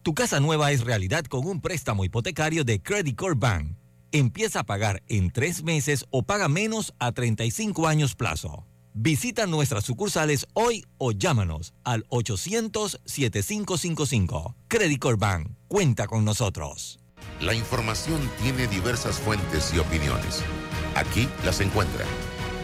Tu 0.07 0.13
casa 0.13 0.39
nueva 0.39 0.71
es 0.71 0.85
realidad 0.85 1.25
con 1.25 1.45
un 1.45 1.59
préstamo 1.59 2.05
hipotecario 2.05 2.63
de 2.63 2.81
Credit 2.81 3.17
Core 3.17 3.35
Bank. 3.35 3.75
Empieza 4.13 4.61
a 4.61 4.63
pagar 4.63 5.03
en 5.09 5.31
tres 5.31 5.63
meses 5.63 6.05
o 6.11 6.23
paga 6.23 6.47
menos 6.47 6.93
a 6.97 7.11
35 7.11 7.87
años 7.87 8.15
plazo. 8.15 8.65
Visita 8.93 9.47
nuestras 9.47 9.83
sucursales 9.83 10.47
hoy 10.53 10.85
o 10.97 11.11
llámanos 11.11 11.73
al 11.83 12.07
800-7555. 12.07 14.55
Credit 14.69 14.99
Core 14.99 15.17
Bank. 15.17 15.51
Cuenta 15.67 16.07
con 16.07 16.23
nosotros. 16.23 17.01
La 17.41 17.53
información 17.53 18.21
tiene 18.41 18.67
diversas 18.67 19.19
fuentes 19.19 19.73
y 19.75 19.79
opiniones. 19.79 20.41
Aquí 20.95 21.27
las 21.43 21.59
encuentra. 21.59 22.05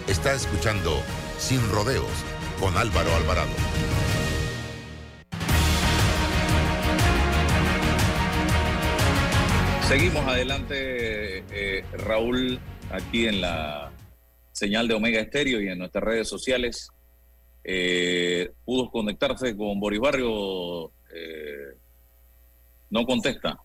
Está 0.08 0.34
escuchando 0.34 1.04
Sin 1.38 1.60
Rodeos 1.70 2.08
con 2.64 2.78
Álvaro 2.78 3.14
Alvarado. 3.14 3.52
Seguimos 9.82 10.26
adelante, 10.26 11.40
eh, 11.52 11.84
Raúl, 11.92 12.58
aquí 12.90 13.28
en 13.28 13.42
la 13.42 13.92
señal 14.54 14.88
de 14.88 14.94
Omega 14.94 15.20
Estéreo 15.20 15.60
y 15.60 15.68
en 15.68 15.78
nuestras 15.78 16.06
redes 16.06 16.30
sociales. 16.30 16.88
Eh, 17.66 18.50
pudo 18.64 18.90
conectarse 18.90 19.58
con 19.58 19.82
Boris 19.82 20.00
Barrio, 20.00 20.86
eh, 21.14 21.76
no 22.92 23.06
contesta. 23.06 23.58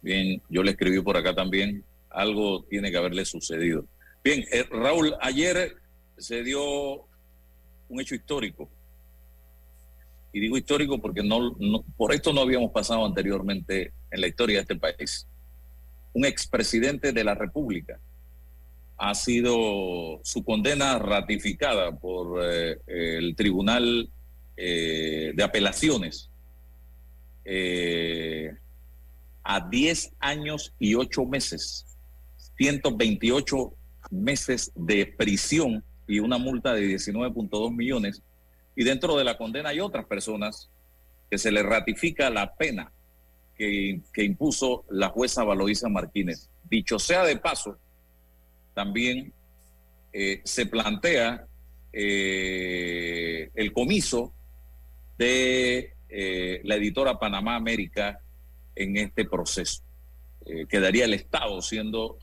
Bien, 0.00 0.40
yo 0.48 0.62
le 0.62 0.70
escribí 0.70 1.02
por 1.02 1.18
acá 1.18 1.34
también, 1.34 1.84
algo 2.08 2.64
tiene 2.64 2.90
que 2.90 2.96
haberle 2.96 3.26
sucedido. 3.26 3.84
Bien, 4.24 4.42
Raúl, 4.70 5.14
ayer 5.20 5.76
se 6.16 6.42
dio 6.42 7.06
un 7.88 8.00
hecho 8.00 8.14
histórico. 8.14 8.68
Y 10.32 10.40
digo 10.40 10.56
histórico 10.56 11.00
porque 11.00 11.22
no, 11.22 11.56
por 11.96 12.12
esto 12.12 12.32
no 12.32 12.42
habíamos 12.42 12.70
pasado 12.72 13.04
anteriormente 13.04 13.92
en 14.10 14.20
la 14.20 14.26
historia 14.26 14.56
de 14.56 14.62
este 14.62 14.76
país. 14.76 15.26
Un 16.12 16.24
expresidente 16.24 17.12
de 17.12 17.24
la 17.24 17.34
República 17.34 17.98
ha 18.98 19.14
sido 19.14 20.20
su 20.22 20.44
condena 20.44 20.98
ratificada 20.98 21.96
por 21.98 22.42
eh, 22.42 22.78
el 22.86 23.36
Tribunal 23.36 24.10
eh, 24.56 25.32
de 25.34 25.42
Apelaciones 25.42 26.30
eh, 27.44 28.56
a 29.44 29.60
10 29.68 30.12
años 30.18 30.72
y 30.78 30.94
8 30.94 31.24
meses, 31.26 31.86
128 32.56 33.72
meses 34.10 34.72
de 34.74 35.06
prisión 35.06 35.84
y 36.06 36.18
una 36.18 36.38
multa 36.38 36.72
de 36.72 36.86
19.2 36.86 37.74
millones. 37.74 38.22
Y 38.74 38.84
dentro 38.84 39.16
de 39.16 39.24
la 39.24 39.36
condena 39.36 39.70
hay 39.70 39.80
otras 39.80 40.06
personas 40.06 40.68
que 41.30 41.38
se 41.38 41.50
le 41.50 41.62
ratifica 41.62 42.30
la 42.30 42.54
pena 42.54 42.92
que, 43.56 44.00
que 44.12 44.24
impuso 44.24 44.84
la 44.90 45.08
jueza 45.08 45.44
Valoisa 45.44 45.88
Martínez. 45.88 46.48
Dicho 46.68 46.98
sea 46.98 47.24
de 47.24 47.36
paso, 47.36 47.78
también 48.74 49.32
eh, 50.12 50.40
se 50.44 50.64
plantea 50.64 51.46
eh, 51.92 53.50
el 53.54 53.72
comiso 53.72 54.32
de 55.18 55.92
eh, 56.08 56.60
la 56.64 56.76
editora 56.76 57.18
Panamá 57.18 57.56
América 57.56 58.20
en 58.74 58.96
este 58.96 59.24
proceso. 59.24 59.82
Quedaría 60.68 61.06
el 61.06 61.14
Estado 61.14 61.60
siendo 61.60 62.18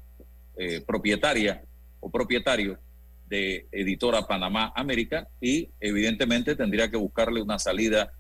propietaria 0.86 1.62
o 2.00 2.10
propietario 2.10 2.80
de 3.34 3.66
Editora 3.72 4.28
Panamá 4.28 4.72
América 4.76 5.28
y 5.42 5.68
evidentemente 5.80 6.56
tendría 6.56 6.92
que 6.92 6.98
buscarle 6.98 7.42
una 7.42 7.58
salida 7.58 8.14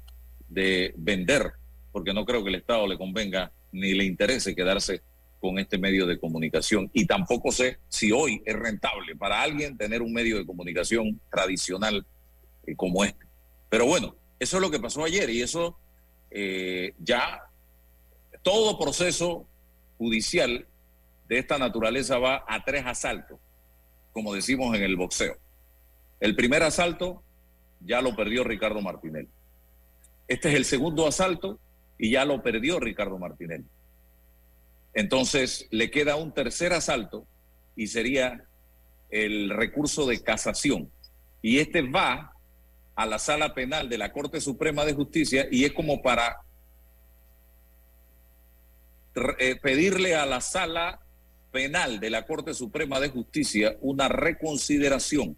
de 0.49 0.91
vender, 0.97 1.51
porque 1.91 2.15
no 2.15 2.25
creo 2.25 2.43
que 2.43 2.49
el 2.49 2.55
Estado 2.55 2.87
le 2.87 2.97
convenga 2.97 3.51
ni 3.71 3.93
le 3.93 4.05
interese 4.05 4.55
quedarse 4.55 5.03
con 5.39 5.59
este 5.59 5.77
medio 5.77 6.07
de 6.07 6.17
comunicación. 6.17 6.89
Y 6.93 7.05
tampoco 7.05 7.51
sé 7.51 7.77
si 7.89 8.11
hoy 8.11 8.41
es 8.43 8.55
rentable 8.55 9.15
para 9.15 9.43
alguien 9.43 9.77
tener 9.77 10.01
un 10.01 10.11
medio 10.11 10.35
de 10.39 10.47
comunicación 10.47 11.21
tradicional 11.29 12.03
eh, 12.65 12.75
como 12.75 13.03
este. 13.03 13.23
Pero 13.69 13.85
bueno, 13.85 14.15
eso 14.39 14.57
es 14.57 14.61
lo 14.63 14.71
que 14.71 14.79
pasó 14.79 15.03
ayer 15.03 15.29
y 15.29 15.43
eso 15.43 15.77
eh, 16.31 16.95
ya 16.97 17.39
todo 18.41 18.79
proceso 18.79 19.45
judicial 19.99 20.65
de 21.27 21.37
esta 21.37 21.59
naturaleza 21.59 22.17
va 22.17 22.43
a 22.47 22.63
tres 22.63 22.83
asaltos, 22.87 23.37
como 24.13 24.33
decimos 24.33 24.75
en 24.75 24.83
el 24.83 24.95
boxeo. 24.95 25.35
El 26.19 26.35
primer 26.35 26.63
asalto 26.63 27.23
ya 27.81 28.01
lo 28.01 28.15
perdió 28.15 28.43
Ricardo 28.43 28.81
Martinelli. 28.81 29.29
Este 30.27 30.49
es 30.49 30.55
el 30.55 30.65
segundo 30.65 31.05
asalto 31.05 31.59
y 31.97 32.11
ya 32.11 32.23
lo 32.23 32.41
perdió 32.41 32.79
Ricardo 32.79 33.17
Martinelli. 33.17 33.65
Entonces 34.93 35.67
le 35.71 35.91
queda 35.91 36.15
un 36.15 36.31
tercer 36.31 36.71
asalto 36.73 37.25
y 37.75 37.87
sería 37.87 38.45
el 39.09 39.49
recurso 39.49 40.05
de 40.05 40.21
casación. 40.21 40.89
Y 41.41 41.59
este 41.59 41.81
va 41.81 42.33
a 42.95 43.05
la 43.05 43.19
sala 43.19 43.53
penal 43.53 43.89
de 43.89 43.97
la 43.97 44.11
Corte 44.11 44.39
Suprema 44.39 44.85
de 44.85 44.93
Justicia 44.93 45.47
y 45.51 45.65
es 45.65 45.73
como 45.73 46.01
para 46.01 46.37
eh, 49.39 49.55
pedirle 49.61 50.15
a 50.15 50.25
la 50.25 50.41
sala 50.41 51.02
penal 51.53 51.99
de 51.99 52.09
la 52.09 52.25
Corte 52.25 52.53
Suprema 52.53 52.99
de 52.99 53.09
Justicia 53.09 53.77
una 53.79 54.09
reconsideración 54.09 55.37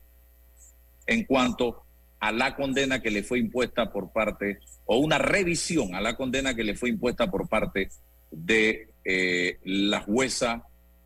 en 1.06 1.26
cuanto 1.26 1.84
a 2.20 2.32
la 2.32 2.56
condena 2.56 3.02
que 3.02 3.12
le 3.12 3.22
fue 3.22 3.38
impuesta 3.38 3.92
por 3.92 4.12
parte, 4.12 4.60
o 4.86 4.98
una 4.98 5.20
revisión 5.20 5.94
a 5.94 6.02
la 6.02 6.16
condena 6.16 6.56
que 6.56 6.64
le 6.64 6.76
fue 6.76 6.90
impuesta 6.90 7.30
por 7.30 7.48
parte 7.48 7.90
de 8.32 8.88
eh, 9.04 9.60
la 9.66 10.02
jueza 10.02 10.64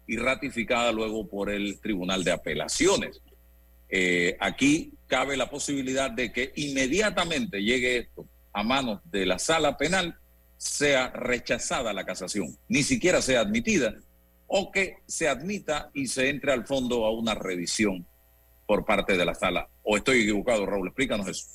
y 0.07 0.15
ratificada 0.17 0.91
luego 0.91 1.27
por 1.27 1.49
el 1.49 1.79
Tribunal 1.81 2.23
de 2.23 2.31
Apelaciones. 2.31 3.19
Eh, 3.89 4.37
aquí 4.39 4.93
cabe 5.07 5.35
la 5.35 5.49
posibilidad 5.49 6.11
de 6.11 6.31
que 6.31 6.53
inmediatamente 6.55 7.63
llegue 7.63 7.97
esto 7.97 8.27
a 8.53 8.63
manos 8.63 9.01
de 9.05 9.25
la 9.25 9.39
sala 9.39 9.75
penal, 9.75 10.15
sea 10.57 11.09
rechazada 11.09 11.93
la 11.93 12.05
casación, 12.05 12.55
ni 12.67 12.83
siquiera 12.83 13.21
sea 13.21 13.41
admitida, 13.41 13.95
o 14.49 14.71
que 14.71 14.97
se 15.07 15.29
admita 15.29 15.91
y 15.93 16.07
se 16.07 16.29
entre 16.29 16.51
al 16.51 16.65
fondo 16.65 17.05
a 17.05 17.11
una 17.11 17.35
revisión 17.35 18.05
por 18.67 18.83
parte 18.85 19.15
de 19.15 19.25
la 19.25 19.35
sala. 19.35 19.69
¿O 19.83 19.95
estoy 19.95 20.21
equivocado, 20.21 20.65
Raúl? 20.65 20.87
Explícanos 20.87 21.27
eso. 21.27 21.45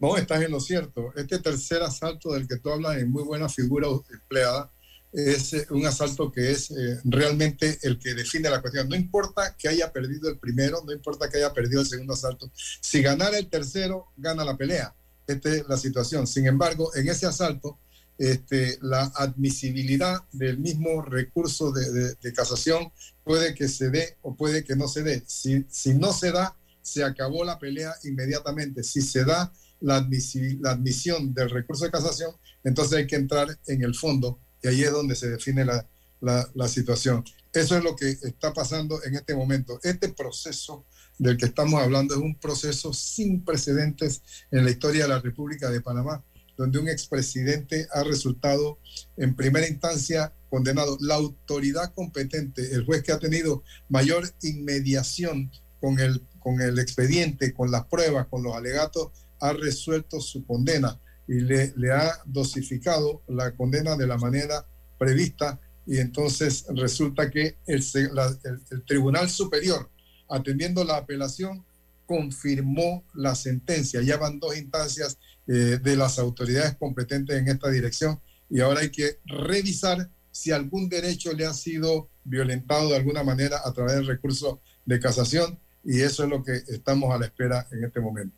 No, 0.00 0.16
estás 0.16 0.42
en 0.42 0.52
lo 0.52 0.60
cierto. 0.60 1.12
Este 1.16 1.40
tercer 1.40 1.82
asalto 1.82 2.32
del 2.32 2.46
que 2.46 2.56
tú 2.56 2.70
hablas 2.70 2.96
en 2.98 3.10
muy 3.10 3.24
buena 3.24 3.48
figura 3.48 3.88
empleada 4.10 4.70
es 5.12 5.52
eh, 5.54 5.66
un 5.70 5.86
asalto 5.86 6.30
que 6.30 6.52
es 6.52 6.70
eh, 6.70 7.00
realmente 7.04 7.78
el 7.82 7.98
que 7.98 8.14
define 8.14 8.50
la 8.50 8.60
cuestión. 8.60 8.88
No 8.88 8.94
importa 8.94 9.56
que 9.58 9.68
haya 9.68 9.92
perdido 9.92 10.28
el 10.28 10.38
primero, 10.38 10.82
no 10.86 10.92
importa 10.92 11.28
que 11.28 11.38
haya 11.38 11.52
perdido 11.52 11.80
el 11.80 11.86
segundo 11.86 12.12
asalto. 12.12 12.50
Si 12.54 13.02
ganara 13.02 13.38
el 13.38 13.48
tercero, 13.48 14.06
gana 14.16 14.44
la 14.44 14.56
pelea. 14.56 14.94
Esta 15.26 15.50
es 15.50 15.68
la 15.68 15.76
situación. 15.76 16.26
Sin 16.26 16.46
embargo, 16.46 16.94
en 16.94 17.08
ese 17.08 17.26
asalto, 17.26 17.78
este, 18.18 18.78
la 18.82 19.04
admisibilidad 19.14 20.22
del 20.32 20.58
mismo 20.58 21.02
recurso 21.02 21.72
de, 21.72 21.90
de- 21.92 22.14
de 22.20 22.32
casación 22.32 22.92
puede 23.24 23.54
que 23.54 23.68
se 23.68 23.90
dé 23.90 24.16
o 24.22 24.34
puede 24.36 24.64
que 24.64 24.76
no 24.76 24.88
se 24.88 25.02
dé. 25.02 25.22
Si, 25.26 25.64
si 25.68 25.94
no 25.94 26.12
se 26.12 26.32
da, 26.32 26.56
se 26.82 27.04
acabó 27.04 27.44
la 27.44 27.58
pelea 27.58 27.94
inmediatamente. 28.04 28.82
Si 28.82 29.00
se 29.02 29.24
da 29.24 29.52
la, 29.80 30.00
admisi- 30.02 30.58
la 30.60 30.72
admisión 30.72 31.32
del 31.34 31.50
recurso 31.50 31.84
de 31.84 31.90
casación, 31.90 32.32
entonces 32.64 32.98
hay 32.98 33.06
que 33.06 33.16
entrar 33.16 33.56
en 33.66 33.82
el 33.82 33.94
fondo 33.94 34.38
y 34.62 34.68
ahí 34.68 34.82
es 34.82 34.90
donde 34.90 35.14
se 35.14 35.28
define 35.30 35.64
la, 35.64 35.86
la- 36.20 36.48
la 36.54 36.68
situación. 36.68 37.24
Eso 37.52 37.76
es 37.78 37.84
lo 37.84 37.94
que 37.96 38.10
está 38.10 38.52
pasando 38.52 39.02
en 39.04 39.14
este 39.14 39.34
momento. 39.34 39.78
Este 39.82 40.08
proceso 40.10 40.84
del 41.18 41.36
que 41.36 41.46
estamos 41.46 41.80
hablando 41.82 42.14
es 42.14 42.20
un 42.20 42.38
proceso 42.38 42.92
sin 42.92 43.44
precedentes 43.44 44.22
en 44.50 44.64
la 44.64 44.70
historia 44.70 45.02
de 45.04 45.08
la 45.08 45.20
República 45.20 45.70
de 45.70 45.80
Panamá, 45.80 46.22
donde 46.58 46.80
un 46.80 46.88
expresidente 46.88 47.86
ha 47.92 48.02
resultado 48.02 48.78
en 49.16 49.34
primera 49.36 49.66
instancia 49.66 50.34
condenado. 50.50 50.98
La 51.00 51.14
autoridad 51.14 51.94
competente, 51.94 52.74
el 52.74 52.84
juez 52.84 53.04
que 53.04 53.12
ha 53.12 53.18
tenido 53.18 53.62
mayor 53.88 54.28
inmediación 54.42 55.52
con 55.80 56.00
el, 56.00 56.20
con 56.40 56.60
el 56.60 56.80
expediente, 56.80 57.54
con 57.54 57.70
las 57.70 57.86
pruebas, 57.86 58.26
con 58.26 58.42
los 58.42 58.56
alegatos, 58.56 59.12
ha 59.40 59.52
resuelto 59.52 60.20
su 60.20 60.44
condena 60.44 61.00
y 61.28 61.40
le, 61.40 61.72
ha 61.92 62.20
dosificado 62.26 63.22
la 63.28 63.54
condena 63.54 63.96
de 63.96 64.08
la 64.08 64.18
manera 64.18 64.66
prevista 64.98 65.60
y 65.86 65.98
entonces 65.98 66.66
resulta 66.74 67.30
que 67.30 67.56
el 67.66 68.84
Tribunal 68.84 69.30
Superior, 69.30 69.88
atendiendo 70.28 70.82
la 70.82 70.96
apelación, 70.96 71.64
confirmó 72.08 73.04
la 73.12 73.34
sentencia. 73.34 74.00
Ya 74.00 74.16
van 74.16 74.40
dos 74.40 74.56
instancias 74.56 75.18
eh, 75.46 75.78
de 75.80 75.94
las 75.94 76.18
autoridades 76.18 76.74
competentes 76.76 77.36
en 77.36 77.48
esta 77.48 77.70
dirección 77.70 78.18
y 78.48 78.60
ahora 78.60 78.80
hay 78.80 78.90
que 78.90 79.18
revisar 79.26 80.08
si 80.30 80.50
algún 80.50 80.88
derecho 80.88 81.34
le 81.34 81.44
ha 81.44 81.52
sido 81.52 82.08
violentado 82.24 82.88
de 82.88 82.96
alguna 82.96 83.22
manera 83.22 83.60
a 83.62 83.72
través 83.74 83.96
del 83.96 84.06
recurso 84.06 84.62
de 84.86 84.98
casación 84.98 85.58
y 85.84 86.00
eso 86.00 86.24
es 86.24 86.30
lo 86.30 86.42
que 86.42 86.52
estamos 86.68 87.14
a 87.14 87.18
la 87.18 87.26
espera 87.26 87.66
en 87.72 87.84
este 87.84 88.00
momento. 88.00 88.34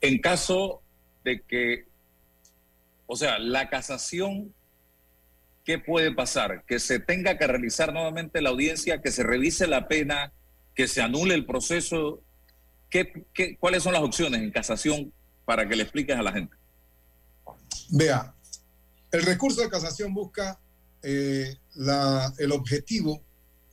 En 0.00 0.20
caso 0.20 0.82
de 1.24 1.40
que, 1.40 1.86
o 3.06 3.16
sea, 3.16 3.40
la 3.40 3.68
casación, 3.70 4.54
¿qué 5.64 5.80
puede 5.80 6.14
pasar? 6.14 6.64
Que 6.64 6.78
se 6.78 7.00
tenga 7.00 7.38
que 7.38 7.46
realizar 7.46 7.92
nuevamente 7.92 8.40
la 8.40 8.50
audiencia, 8.50 9.02
que 9.02 9.10
se 9.10 9.24
revise 9.24 9.66
la 9.66 9.88
pena, 9.88 10.32
que 10.74 10.88
se 10.88 11.00
anule 11.02 11.34
el 11.34 11.44
proceso. 11.46 12.22
¿Qué, 12.90 13.24
qué, 13.32 13.56
cuáles 13.56 13.82
son 13.82 13.92
las 13.94 14.02
opciones 14.02 14.40
en 14.40 14.50
casación 14.50 15.12
para 15.44 15.68
que 15.68 15.76
le 15.76 15.82
expliques 15.82 16.16
a 16.16 16.22
la 16.22 16.32
gente? 16.32 16.54
Vea, 17.90 18.34
el 19.10 19.22
recurso 19.22 19.60
de 19.60 19.68
casación 19.70 20.14
busca 20.14 20.58
eh, 21.02 21.56
la- 21.74 22.32
el 22.38 22.52
objetivo 22.52 23.22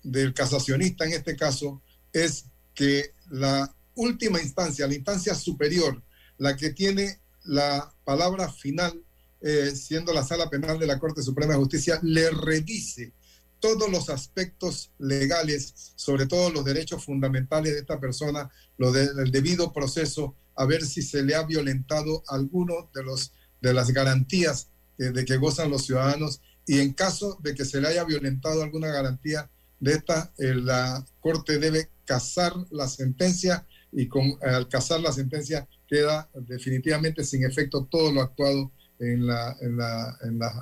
del 0.04 0.34
casacionista 0.34 1.06
en 1.06 1.14
este 1.14 1.36
caso 1.36 1.82
es 2.12 2.45
que 2.74 3.12
la 3.30 3.74
última 3.95 4.41
instancia, 4.41 4.88
la 4.88 4.95
instancia 4.95 5.36
superior, 5.36 6.02
la 6.38 6.56
que 6.56 6.72
tiene 6.72 7.20
la 7.43 7.93
palabra 8.06 8.50
final, 8.52 9.04
eh, 9.41 9.72
siendo 9.76 10.12
la 10.14 10.24
sala 10.24 10.50
penal 10.50 10.80
de 10.80 10.88
la 10.88 10.97
Corte 11.00 11.22
Suprema 11.22 11.54
de 11.54 11.60
Justicia, 11.60 12.00
le 12.02 12.30
revise 12.32 13.14
todos 13.60 13.89
los 13.91 14.10
aspectos 14.10 14.91
legales, 14.99 15.93
sobre 15.95 16.26
todo 16.26 16.49
los 16.49 16.66
derechos 16.66 17.03
fundamentales 17.05 17.74
de 17.74 17.80
esta 17.80 17.99
persona, 17.99 18.49
lo 18.78 18.91
del 18.91 19.32
debido 19.32 19.72
proceso, 19.74 20.36
a 20.55 20.66
ver 20.66 20.86
si 20.86 21.01
se 21.01 21.24
le 21.24 21.36
ha 21.36 21.43
violentado 21.43 22.24
alguno 22.28 22.89
de 22.93 23.03
los 23.03 23.32
de 23.62 23.74
las 23.74 23.91
garantías 23.91 24.70
eh, 24.97 25.12
de 25.12 25.26
que 25.26 25.36
gozan 25.38 25.70
los 25.70 25.86
ciudadanos. 25.86 26.41
Y 26.66 26.80
en 26.80 26.93
caso 26.93 27.38
de 27.43 27.53
que 27.55 27.66
se 27.66 27.82
le 27.82 27.88
haya 27.89 28.03
violentado 28.05 28.64
alguna 28.64 28.88
garantía 28.88 29.49
de 29.82 29.93
esta, 29.93 30.32
eh, 30.38 30.53
la 30.55 31.05
Corte 31.20 31.57
debe 31.60 31.89
casar 32.05 32.53
la 32.72 32.88
sentencia 32.88 33.66
y 33.91 34.07
con, 34.07 34.38
al 34.41 34.70
casar 34.70 35.01
la 35.01 35.12
sentencia 35.12 35.68
queda 35.88 36.30
definitivamente 36.34 37.24
sin 37.24 37.43
efecto 37.43 37.86
todo 37.91 38.12
lo 38.14 38.22
actuado 38.22 38.72
en, 38.99 39.26
la, 39.28 39.55
en, 39.62 39.78
la- 39.78 40.18
en 40.24 40.39
las 40.39 40.53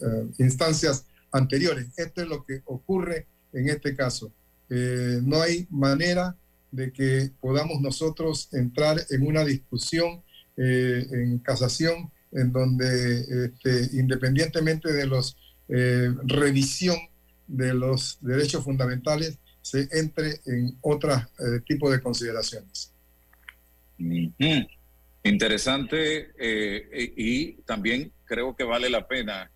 eh, 0.00 0.26
instancias 0.38 1.04
anteriores. 1.36 1.88
Esto 1.96 2.22
es 2.22 2.28
lo 2.28 2.44
que 2.44 2.62
ocurre 2.66 3.26
en 3.52 3.68
este 3.68 3.94
caso. 3.94 4.32
Eh, 4.68 5.20
no 5.22 5.40
hay 5.40 5.66
manera 5.70 6.36
de 6.72 6.92
que 6.92 7.30
podamos 7.40 7.80
nosotros 7.80 8.48
entrar 8.52 8.98
en 9.10 9.26
una 9.26 9.44
discusión 9.44 10.22
eh, 10.56 11.06
en 11.10 11.38
casación 11.38 12.10
en 12.32 12.52
donde 12.52 13.20
este, 13.20 13.96
independientemente 13.96 14.92
de 14.92 15.06
los 15.06 15.36
eh, 15.68 16.12
revisión 16.24 16.96
de 17.46 17.74
los 17.74 18.18
derechos 18.20 18.64
fundamentales 18.64 19.38
se 19.62 19.88
entre 19.92 20.40
en 20.46 20.76
otro 20.80 21.10
tipo 21.66 21.90
de 21.90 22.00
consideraciones. 22.00 22.92
Interesante 25.24 26.30
y 27.16 27.52
también 27.62 28.12
creo 28.24 28.54
que 28.54 28.64
vale 28.64 28.90
la 28.90 29.08
pena 29.08 29.50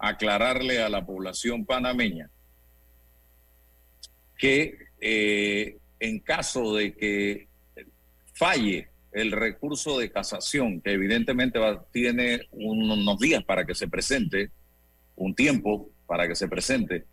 aclararle 0.00 0.82
a 0.82 0.88
la 0.88 1.04
población 1.04 1.64
panameña 1.64 2.30
que 4.38 4.78
eh, 5.00 5.76
en 5.98 6.18
caso 6.20 6.74
de 6.74 6.94
que 6.94 7.48
falle 8.34 8.88
el 9.12 9.32
recurso 9.32 9.98
de 9.98 10.10
casación, 10.10 10.80
que 10.80 10.92
evidentemente 10.92 11.58
tiene 11.92 12.42
un- 12.52 12.90
unos 12.90 13.18
días 13.18 13.44
para 13.44 13.66
que 13.66 13.74
se 13.74 13.88
presente, 13.88 14.50
un 15.16 15.34
tiempo 15.34 15.90
para 16.06 16.26
que 16.26 16.34
se 16.34 16.48
presente, 16.48 17.04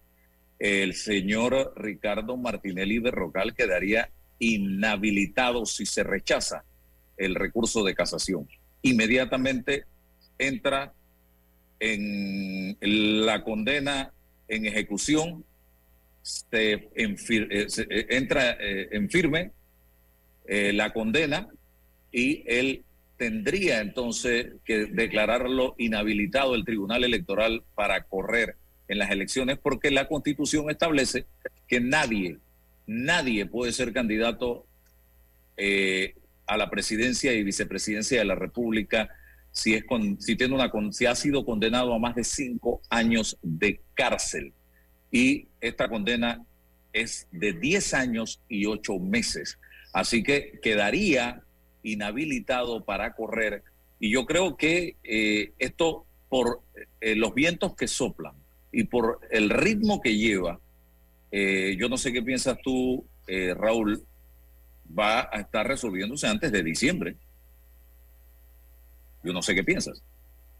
el 0.59 0.93
señor 0.93 1.73
Ricardo 1.75 2.38
Martinelli 2.38 2.99
de 2.99 3.11
Rocal 3.11 3.53
quedaría 3.53 4.09
inhabilitado 4.39 5.65
si 5.65 5.85
se 5.85 6.03
rechaza 6.03 6.63
el 7.17 7.35
recurso 7.35 7.83
de 7.83 7.95
casación. 7.95 8.47
Inmediatamente 8.83 9.85
entra 10.38 10.93
en 11.80 12.78
la 13.25 13.43
condena 13.43 14.11
en 14.47 14.65
ejecución, 14.65 15.43
se 16.21 16.73
eh, 16.73 16.89
eh, 16.95 18.07
entra 18.09 18.51
eh, 18.59 18.89
en 18.91 19.09
firme 19.09 19.51
la 20.49 20.93
condena 20.93 21.49
y 22.09 22.41
él 22.47 22.86
tendría 23.17 23.82
entonces 23.82 24.53
que 24.63 24.86
declararlo 24.86 25.75
inhabilitado 25.78 26.55
el 26.55 26.63
Tribunal 26.63 27.03
Electoral 27.03 27.63
para 27.75 28.03
correr 28.03 28.55
en 28.88 28.97
las 28.97 29.11
elecciones 29.11 29.57
porque 29.57 29.91
la 29.91 30.07
Constitución 30.07 30.69
establece 30.69 31.25
que 31.67 31.82
nadie, 31.82 32.38
nadie 32.86 33.45
puede 33.45 33.73
ser 33.73 33.91
candidato 33.91 34.65
a 36.45 36.57
la 36.57 36.69
presidencia 36.69 37.34
y 37.34 37.43
vicepresidencia 37.43 38.19
de 38.19 38.25
la 38.25 38.36
República 38.36 39.09
si, 39.57 39.73
es 39.73 39.85
con, 39.85 40.21
si, 40.21 40.35
tiene 40.35 40.53
una, 40.53 40.71
si 40.91 41.07
ha 41.07 41.15
sido 41.15 41.43
condenado 41.43 41.91
a 41.91 41.97
más 41.97 42.13
de 42.13 42.23
cinco 42.23 42.79
años 42.91 43.37
de 43.41 43.81
cárcel. 43.95 44.53
Y 45.11 45.47
esta 45.59 45.89
condena 45.89 46.45
es 46.93 47.27
de 47.31 47.53
10 47.53 47.93
años 47.95 48.39
y 48.47 48.67
8 48.67 48.99
meses. 48.99 49.57
Así 49.93 50.21
que 50.21 50.59
quedaría 50.61 51.41
inhabilitado 51.81 52.85
para 52.85 53.13
correr. 53.13 53.63
Y 53.99 54.11
yo 54.11 54.27
creo 54.27 54.57
que 54.57 54.95
eh, 55.03 55.53
esto, 55.57 56.05
por 56.29 56.61
eh, 57.01 57.15
los 57.15 57.33
vientos 57.33 57.75
que 57.75 57.87
soplan 57.87 58.35
y 58.71 58.83
por 58.83 59.21
el 59.31 59.49
ritmo 59.49 60.01
que 60.01 60.15
lleva, 60.17 60.59
eh, 61.31 61.75
yo 61.79 61.89
no 61.89 61.97
sé 61.97 62.13
qué 62.13 62.21
piensas 62.21 62.59
tú, 62.63 63.05
Raúl, 63.27 64.05
va 64.97 65.27
a 65.33 65.41
estar 65.41 65.67
resolviéndose 65.67 66.27
antes 66.27 66.51
de 66.51 66.63
diciembre. 66.63 67.17
Yo 69.28 69.34
no 69.34 69.41
sé 69.41 69.53
qué 69.53 69.63
piensas. 69.63 70.01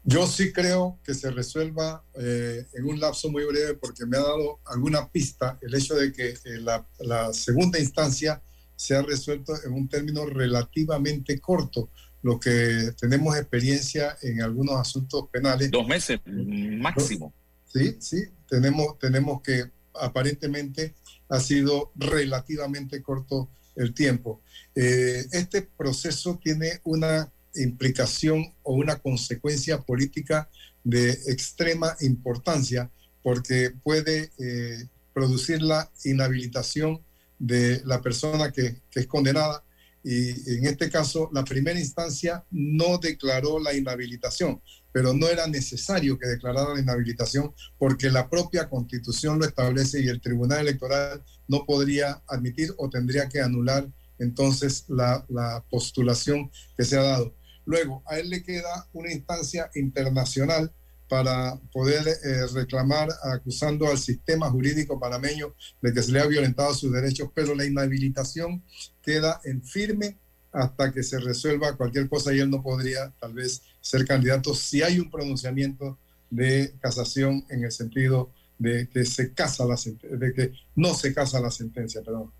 Yo 0.04 0.26
sí 0.26 0.52
creo 0.52 0.98
que 1.04 1.14
se 1.14 1.30
resuelva 1.30 2.04
eh, 2.14 2.66
en 2.74 2.84
un 2.84 3.00
lapso 3.00 3.30
muy 3.30 3.44
breve 3.44 3.74
porque 3.74 4.04
me 4.04 4.18
ha 4.18 4.20
dado 4.20 4.60
alguna 4.66 5.08
pista 5.10 5.58
el 5.62 5.74
hecho 5.74 5.94
de 5.94 6.12
que 6.12 6.28
eh, 6.28 6.58
la, 6.60 6.86
la 7.00 7.32
segunda 7.32 7.78
instancia 7.78 8.42
se 8.76 8.94
ha 8.94 9.02
resuelto 9.02 9.54
en 9.64 9.72
un 9.72 9.88
término 9.88 10.26
relativamente 10.26 11.40
corto, 11.40 11.90
lo 12.22 12.38
que 12.38 12.92
tenemos 13.00 13.36
experiencia 13.36 14.16
en 14.20 14.42
algunos 14.42 14.76
asuntos 14.76 15.28
penales. 15.32 15.70
Dos 15.70 15.86
meses 15.86 16.20
máximo. 16.26 17.32
Sí, 17.64 17.96
sí, 18.00 18.24
tenemos, 18.48 18.98
tenemos 18.98 19.40
que 19.42 19.70
aparentemente 19.94 20.94
ha 21.30 21.40
sido 21.40 21.92
relativamente 21.96 23.02
corto 23.02 23.48
el 23.76 23.94
tiempo. 23.94 24.42
Eh, 24.74 25.24
este 25.32 25.62
proceso 25.62 26.38
tiene 26.42 26.80
una 26.84 27.32
implicación 27.58 28.54
o 28.62 28.74
una 28.74 28.96
consecuencia 28.96 29.80
política 29.82 30.48
de 30.84 31.10
extrema 31.26 31.96
importancia 32.00 32.90
porque 33.22 33.72
puede 33.82 34.30
eh, 34.38 34.86
producir 35.12 35.60
la 35.62 35.90
inhabilitación 36.04 37.00
de 37.38 37.82
la 37.84 38.00
persona 38.00 38.50
que, 38.52 38.82
es 38.94 39.06
condenada 39.06 39.62
y 40.02 40.54
en 40.54 40.66
este 40.66 40.90
caso 40.90 41.28
la 41.32 41.44
primera 41.44 41.78
instancia 41.78 42.44
no 42.50 42.98
declaró 42.98 43.58
la 43.58 43.74
inhabilitación, 43.74 44.60
pero 44.92 45.12
no 45.12 45.28
era 45.28 45.46
necesario 45.46 46.18
que 46.18 46.26
declarara 46.26 46.74
la 46.74 46.80
inhabilitación 46.80 47.52
porque 47.78 48.10
la 48.10 48.28
propia 48.30 48.68
constitución 48.68 49.38
lo 49.38 49.44
establece 49.44 50.00
y 50.00 50.08
el 50.08 50.20
Tribunal 50.20 50.60
Electoral 50.60 51.22
no 51.48 51.64
podría 51.66 52.22
admitir 52.28 52.72
o 52.78 52.88
tendría 52.88 53.28
que 53.28 53.40
anular 53.40 53.88
entonces 54.18 54.84
la 54.88 55.64
postulación 55.70 56.50
que 56.76 56.84
se 56.84 56.96
ha 56.96 57.02
dado. 57.02 57.37
Luego, 57.68 58.02
a 58.06 58.18
él 58.18 58.30
le 58.30 58.42
queda 58.42 58.88
una 58.94 59.12
instancia 59.12 59.70
internacional 59.74 60.72
para 61.06 61.60
poder 61.70 62.08
eh, 62.08 62.46
reclamar 62.54 63.10
acusando 63.24 63.86
al 63.88 63.98
sistema 63.98 64.48
jurídico 64.50 64.98
panameño 64.98 65.54
de 65.82 65.92
que 65.92 66.02
se 66.02 66.12
le 66.12 66.20
ha 66.20 66.26
violentado 66.26 66.72
sus 66.72 66.90
derechos, 66.90 67.28
pero 67.34 67.54
la 67.54 67.66
inhabilitación 67.66 68.64
queda 69.02 69.38
en 69.44 69.62
firme 69.62 70.16
hasta 70.50 70.90
que 70.92 71.02
se 71.02 71.20
resuelva 71.20 71.76
cualquier 71.76 72.08
cosa 72.08 72.32
y 72.32 72.38
él 72.38 72.48
no 72.48 72.62
podría 72.62 73.12
tal 73.20 73.34
vez 73.34 73.60
ser 73.82 74.06
candidato 74.06 74.54
si 74.54 74.82
hay 74.82 74.98
un 74.98 75.10
pronunciamiento 75.10 75.98
de 76.30 76.72
casación 76.80 77.44
en 77.50 77.64
el 77.64 77.70
sentido 77.70 78.32
de 78.58 78.88
que 78.88 79.04
se 79.04 79.34
casa 79.34 79.66
la 79.66 79.76
de 79.76 80.32
que 80.32 80.52
no 80.74 80.94
se 80.94 81.12
casa 81.12 81.38
la 81.38 81.50
sentencia, 81.50 82.00
perdón. 82.00 82.32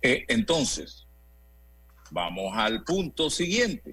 Eh, 0.00 0.24
entonces, 0.28 1.06
vamos 2.12 2.52
al 2.54 2.84
punto 2.84 3.30
siguiente. 3.30 3.90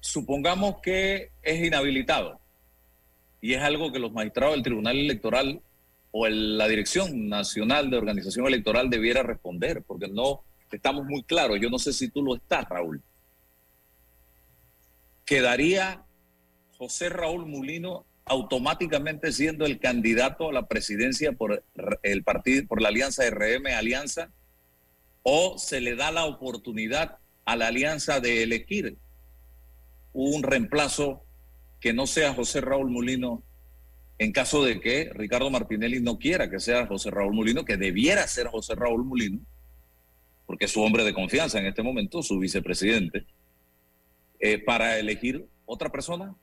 Supongamos 0.00 0.80
que 0.82 1.30
es 1.42 1.66
inhabilitado 1.66 2.40
y 3.42 3.52
es 3.52 3.62
algo 3.62 3.92
que 3.92 3.98
los 3.98 4.12
magistrados 4.12 4.54
del 4.54 4.64
Tribunal 4.64 4.98
Electoral 4.98 5.60
o 6.12 6.26
la 6.26 6.66
Dirección 6.66 7.28
Nacional 7.28 7.90
de 7.90 7.98
Organización 7.98 8.46
Electoral 8.46 8.90
debiera 8.90 9.22
responder, 9.22 9.82
porque 9.86 10.08
no 10.08 10.42
estamos 10.72 11.04
muy 11.04 11.22
claros. 11.22 11.58
Yo 11.60 11.68
no 11.68 11.78
sé 11.78 11.92
si 11.92 12.08
tú 12.08 12.22
lo 12.22 12.36
estás, 12.36 12.68
Raúl. 12.68 13.02
¿Quedaría 15.26 16.04
José 16.78 17.10
Raúl 17.10 17.46
Mulino 17.46 18.06
automáticamente 18.24 19.32
siendo 19.32 19.66
el 19.66 19.78
candidato 19.78 20.48
a 20.48 20.52
la 20.52 20.66
presidencia 20.66 21.32
por 21.32 21.62
el 22.02 22.24
partido, 22.24 22.66
por 22.66 22.80
la 22.80 22.88
alianza 22.88 23.28
RM 23.28 23.66
Alianza, 23.66 24.30
o 25.22 25.58
se 25.58 25.80
le 25.80 25.96
da 25.96 26.10
la 26.12 26.24
oportunidad 26.24 27.18
a 27.44 27.56
la 27.56 27.68
alianza 27.68 28.20
de 28.20 28.42
elegir 28.42 28.96
un 30.12 30.42
reemplazo 30.42 31.22
que 31.80 31.92
no 31.92 32.06
sea 32.06 32.34
José 32.34 32.60
Raúl 32.60 32.90
Mulino 32.90 33.42
en 34.18 34.32
caso 34.32 34.62
de 34.62 34.80
que 34.80 35.10
Ricardo 35.14 35.48
Martinelli 35.48 36.00
no 36.00 36.18
quiera 36.18 36.50
que 36.50 36.60
sea 36.60 36.86
José 36.86 37.10
Raúl 37.10 37.32
Mulino, 37.32 37.64
que 37.64 37.78
debiera 37.78 38.26
ser 38.26 38.48
José 38.48 38.74
Raúl 38.74 39.02
Mulino, 39.02 39.40
porque 40.46 40.66
es 40.66 40.72
su 40.72 40.82
hombre 40.82 41.04
de 41.04 41.14
confianza 41.14 41.58
en 41.58 41.66
este 41.66 41.82
momento, 41.82 42.22
su 42.22 42.38
vicepresidente, 42.38 43.24
eh, 44.38 44.58
para 44.58 44.98
elegir 44.98 45.46
otra 45.64 45.90
persona? 45.90 46.34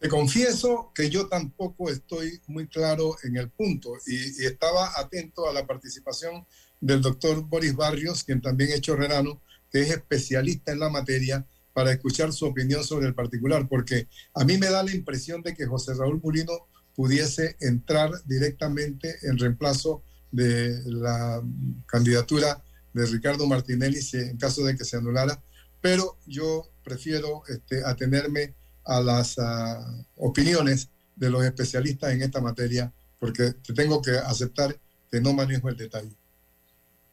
Te 0.00 0.08
confieso 0.08 0.90
que 0.92 1.08
yo 1.08 1.28
tampoco 1.28 1.90
estoy 1.90 2.40
muy 2.46 2.66
claro 2.66 3.16
en 3.22 3.36
el 3.36 3.50
punto 3.50 3.92
y 4.06 4.44
estaba 4.44 4.90
atento 4.96 5.48
a 5.48 5.52
la 5.52 5.66
participación 5.66 6.46
del 6.80 7.02
doctor 7.02 7.42
Boris 7.44 7.74
Barrios, 7.74 8.24
quien 8.24 8.40
también 8.40 8.70
es 8.70 8.80
chorrerano, 8.80 9.40
que 9.70 9.82
es 9.82 9.90
especialista 9.90 10.72
en 10.72 10.80
la 10.80 10.88
materia, 10.88 11.46
para 11.72 11.92
escuchar 11.92 12.32
su 12.32 12.44
opinión 12.44 12.82
sobre 12.82 13.06
el 13.06 13.14
particular, 13.14 13.68
porque 13.68 14.08
a 14.34 14.44
mí 14.44 14.58
me 14.58 14.68
da 14.68 14.82
la 14.82 14.92
impresión 14.92 15.42
de 15.42 15.54
que 15.54 15.66
José 15.66 15.94
Raúl 15.94 16.20
Mulino 16.20 16.66
pudiese 16.96 17.56
entrar 17.60 18.10
directamente 18.24 19.16
en 19.22 19.38
reemplazo 19.38 20.02
de 20.32 20.76
la 20.86 21.40
candidatura 21.86 22.62
de 22.92 23.06
Ricardo 23.06 23.46
Martinelli 23.46 24.00
en 24.12 24.36
caso 24.36 24.64
de 24.64 24.76
que 24.76 24.84
se 24.84 24.96
anulara, 24.96 25.40
pero 25.80 26.18
yo 26.26 26.68
prefiero 26.82 27.42
este, 27.46 27.84
atenerme 27.84 28.54
a 28.84 29.00
las 29.00 29.38
ah, 29.38 30.04
opiniones 30.16 30.88
de 31.14 31.30
los 31.30 31.44
especialistas 31.44 32.12
en 32.12 32.22
esta 32.22 32.40
materia, 32.40 32.92
porque 33.20 33.52
te 33.52 33.74
tengo 33.74 34.02
que 34.02 34.12
aceptar 34.12 34.76
que 35.10 35.20
no 35.20 35.32
manejo 35.32 35.68
el 35.68 35.76
detalle. 35.76 36.16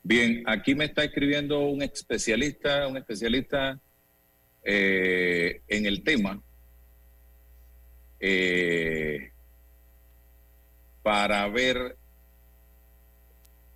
Bien, 0.07 0.43
aquí 0.45 0.75
me 0.75 0.85
está 0.85 1.03
escribiendo 1.03 1.61
un 1.61 1.81
especialista, 1.81 2.87
un 2.87 2.95
especialista 2.95 3.79
eh, 4.63 5.63
en 5.67 5.87
el 5.87 6.03
tema, 6.03 6.39
eh, 8.19 9.31
para 11.01 11.47
ver 11.47 11.97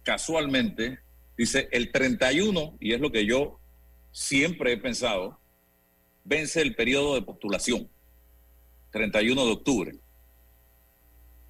casualmente, 0.03 0.99
dice 1.35 1.67
el 1.71 1.91
31, 1.91 2.77
y 2.79 2.93
es 2.93 2.99
lo 2.99 3.11
que 3.11 3.25
yo 3.25 3.59
siempre 4.11 4.73
he 4.73 4.77
pensado, 4.77 5.39
vence 6.25 6.61
el 6.61 6.75
periodo 6.75 7.15
de 7.15 7.23
postulación, 7.23 7.89
31 8.91 9.45
de 9.47 9.51
octubre. 9.51 9.95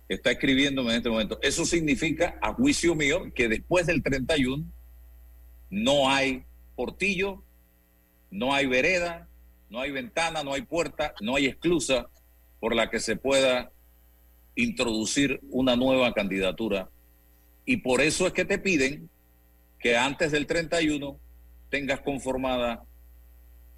Está 0.10 0.32
escribiéndome 0.32 0.90
en 0.90 0.98
este 0.98 1.10
momento. 1.10 1.40
Eso 1.44 1.66
significa, 1.66 2.40
a 2.42 2.54
juicio 2.54 2.96
mío, 2.96 3.32
que 3.36 3.48
después 3.48 3.86
del 3.86 4.02
31 4.02 4.66
no 5.70 6.10
hay 6.10 6.44
portillo, 6.76 7.44
no 8.32 8.54
hay 8.54 8.66
vereda, 8.66 9.28
no 9.70 9.80
hay 9.82 9.92
ventana, 9.92 10.44
no 10.44 10.54
hay 10.54 10.64
puerta, 10.64 11.14
no 11.22 11.36
hay 11.36 11.46
esclusa 11.46 12.10
por 12.60 12.76
la 12.76 12.90
que 12.90 13.00
se 13.00 13.16
pueda 13.16 13.72
introducir 14.56 15.40
una 15.52 15.76
nueva 15.76 16.12
candidatura. 16.14 16.90
Y 17.66 17.78
por 17.78 18.02
eso 18.02 18.26
es 18.26 18.34
que 18.34 18.46
te 18.46 18.58
piden 18.58 19.10
que 19.80 19.96
antes 19.96 20.32
del 20.32 20.48
31 20.48 21.20
tengas 21.70 22.02
conformada 22.02 22.84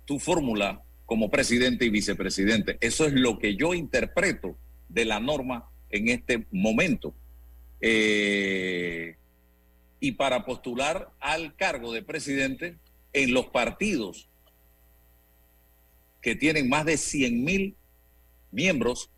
tu 0.05 0.17
fórmula 0.17 0.81
como 1.05 1.29
presidente 1.29 1.83
y 1.83 1.89
vicepresidente. 1.89 2.77
Eso 2.79 3.05
es 3.05 3.11
lo 3.13 3.37
que 3.37 3.57
yo 3.57 3.73
interpreto 3.73 4.57
de 4.87 5.03
la 5.03 5.19
norma 5.19 5.70
en 5.91 6.09
este 6.09 6.45
momento. 6.51 7.13
Eh, 7.79 9.15
y 9.99 10.13
para 10.13 10.45
postular 10.45 11.11
al 11.19 11.55
cargo 11.55 11.93
de 11.93 12.01
presidente 12.01 12.75
en 13.13 13.33
los 13.33 13.47
partidos 13.47 14.27
que 16.21 16.35
tienen 16.35 16.69
más 16.69 16.85
de 16.85 16.97
100 16.97 17.43
mil 17.43 17.75
miembros, 18.51 19.09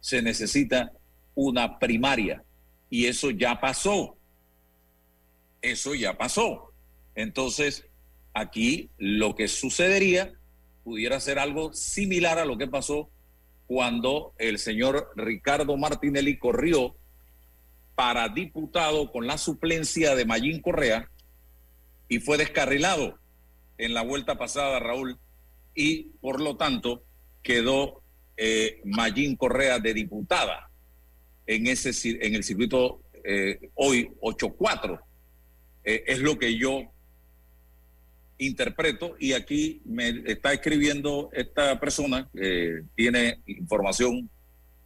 se 0.00 0.22
necesita 0.22 0.92
una 1.34 1.78
primaria. 1.78 2.44
Y 2.88 3.06
eso 3.06 3.30
ya 3.30 3.60
pasó. 3.60 4.16
Eso 5.60 5.94
ya 5.94 6.16
pasó. 6.16 6.72
Entonces, 7.14 7.86
aquí 8.32 8.90
lo 8.98 9.34
que 9.34 9.48
sucedería 9.48 10.32
pudiera 10.84 11.18
ser 11.18 11.38
algo 11.38 11.72
similar 11.72 12.38
a 12.38 12.44
lo 12.44 12.56
que 12.58 12.68
pasó 12.68 13.10
cuando 13.66 14.32
el 14.38 14.58
señor 14.58 15.12
Ricardo 15.16 15.76
Martinelli 15.76 16.38
corrió 16.38 16.94
para 17.94 18.28
diputado 18.28 19.10
con 19.10 19.26
la 19.26 19.38
suplencia 19.38 20.14
de 20.14 20.24
Mayín 20.24 20.60
Correa 20.60 21.10
y 22.08 22.20
fue 22.20 22.36
descarrilado 22.36 23.18
en 23.78 23.94
la 23.94 24.02
vuelta 24.02 24.36
pasada, 24.36 24.78
Raúl, 24.78 25.18
y 25.74 26.04
por 26.20 26.40
lo 26.40 26.56
tanto 26.56 27.02
quedó 27.42 28.02
eh, 28.36 28.82
Correa 29.38 29.78
de 29.78 29.94
diputada 29.94 30.70
en, 31.46 31.66
ese, 31.66 31.90
en 32.24 32.34
el 32.34 32.44
circuito 32.44 33.00
eh, 33.24 33.70
hoy 33.74 34.10
8-4. 34.20 35.00
Eh, 35.84 36.04
es 36.06 36.20
lo 36.20 36.38
que 36.38 36.56
yo 36.56 36.82
interpreto 38.38 39.16
y 39.18 39.32
aquí 39.32 39.80
me 39.84 40.22
está 40.26 40.52
escribiendo 40.52 41.30
esta 41.32 41.78
persona 41.80 42.28
que 42.32 42.82
tiene 42.94 43.40
información 43.46 44.28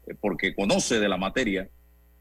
eh, 0.06 0.14
porque 0.20 0.54
conoce 0.54 1.00
de 1.00 1.08
la 1.08 1.16
materia 1.16 1.68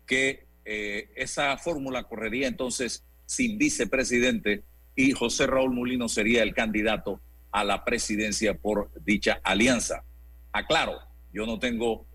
que 0.07 0.47
eh, 0.65 1.09
esa 1.15 1.57
fórmula 1.57 2.03
correría 2.03 2.47
entonces 2.47 3.03
sin 3.25 3.57
vicepresidente 3.57 4.63
y 4.95 5.11
José 5.11 5.47
Raúl 5.47 5.71
Mulino 5.71 6.09
sería 6.09 6.43
el 6.43 6.53
candidato 6.53 7.21
a 7.51 7.63
la 7.63 7.85
presidencia 7.85 8.55
por 8.55 8.91
dicha 9.03 9.39
alianza. 9.43 10.03
Aclaro, 10.51 10.99
yo 11.31 11.45
no 11.45 11.59
tengo 11.59 12.05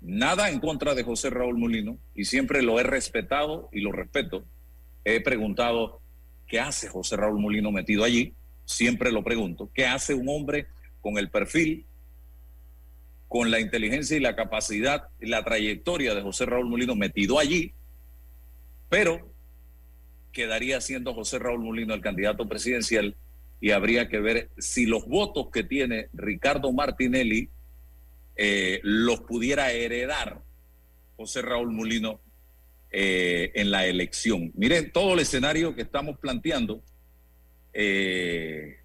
nada 0.00 0.50
en 0.50 0.60
contra 0.60 0.94
de 0.94 1.02
José 1.02 1.30
Raúl 1.30 1.58
Mulino 1.58 1.98
y 2.14 2.26
siempre 2.26 2.62
lo 2.62 2.78
he 2.78 2.82
respetado 2.82 3.68
y 3.72 3.80
lo 3.80 3.92
respeto. 3.92 4.44
He 5.04 5.20
preguntado 5.20 6.00
qué 6.48 6.58
hace 6.58 6.88
José 6.88 7.16
Raúl 7.16 7.38
Mulino 7.38 7.70
metido 7.70 8.02
allí, 8.02 8.34
siempre 8.64 9.12
lo 9.12 9.22
pregunto, 9.22 9.70
qué 9.72 9.86
hace 9.86 10.14
un 10.14 10.28
hombre 10.28 10.66
con 11.00 11.18
el 11.18 11.30
perfil, 11.30 11.86
con 13.28 13.50
la 13.50 13.60
inteligencia 13.60 14.16
y 14.16 14.20
la 14.20 14.34
capacidad 14.34 15.08
la 15.20 15.44
trayectoria 15.44 16.14
de 16.14 16.22
José 16.22 16.46
Raúl 16.46 16.66
Mulino 16.66 16.96
metido 16.96 17.38
allí, 17.38 17.74
pero 18.88 19.32
quedaría 20.32 20.80
siendo 20.80 21.14
José 21.14 21.38
Raúl 21.38 21.60
Mulino 21.60 21.94
el 21.94 22.00
candidato 22.00 22.48
presidencial 22.48 23.16
y 23.60 23.72
habría 23.72 24.08
que 24.08 24.20
ver 24.20 24.50
si 24.56 24.86
los 24.86 25.06
votos 25.06 25.50
que 25.50 25.64
tiene 25.64 26.08
Ricardo 26.14 26.72
Martinelli 26.72 27.50
eh, 28.36 28.80
los 28.82 29.20
pudiera 29.20 29.72
heredar 29.72 30.42
José 31.16 31.42
Raúl 31.42 31.72
Mulino 31.72 32.20
eh, 32.90 33.52
en 33.54 33.70
la 33.70 33.84
elección. 33.84 34.50
Miren, 34.54 34.90
todo 34.92 35.12
el 35.12 35.20
escenario 35.20 35.74
que 35.74 35.82
estamos 35.82 36.18
planteando 36.18 36.82
eh, 37.74 38.78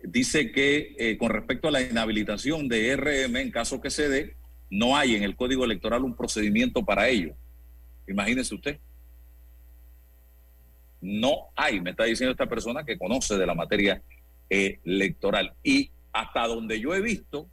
dice 0.00 0.52
que 0.52 0.94
eh, 0.96 1.18
con 1.18 1.30
respecto 1.30 1.66
a 1.66 1.72
la 1.72 1.80
inhabilitación 1.80 2.68
de 2.68 2.94
RM 2.94 3.36
en 3.38 3.50
caso 3.50 3.80
que 3.80 3.90
se 3.90 4.08
dé, 4.08 4.36
no 4.70 4.96
hay 4.96 5.16
en 5.16 5.24
el 5.24 5.34
Código 5.34 5.64
Electoral 5.64 6.04
un 6.04 6.14
procedimiento 6.14 6.84
para 6.84 7.08
ello. 7.08 7.34
Imagínese 8.06 8.54
usted. 8.54 8.78
No 11.00 11.48
hay, 11.56 11.80
me 11.80 11.90
está 11.90 12.04
diciendo 12.04 12.30
esta 12.30 12.48
persona 12.48 12.84
que 12.84 12.96
conoce 12.96 13.36
de 13.36 13.46
la 13.46 13.56
materia 13.56 14.00
electoral. 14.48 15.52
Y 15.64 15.90
hasta 16.12 16.46
donde 16.46 16.78
yo 16.78 16.94
he 16.94 17.00
visto, 17.00 17.48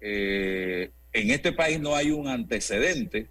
en 0.00 0.90
este 1.12 1.52
país 1.52 1.80
no 1.80 1.96
hay 1.96 2.12
un 2.12 2.28
antecedente. 2.28 3.28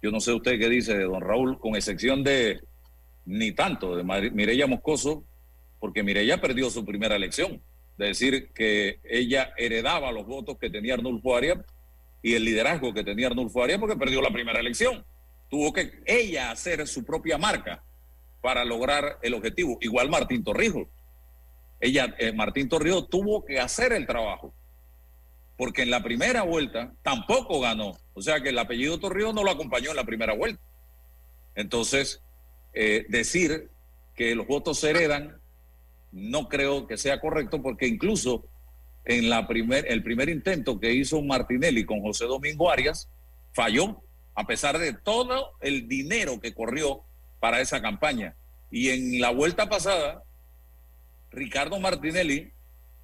Yo 0.00 0.10
no 0.10 0.20
sé 0.20 0.32
usted 0.32 0.58
qué 0.58 0.68
dice 0.68 0.96
don 1.00 1.20
Raúl, 1.20 1.58
con 1.58 1.74
excepción 1.74 2.22
de 2.22 2.60
ni 3.24 3.52
tanto 3.52 3.96
de 3.96 4.04
Mireya 4.30 4.66
Moscoso, 4.66 5.24
porque 5.80 6.02
Mireya 6.02 6.40
perdió 6.40 6.70
su 6.70 6.84
primera 6.84 7.16
elección. 7.16 7.60
De 7.96 8.06
decir 8.06 8.52
que 8.52 9.00
ella 9.04 9.52
heredaba 9.56 10.12
los 10.12 10.26
votos 10.26 10.56
que 10.58 10.70
tenía 10.70 10.94
Arnulfo 10.94 11.36
Arias 11.36 11.58
y 12.22 12.34
el 12.34 12.44
liderazgo 12.44 12.94
que 12.94 13.02
tenía 13.02 13.26
Arnulfo 13.26 13.62
Arias 13.62 13.80
porque 13.80 13.96
perdió 13.96 14.22
la 14.22 14.30
primera 14.30 14.60
elección. 14.60 15.04
Tuvo 15.50 15.72
que 15.72 16.00
ella 16.06 16.52
hacer 16.52 16.86
su 16.86 17.04
propia 17.04 17.38
marca 17.38 17.82
para 18.40 18.64
lograr 18.64 19.18
el 19.22 19.34
objetivo. 19.34 19.78
Igual 19.80 20.10
Martín 20.10 20.44
Torrijos. 20.44 20.86
Ella, 21.80 22.14
eh, 22.18 22.32
Martín 22.32 22.68
Torrijos 22.68 23.08
tuvo 23.08 23.44
que 23.44 23.58
hacer 23.58 23.92
el 23.92 24.06
trabajo 24.06 24.54
porque 25.58 25.82
en 25.82 25.90
la 25.90 26.02
primera 26.04 26.42
vuelta 26.42 26.94
tampoco 27.02 27.60
ganó. 27.60 27.98
O 28.14 28.22
sea 28.22 28.40
que 28.40 28.50
el 28.50 28.58
apellido 28.58 28.98
Torrijos 28.98 29.34
no 29.34 29.42
lo 29.42 29.50
acompañó 29.50 29.90
en 29.90 29.96
la 29.96 30.04
primera 30.04 30.32
vuelta. 30.32 30.62
Entonces, 31.56 32.22
eh, 32.72 33.04
decir 33.08 33.68
que 34.14 34.36
los 34.36 34.46
votos 34.46 34.78
se 34.78 34.90
heredan 34.90 35.40
no 36.12 36.48
creo 36.48 36.86
que 36.86 36.96
sea 36.96 37.20
correcto 37.20 37.60
porque 37.60 37.88
incluso 37.88 38.44
en 39.04 39.28
la 39.28 39.48
primer, 39.48 39.84
el 39.90 40.02
primer 40.02 40.28
intento 40.28 40.78
que 40.78 40.92
hizo 40.92 41.20
Martinelli 41.22 41.84
con 41.84 42.00
José 42.02 42.26
Domingo 42.26 42.70
Arias 42.70 43.08
falló 43.52 44.00
a 44.34 44.46
pesar 44.46 44.78
de 44.78 44.92
todo 44.92 45.50
el 45.60 45.88
dinero 45.88 46.40
que 46.40 46.54
corrió 46.54 47.02
para 47.40 47.60
esa 47.60 47.82
campaña. 47.82 48.36
Y 48.70 48.90
en 48.90 49.20
la 49.20 49.30
vuelta 49.30 49.68
pasada, 49.68 50.22
Ricardo 51.32 51.80
Martinelli 51.80 52.52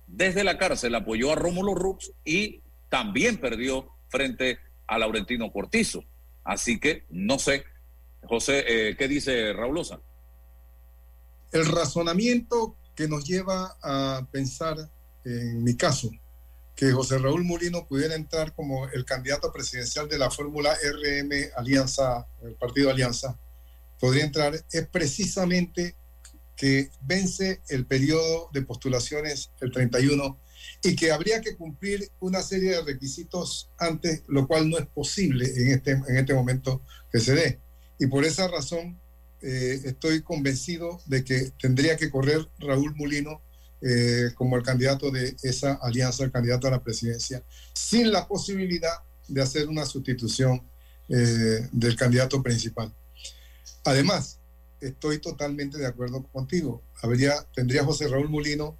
desde 0.07 0.45
la 0.45 0.59
cárcel 0.59 0.95
apoyó 0.95 1.33
a 1.33 1.37
Rómulo 1.37 1.75
Rux 1.75 2.13
y 2.25 2.63
también 2.89 3.39
perdió 3.39 3.89
frente 4.09 4.59
a 4.87 4.99
Laurentino 4.99 5.53
Cortizo. 5.53 6.05
Así 6.45 6.79
que 6.79 7.05
no 7.11 7.39
sé, 7.39 7.65
José, 8.23 8.65
eh, 8.67 8.97
¿qué 8.97 9.09
dice 9.09 9.53
Raulosa? 9.53 10.01
El 11.53 11.67
razonamiento 11.67 12.77
que 12.95 13.09
nos 13.09 13.25
lleva 13.25 13.77
a 13.83 14.27
pensar, 14.31 14.77
en 15.25 15.63
mi 15.63 15.77
caso, 15.77 16.11
que 16.77 16.93
José 16.93 17.19
Raúl 17.19 17.45
Mulino 17.45 17.87
pudiera 17.87 18.15
entrar 18.15 18.55
como 18.55 18.89
el 18.89 19.05
candidato 19.05 19.53
presidencial 19.53 20.09
de 20.09 20.19
la 20.19 20.31
fórmula 20.31 20.75
RM 20.75 21.53
Alianza, 21.57 22.27
el 22.43 22.55
partido 22.55 22.91
Alianza, 22.91 23.39
podría 24.01 24.25
entrar, 24.25 24.55
es 24.55 24.87
precisamente 24.89 25.95
que 26.57 26.91
vence 27.01 27.61
el 27.69 27.87
periodo 27.87 28.51
de 28.53 28.63
postulaciones 28.63 29.51
el 29.61 29.73
31 29.73 30.39
y 30.83 30.97
que 30.97 31.13
habría 31.13 31.41
que 31.41 31.57
cumplir 31.57 32.11
una 32.21 32.43
serie 32.43 32.73
de 32.73 32.83
requisitos 32.83 33.71
antes, 33.79 34.23
lo 34.29 34.47
cual 34.47 34.71
no 34.71 34.79
es 34.79 34.87
posible 34.87 35.47
en 35.57 35.73
este, 35.73 35.93
en 35.93 36.17
este 36.17 36.35
momento 36.35 36.83
que 37.11 37.21
se 37.21 37.35
dé. 37.35 37.61
Y 37.99 38.07
por 38.07 38.25
esa 38.25 38.49
razón 38.49 39.01
eh, 39.43 39.81
estoy 39.85 40.23
convencido 40.23 41.01
de 41.07 41.25
que 41.25 41.53
tendría 41.61 41.97
que 41.97 42.11
correr 42.11 42.49
Raúl 42.59 42.95
Mulino 42.97 43.43
eh, 43.83 44.31
como 44.35 44.57
el 44.57 44.63
candidato 44.63 45.11
de 45.11 45.37
esa 45.43 45.75
alianza, 45.75 46.25
el 46.25 46.33
candidato 46.33 46.67
a 46.67 46.71
la 46.71 46.83
presidencia, 46.83 47.43
sin 47.75 48.11
la 48.11 48.27
posibilidad 48.27 48.95
de 49.29 49.43
hacer 49.43 49.69
una 49.69 49.85
sustitución 49.85 50.63
eh, 51.09 51.69
del 51.73 51.97
candidato 51.97 52.43
principal. 52.43 52.95
Además, 53.85 54.41
estoy 54.89 55.19
totalmente 55.19 55.79
de 55.79 55.87
acuerdo 55.87 56.23
contigo. 56.33 56.83
Habría, 57.03 57.35
tendría 57.55 57.85
José 57.85 58.09
Raúl 58.09 58.29
Mulino 58.29 58.79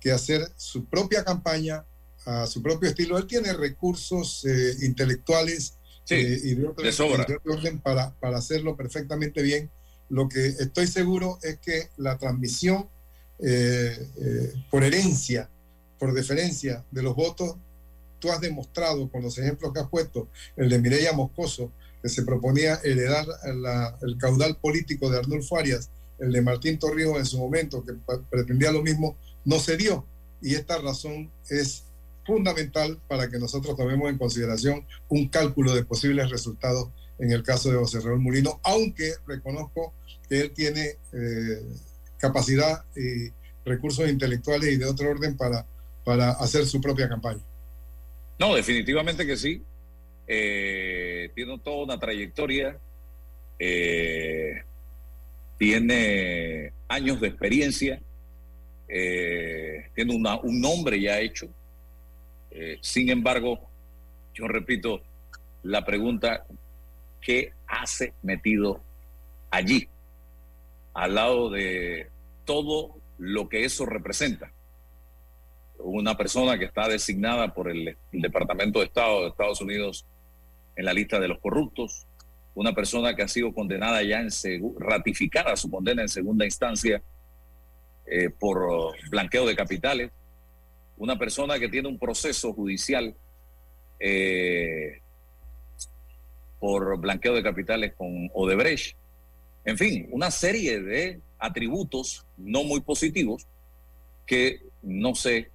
que 0.00 0.12
hacer 0.12 0.48
su 0.56 0.84
propia 0.86 1.24
campaña 1.24 1.84
a 2.26 2.46
su 2.46 2.62
propio 2.62 2.88
estilo. 2.88 3.18
Él 3.18 3.26
tiene 3.26 3.52
recursos 3.52 4.44
eh, 4.44 4.76
intelectuales 4.82 5.78
Sí, 6.04 6.14
eh, 6.16 6.40
y 6.42 6.54
de 6.54 6.62
y 6.62 6.64
otro 6.66 7.40
orden 7.46 7.80
para, 7.80 8.14
para 8.20 8.38
hacerlo 8.38 8.76
perfectamente 8.76 9.42
bien. 9.42 9.70
Lo 10.10 10.28
que 10.28 10.46
estoy 10.46 10.86
seguro 10.86 11.38
es 11.42 11.58
que 11.58 11.88
la 11.96 12.18
transmisión 12.18 12.88
eh, 13.38 14.08
eh, 14.16 14.52
por 14.70 14.84
herencia, 14.84 15.48
por 15.98 16.12
deferencia 16.12 16.84
de 16.90 17.02
los 17.02 17.16
votos, 17.16 17.56
tú 18.18 18.30
has 18.30 18.40
demostrado 18.40 19.10
con 19.10 19.22
los 19.22 19.38
ejemplos 19.38 19.72
que 19.72 19.80
has 19.80 19.88
puesto, 19.88 20.28
el 20.56 20.68
de 20.68 20.78
Mireya 20.78 21.12
Moscoso, 21.12 21.72
que 22.04 22.10
se 22.10 22.22
proponía 22.22 22.78
heredar 22.84 23.26
la- 23.54 23.96
el 24.02 24.18
caudal 24.18 24.58
político 24.58 25.08
de 25.10 25.16
Arnulfo 25.20 25.56
Arias, 25.56 25.88
el 26.18 26.32
de 26.32 26.42
Martín 26.42 26.78
Torrijos 26.78 27.16
en 27.16 27.24
su 27.24 27.38
momento, 27.38 27.82
que 27.82 27.94
pretendía 28.30 28.70
lo 28.72 28.82
mismo, 28.82 29.16
no 29.46 29.58
se 29.58 29.78
dio. 29.78 30.04
Y 30.42 30.54
esta 30.54 30.76
razón 30.76 31.30
es 31.48 31.84
fundamental 32.26 33.00
para 33.08 33.30
que 33.30 33.38
nosotros 33.38 33.74
tomemos 33.74 34.10
en 34.10 34.18
consideración 34.18 34.84
un 35.08 35.28
cálculo 35.28 35.74
de 35.74 35.82
posibles 35.86 36.28
resultados 36.28 36.90
en 37.18 37.32
el 37.32 37.42
caso 37.42 37.70
de 37.70 37.78
José 37.78 38.00
Raúl 38.00 38.20
Mulino, 38.20 38.60
aunque 38.64 39.14
reconozco 39.26 39.94
que 40.28 40.42
él 40.42 40.50
tiene 40.50 40.98
eh, 41.14 41.62
capacidad 42.18 42.84
y 42.94 43.32
recursos 43.64 44.06
intelectuales 44.10 44.74
y 44.74 44.76
de 44.76 44.84
otro 44.84 45.08
orden 45.08 45.38
para, 45.38 45.64
para 46.04 46.32
hacer 46.32 46.66
su 46.66 46.82
propia 46.82 47.08
campaña. 47.08 47.40
No, 48.38 48.54
definitivamente 48.54 49.26
que 49.26 49.38
sí. 49.38 49.62
Eh, 50.26 51.30
tiene 51.34 51.58
toda 51.58 51.84
una 51.84 51.98
trayectoria, 51.98 52.78
eh, 53.58 54.62
tiene 55.58 56.72
años 56.88 57.20
de 57.20 57.28
experiencia, 57.28 58.00
eh, 58.88 59.88
tiene 59.94 60.14
una- 60.14 60.36
un 60.40 60.60
nombre 60.60 61.00
ya 61.00 61.20
hecho. 61.20 61.48
Sin 62.82 63.10
embargo, 63.10 63.58
yo 64.32 64.46
repito 64.46 65.02
la 65.64 65.84
pregunta, 65.84 66.46
¿qué 67.20 67.52
hace 67.66 68.12
metido 68.22 68.80
allí? 69.50 69.88
Al 70.92 71.16
lado 71.16 71.50
de 71.50 72.08
todo 72.44 72.94
lo 73.18 73.48
que 73.48 73.64
eso 73.64 73.86
representa 73.86 74.52
una 75.78 76.16
persona 76.16 76.56
que 76.58 76.64
está 76.66 76.88
designada 76.88 77.52
por 77.52 77.68
el 77.68 77.96
Departamento 78.12 78.78
de 78.78 78.86
Estado 78.86 79.22
de 79.22 79.28
Estados 79.28 79.60
Unidos 79.60 80.06
en 80.76 80.84
la 80.84 80.92
lista 80.92 81.20
de 81.20 81.28
los 81.28 81.38
corruptos, 81.38 82.06
una 82.54 82.72
persona 82.72 83.14
que 83.14 83.22
ha 83.22 83.28
sido 83.28 83.52
condenada 83.52 84.02
ya 84.02 84.20
en 84.20 84.30
ratificada 84.78 85.56
su 85.56 85.70
condena 85.70 86.02
en 86.02 86.08
segunda 86.08 86.44
instancia 86.44 87.02
eh, 88.06 88.30
por 88.30 88.94
blanqueo 89.10 89.46
de 89.46 89.56
capitales, 89.56 90.10
una 90.96 91.18
persona 91.18 91.58
que 91.58 91.68
tiene 91.68 91.88
un 91.88 91.98
proceso 91.98 92.52
judicial 92.52 93.14
eh, 93.98 95.00
por 96.60 96.98
blanqueo 96.98 97.34
de 97.34 97.42
capitales 97.42 97.94
con 97.94 98.30
Odebrecht, 98.34 98.96
en 99.64 99.78
fin, 99.78 100.08
una 100.10 100.30
serie 100.30 100.80
de 100.80 101.20
atributos 101.38 102.26
no 102.36 102.64
muy 102.64 102.80
positivos 102.80 103.46
que 104.26 104.60
no 104.82 105.14
sé 105.14 105.50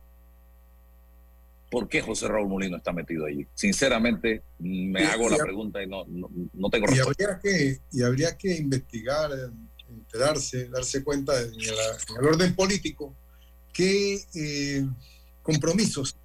por 1.69 1.87
qué 1.87 2.01
José 2.01 2.27
Raúl 2.27 2.47
Molino 2.49 2.77
está 2.77 2.91
metido 2.91 3.25
allí. 3.25 3.47
Sinceramente, 3.53 4.43
me 4.59 5.01
Y- 5.01 5.05
hago 5.05 5.27
y 5.27 5.29
la 5.29 5.35
a- 5.35 5.45
pregunta 5.45 5.83
y 5.83 5.87
no, 5.87 6.03
no, 6.07 6.29
no 6.53 6.69
tengo 6.69 6.85
Y 6.91 6.95
respuesta. 6.95 7.23
habría 7.25 7.39
que, 7.41 7.79
y 7.91 8.01
habría 8.03 8.37
que 8.37 8.57
investigar, 8.57 9.29
enterarse, 9.89 10.67
darse 10.69 11.03
cuenta 11.03 11.39
en, 11.41 11.51
la- 11.51 11.91
en 12.09 12.17
el 12.21 12.25
orden 12.27 12.55
político 12.55 13.15
qué 13.73 14.19
eh, 14.35 14.85
compromisos, 15.43 16.15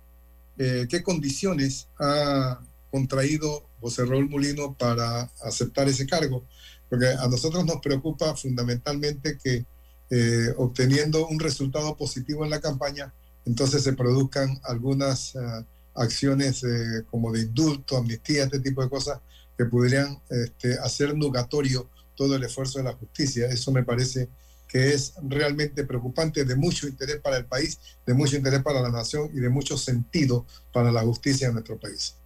eh, 0.58 0.86
qué 0.88 1.02
condiciones 1.02 1.88
ha 1.98 2.60
contraído 2.90 3.68
José 3.80 4.04
Raúl 4.04 4.28
Mulino 4.28 4.74
para 4.78 5.22
aceptar 5.42 5.88
ese 5.88 6.06
cargo. 6.06 6.44
Porque 6.88 7.06
a 7.08 7.26
nosotros 7.28 7.64
nos 7.64 7.80
preocupa 7.80 8.34
fundamentalmente 8.36 9.36
que 9.42 9.64
eh, 10.10 10.48
obteniendo 10.58 11.26
un 11.26 11.40
resultado 11.40 11.96
positivo 11.96 12.44
en 12.44 12.50
la 12.50 12.60
campaña, 12.60 13.12
entonces 13.46 13.82
se 13.82 13.92
produzcan 13.92 14.60
algunas 14.64 15.36
ah, 15.36 15.64
acciones 15.94 16.62
eh, 16.64 17.04
como 17.10 17.32
de 17.32 17.42
indulto, 17.42 17.96
amnistía, 17.96 18.44
este 18.44 18.60
tipo 18.60 18.82
de 18.82 18.88
cosas 18.88 19.20
que 19.56 19.64
podrían 19.66 20.18
este, 20.30 20.78
hacer 20.78 21.16
nugatorio 21.16 21.88
todo 22.16 22.36
el 22.36 22.44
esfuerzo 22.44 22.78
de 22.78 22.84
la 22.84 22.94
justicia. 22.94 23.46
Eso 23.46 23.70
me 23.72 23.84
parece 23.84 24.28
que 24.68 24.92
es 24.92 25.14
realmente 25.22 25.84
preocupante, 25.84 26.44
de 26.44 26.56
mucho 26.56 26.88
interés 26.88 27.20
para 27.20 27.36
el 27.36 27.44
país, 27.44 27.78
de 28.04 28.14
mucho 28.14 28.36
interés 28.36 28.62
para 28.62 28.80
la 28.80 28.90
nación 28.90 29.30
y 29.32 29.38
de 29.38 29.48
mucho 29.48 29.78
sentido 29.78 30.46
para 30.72 30.90
la 30.90 31.02
justicia 31.02 31.46
en 31.46 31.54
nuestro 31.54 31.78
país. 31.78 32.16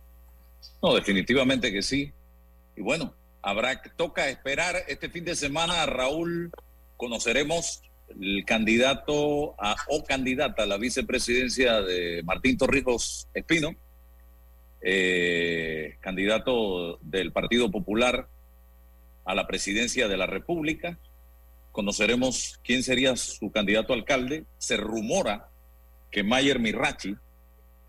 No, 0.82 0.94
definitivamente 0.94 1.70
que 1.70 1.82
sí. 1.82 2.12
Y 2.76 2.80
bueno, 2.80 3.12
habrá 3.42 3.82
toca 3.96 4.28
esperar 4.30 4.76
este 4.88 5.10
fin 5.10 5.24
de 5.24 5.36
semana, 5.36 5.84
Raúl, 5.84 6.50
conoceremos 6.96 7.82
el 8.20 8.44
candidato 8.44 9.14
o 9.14 10.04
candidata 10.06 10.62
a 10.62 10.66
la 10.66 10.78
vicepresidencia 10.78 11.80
de 11.82 12.22
Martín 12.24 12.56
Torrijos 12.56 13.28
Espino, 13.34 13.74
eh, 14.80 15.96
candidato 16.00 16.98
del 17.02 17.32
Partido 17.32 17.70
Popular 17.70 18.28
a 19.24 19.34
la 19.34 19.46
presidencia 19.46 20.08
de 20.08 20.16
la 20.16 20.26
República. 20.26 20.98
Conoceremos 21.72 22.58
quién 22.64 22.82
sería 22.82 23.16
su 23.16 23.50
candidato 23.50 23.92
a 23.92 23.96
alcalde. 23.96 24.44
Se 24.58 24.76
rumora 24.76 25.48
que 26.10 26.22
Mayer 26.22 26.58
Mirachi 26.58 27.14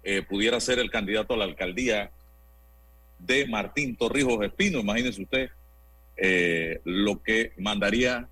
eh, 0.04 0.22
pudiera 0.22 0.60
ser 0.60 0.80
el 0.80 0.92
candidato 0.92 1.34
a 1.34 1.38
la 1.38 1.46
alcaldía 1.46 2.12
de 3.20 3.48
Martín 3.48 3.96
Torrijos 3.96 4.44
Espino. 4.44 4.80
Imagínese 4.80 5.22
usted 5.22 5.50
eh, 6.18 6.82
lo 6.84 7.22
que 7.24 7.54
mandaría 7.58 8.28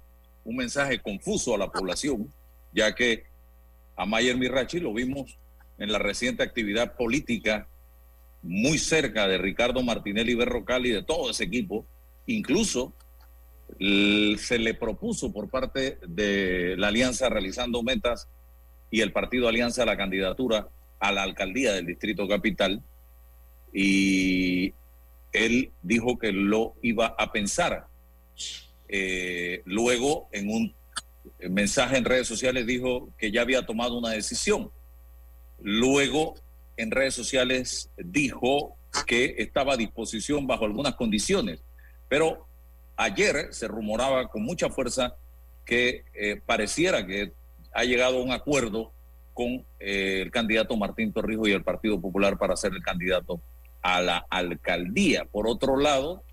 un 0.47 0.55
mensaje 0.55 0.99
confuso 0.99 1.53
a 1.53 1.57
la 1.57 1.69
población, 1.69 2.33
ya 2.73 2.95
que 2.95 3.25
a 3.97 4.05
Mayer 4.05 4.37
Mirachi 4.37 4.79
lo 4.79 4.93
vimos 4.93 5.37
en 5.77 5.91
la 5.91 5.99
reciente 5.99 6.41
actividad 6.41 6.95
política 6.95 7.67
muy 8.41 8.77
cerca 8.77 9.27
de 9.27 9.37
Ricardo 9.37 9.83
Martinelli 9.83 10.35
Berrocal 10.35 10.85
y 10.85 10.91
de 10.91 11.03
todo 11.03 11.29
ese 11.29 11.43
equipo. 11.43 11.85
Incluso 12.27 12.93
se 13.77 14.57
le 14.57 14.73
propuso 14.73 15.33
por 15.33 15.49
parte 15.49 15.99
de 16.07 16.75
la 16.77 16.87
Alianza 16.87 17.27
Realizando 17.27 17.83
Metas 17.83 18.29
y 18.89 19.01
el 19.01 19.11
Partido 19.11 19.49
Alianza 19.49 19.85
la 19.85 19.97
candidatura 19.97 20.69
a 20.99 21.11
la 21.11 21.23
alcaldía 21.23 21.73
del 21.73 21.87
Distrito 21.87 22.25
Capital 22.25 22.81
y 23.73 24.73
él 25.33 25.73
dijo 25.81 26.17
que 26.17 26.31
lo 26.31 26.75
iba 26.81 27.07
a 27.07 27.33
pensar. 27.33 27.87
Eh, 28.89 29.61
luego, 29.65 30.29
en 30.31 30.49
un 30.49 30.75
mensaje 31.49 31.97
en 31.97 32.05
redes 32.05 32.27
sociales, 32.27 32.65
dijo 32.65 33.09
que 33.17 33.31
ya 33.31 33.41
había 33.41 33.65
tomado 33.65 33.97
una 33.97 34.11
decisión. 34.11 34.71
Luego, 35.59 36.35
en 36.77 36.91
redes 36.91 37.13
sociales, 37.13 37.89
dijo 37.97 38.77
que 39.05 39.35
estaba 39.37 39.73
a 39.73 39.77
disposición 39.77 40.47
bajo 40.47 40.65
algunas 40.65 40.95
condiciones. 40.95 41.59
Pero 42.07 42.47
ayer 42.95 43.47
se 43.51 43.67
rumoraba 43.67 44.27
con 44.29 44.43
mucha 44.43 44.69
fuerza 44.69 45.15
que 45.65 46.05
eh, 46.13 46.41
pareciera 46.45 47.05
que 47.05 47.33
ha 47.73 47.83
llegado 47.83 48.17
a 48.17 48.23
un 48.23 48.31
acuerdo 48.31 48.91
con 49.33 49.65
eh, 49.79 50.21
el 50.23 50.31
candidato 50.31 50.75
Martín 50.77 51.13
Torrijos 51.13 51.49
y 51.49 51.51
el 51.51 51.63
Partido 51.63 52.01
Popular 52.01 52.37
para 52.37 52.55
ser 52.55 52.73
el 52.73 52.81
candidato 52.81 53.41
a 53.81 54.01
la 54.01 54.25
alcaldía. 54.29 55.25
Por 55.25 55.47
otro 55.47 55.77
lado, 55.77 56.23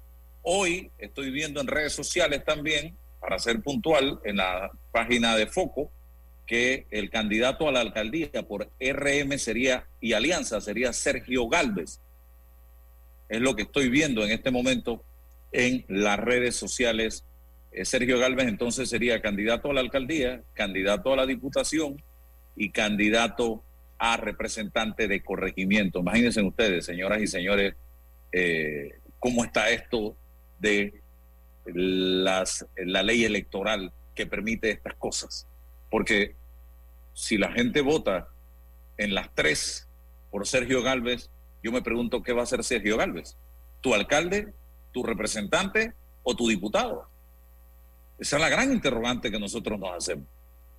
hoy 0.44 0.90
estoy 0.98 1.30
viendo 1.30 1.60
en 1.60 1.66
redes 1.66 1.92
sociales 1.92 2.44
también, 2.44 2.96
para 3.18 3.38
ser 3.38 3.60
puntual, 3.60 4.20
en 4.24 4.36
la 4.36 4.70
página 4.92 5.34
de 5.34 5.46
Foco, 5.46 5.90
que 6.46 6.86
el 6.90 7.10
candidato 7.10 7.66
a 7.66 7.72
la 7.72 7.80
alcaldía 7.80 8.30
por 8.46 8.68
RM 8.78 9.38
sería 9.38 9.86
y 10.00 10.12
Alianza 10.12 10.60
sería 10.60 10.92
Sergio 10.92 11.48
Galvez. 11.48 12.00
Es 13.30 13.40
lo 13.40 13.56
que 13.56 13.62
estoy 13.62 13.88
viendo 13.88 14.22
en 14.22 14.30
este 14.30 14.50
momento 14.50 15.02
en 15.52 15.86
las 15.88 16.18
redes 16.18 16.54
sociales. 16.54 17.24
Eh, 17.72 17.86
Sergio 17.86 18.18
Galvez 18.18 18.46
entonces 18.46 18.90
sería 18.90 19.22
candidato 19.22 19.70
a 19.70 19.74
la 19.74 19.80
alcaldía, 19.80 20.42
candidato 20.52 21.14
a 21.14 21.16
la 21.16 21.24
diputación 21.24 22.02
y 22.54 22.70
candidato 22.70 23.64
a 23.96 24.18
representante 24.18 25.08
de 25.08 25.22
corregimiento. 25.22 26.00
Imagínense 26.00 26.42
ustedes, 26.42 26.84
señoras 26.84 27.22
y 27.22 27.26
señores, 27.26 27.74
eh, 28.32 28.98
cómo 29.18 29.44
está 29.44 29.70
esto 29.70 30.14
de 30.64 31.02
las, 31.66 32.66
la 32.76 33.02
ley 33.02 33.24
electoral 33.24 33.92
que 34.14 34.26
permite 34.26 34.70
estas 34.70 34.94
cosas. 34.94 35.46
Porque 35.90 36.34
si 37.12 37.36
la 37.36 37.52
gente 37.52 37.82
vota 37.82 38.28
en 38.96 39.14
las 39.14 39.32
tres 39.34 39.86
por 40.30 40.46
Sergio 40.46 40.82
Galvez, 40.82 41.30
yo 41.62 41.70
me 41.70 41.82
pregunto 41.82 42.22
qué 42.22 42.32
va 42.32 42.40
a 42.40 42.44
hacer 42.44 42.64
Sergio 42.64 42.96
Galvez. 42.96 43.36
¿Tu 43.80 43.94
alcalde, 43.94 44.52
tu 44.92 45.02
representante 45.02 45.92
o 46.22 46.34
tu 46.34 46.48
diputado? 46.48 47.08
Esa 48.18 48.36
es 48.36 48.42
la 48.42 48.48
gran 48.48 48.72
interrogante 48.72 49.30
que 49.30 49.38
nosotros 49.38 49.78
nos 49.78 49.96
hacemos. 49.96 50.26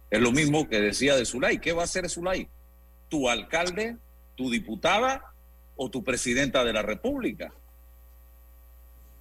Es 0.09 0.21
lo 0.21 0.31
mismo 0.31 0.67
que 0.67 0.79
decía 0.79 1.15
de 1.15 1.25
Zulay. 1.25 1.59
¿Qué 1.59 1.73
va 1.73 1.81
a 1.81 1.86
hacer 1.86 2.09
Zulay? 2.09 2.47
¿Tu 3.09 3.29
alcalde, 3.29 3.97
tu 4.36 4.49
diputada 4.49 5.33
o 5.75 5.89
tu 5.89 6.03
presidenta 6.03 6.63
de 6.63 6.73
la 6.73 6.81
República? 6.81 7.53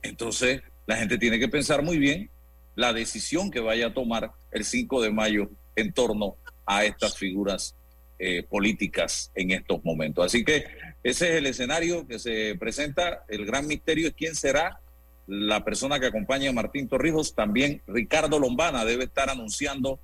Entonces, 0.04 0.62
la 0.86 0.96
gente 0.96 1.18
tiene 1.18 1.38
que 1.38 1.48
pensar 1.48 1.82
muy 1.82 1.98
bien 1.98 2.30
la 2.76 2.92
decisión 2.92 3.50
que 3.50 3.60
vaya 3.60 3.88
a 3.88 3.94
tomar 3.94 4.30
el 4.52 4.64
5 4.64 5.02
de 5.02 5.10
mayo 5.10 5.50
en 5.76 5.92
torno 5.92 6.36
a 6.66 6.84
estas 6.84 7.16
figuras 7.16 7.74
eh, 8.18 8.42
políticas 8.48 9.30
en 9.34 9.50
estos 9.50 9.84
momentos. 9.84 10.24
Así 10.24 10.44
que 10.44 10.64
ese 11.02 11.30
es 11.30 11.34
el 11.36 11.46
escenario 11.46 12.06
que 12.06 12.18
se 12.18 12.54
presenta. 12.58 13.24
El 13.28 13.44
gran 13.46 13.66
misterio 13.66 14.08
es 14.08 14.14
quién 14.14 14.34
será 14.34 14.80
la 15.26 15.64
persona 15.64 15.98
que 15.98 16.06
acompaña 16.06 16.50
a 16.50 16.52
Martín 16.52 16.88
Torrijos. 16.88 17.34
También 17.34 17.80
Ricardo 17.86 18.38
Lombana 18.38 18.84
debe 18.84 19.04
estar 19.04 19.30
anunciando 19.30 19.98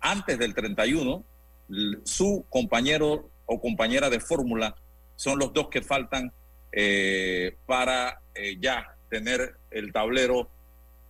antes 0.00 0.38
del 0.38 0.54
31 0.54 1.24
l- 1.70 1.98
su 2.04 2.44
compañero 2.50 3.30
o 3.46 3.60
compañera 3.60 4.10
de 4.10 4.20
fórmula. 4.20 4.74
Son 5.16 5.38
los 5.38 5.52
dos 5.52 5.68
que 5.68 5.82
faltan 5.82 6.32
eh, 6.72 7.56
para 7.64 8.20
eh, 8.34 8.56
ya 8.60 8.95
tener 9.08 9.56
el 9.70 9.92
tablero 9.92 10.48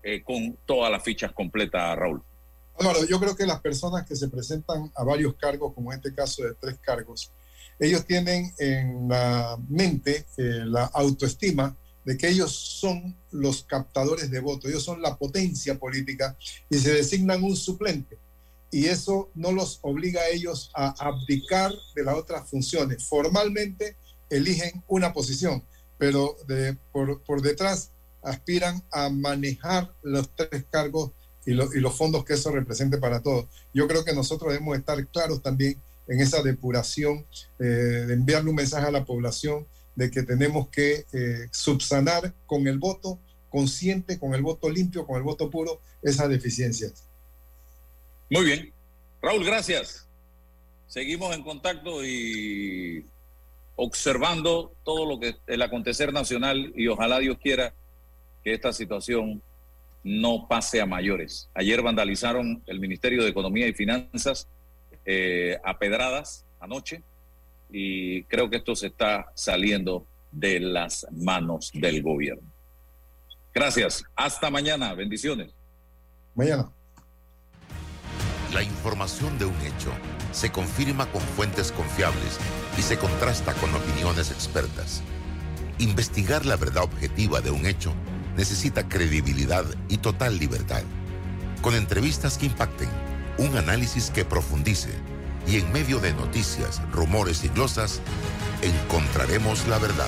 eh, 0.03 0.23
con 0.23 0.57
todas 0.67 0.91
las 0.91 1.03
fichas 1.03 1.33
completas, 1.33 1.97
Raúl. 1.97 2.23
Álvaro, 2.79 3.05
yo 3.07 3.19
creo 3.19 3.35
que 3.35 3.47
las 3.47 3.61
personas 3.61 4.07
que 4.07 4.15
se 4.15 4.29
presentan 4.29 4.93
a 4.95 5.03
varios 5.03 5.35
cargos, 5.37 5.73
como 5.75 5.93
en 5.93 5.99
este 5.99 6.15
caso 6.15 6.43
de 6.45 6.55
tres 6.55 6.79
cargos, 6.81 7.33
ellos 7.79 8.07
tienen 8.07 8.53
en 8.59 9.09
la 9.09 9.59
mente 9.69 10.27
eh, 10.37 10.63
la 10.65 10.85
autoestima 10.85 11.77
de 12.05 12.17
que 12.17 12.29
ellos 12.29 12.53
son 12.53 13.17
los 13.33 13.65
captadores 13.65 14.31
de 14.31 14.41
votos, 14.41 14.71
ellos 14.71 14.85
son 14.85 15.03
la 15.03 15.17
potencia 15.17 15.79
política 15.79 16.37
y 16.71 16.79
se 16.79 16.93
designan 16.93 17.43
un 17.43 17.57
suplente. 17.57 18.19
Y 18.71 18.87
eso 18.87 19.31
no 19.35 19.53
los 19.53 19.79
obliga 19.83 20.21
a 20.21 20.29
ellos 20.29 20.71
a 20.75 20.95
abdicar 21.05 21.73
de 21.95 22.05
las 22.05 22.15
otras 22.15 22.49
funciones. 22.49 23.05
Formalmente 23.05 23.97
eligen 24.31 24.83
una 24.87 25.13
posición, 25.13 25.65
pero 25.99 26.37
por, 26.93 27.23
por 27.23 27.43
detrás 27.43 27.91
aspiran 28.23 28.83
a 28.91 29.09
manejar 29.09 29.93
los 30.03 30.29
tres 30.35 30.65
cargos 30.71 31.13
y, 31.45 31.53
lo- 31.53 31.73
y 31.75 31.81
los 31.81 31.97
fondos 31.97 32.25
que 32.25 32.35
eso 32.35 32.51
represente 32.51 32.99
para 32.99 33.23
todos. 33.23 33.47
Yo 33.73 33.87
creo 33.87 34.05
que 34.05 34.13
nosotros 34.13 34.53
debemos 34.53 34.77
estar 34.77 35.07
claros 35.09 35.43
también 35.43 35.81
en 36.09 36.21
esa 36.21 36.43
depuración, 36.43 37.25
eh, 37.59 37.65
de 37.65 38.15
enviarle 38.15 38.51
un 38.51 38.57
mensaje 38.57 38.87
a 38.87 38.91
la 38.91 39.05
población 39.05 39.67
de 39.95 40.11
que 40.11 40.23
tenemos 40.23 40.69
que 40.69 41.07
eh, 41.13 41.49
subsanar 41.51 42.35
con 42.47 42.67
el 42.67 42.79
voto 42.79 43.19
consciente, 43.49 44.19
con 44.19 44.35
el 44.35 44.43
voto 44.43 44.69
limpio, 44.69 45.07
con 45.07 45.17
el 45.17 45.23
voto 45.23 45.49
puro, 45.51 45.81
esas 46.03 46.29
deficiencias. 46.29 47.05
Muy 48.31 48.45
bien. 48.45 48.73
Raúl, 49.23 49.45
gracias. 49.45 50.07
Seguimos 50.89 51.35
en 51.35 51.43
contacto 51.43 52.05
y 52.05 53.05
observando 53.77 54.73
todo 54.85 55.07
lo 55.07 55.21
que 55.21 55.37
el 55.47 55.63
acontecer 55.63 56.13
nacional 56.13 56.73
y 56.75 56.89
ojalá 56.89 57.19
Dios 57.19 57.37
quiera 57.41 57.75
que 58.43 58.55
esta 58.55 58.73
situación 58.73 59.43
no 60.03 60.47
pase 60.49 60.81
a 60.81 60.87
mayores. 60.87 61.49
Ayer 61.55 61.83
vandalizaron 61.83 62.63
el 62.67 62.81
Ministerio 62.81 63.23
de 63.23 63.31
Economía 63.31 63.69
y 63.69 63.75
Finanzas 63.75 64.49
eh, 65.05 65.59
a 65.65 65.79
pedradas 65.79 66.45
anoche 66.61 67.03
y 67.71 68.23
creo 68.25 68.49
que 68.49 68.57
esto 68.57 68.75
se 68.75 68.89
está 68.89 69.31
saliendo 69.35 70.07
de 70.31 70.61
las 70.61 71.07
manos 71.11 71.71
del 71.75 72.03
gobierno. 72.03 72.49
Gracias. 73.53 74.05
Hasta 74.15 74.51
mañana. 74.51 74.95
Bendiciones. 74.95 75.53
Mañana. 76.35 76.71
La 78.53 78.63
información 78.63 79.39
de 79.39 79.47
un 79.47 79.61
hecho 79.63 79.93
se 80.37 80.53
confirma 80.53 81.07
con 81.07 81.23
fuentes 81.23 81.73
confiables 81.73 82.37
y 82.77 82.83
se 82.83 82.99
contrasta 82.99 83.55
con 83.55 83.75
opiniones 83.75 84.31
expertas. 84.31 85.01
Investigar 85.79 86.45
la 86.45 86.57
verdad 86.57 86.85
objetiva 86.85 87.41
de 87.41 87.51
un 87.51 87.65
hecho 87.65 87.95
necesita 88.37 88.87
credibilidad 88.87 89.65
y 89.89 89.97
total 89.97 90.39
libertad. 90.39 90.83
Con 91.63 91.75
entrevistas 91.75 92.37
que 92.37 92.47
impacten, 92.47 92.91
un 93.39 93.57
análisis 93.57 94.11
que 94.11 94.27
profundice 94.27 94.91
y 95.47 95.57
en 95.57 95.73
medio 95.73 96.01
de 96.01 96.13
noticias, 96.13 96.83
rumores 96.93 97.43
y 97.43 97.49
glosas, 97.49 98.03
encontraremos 98.61 99.67
la 99.69 99.79
verdad. 99.79 100.05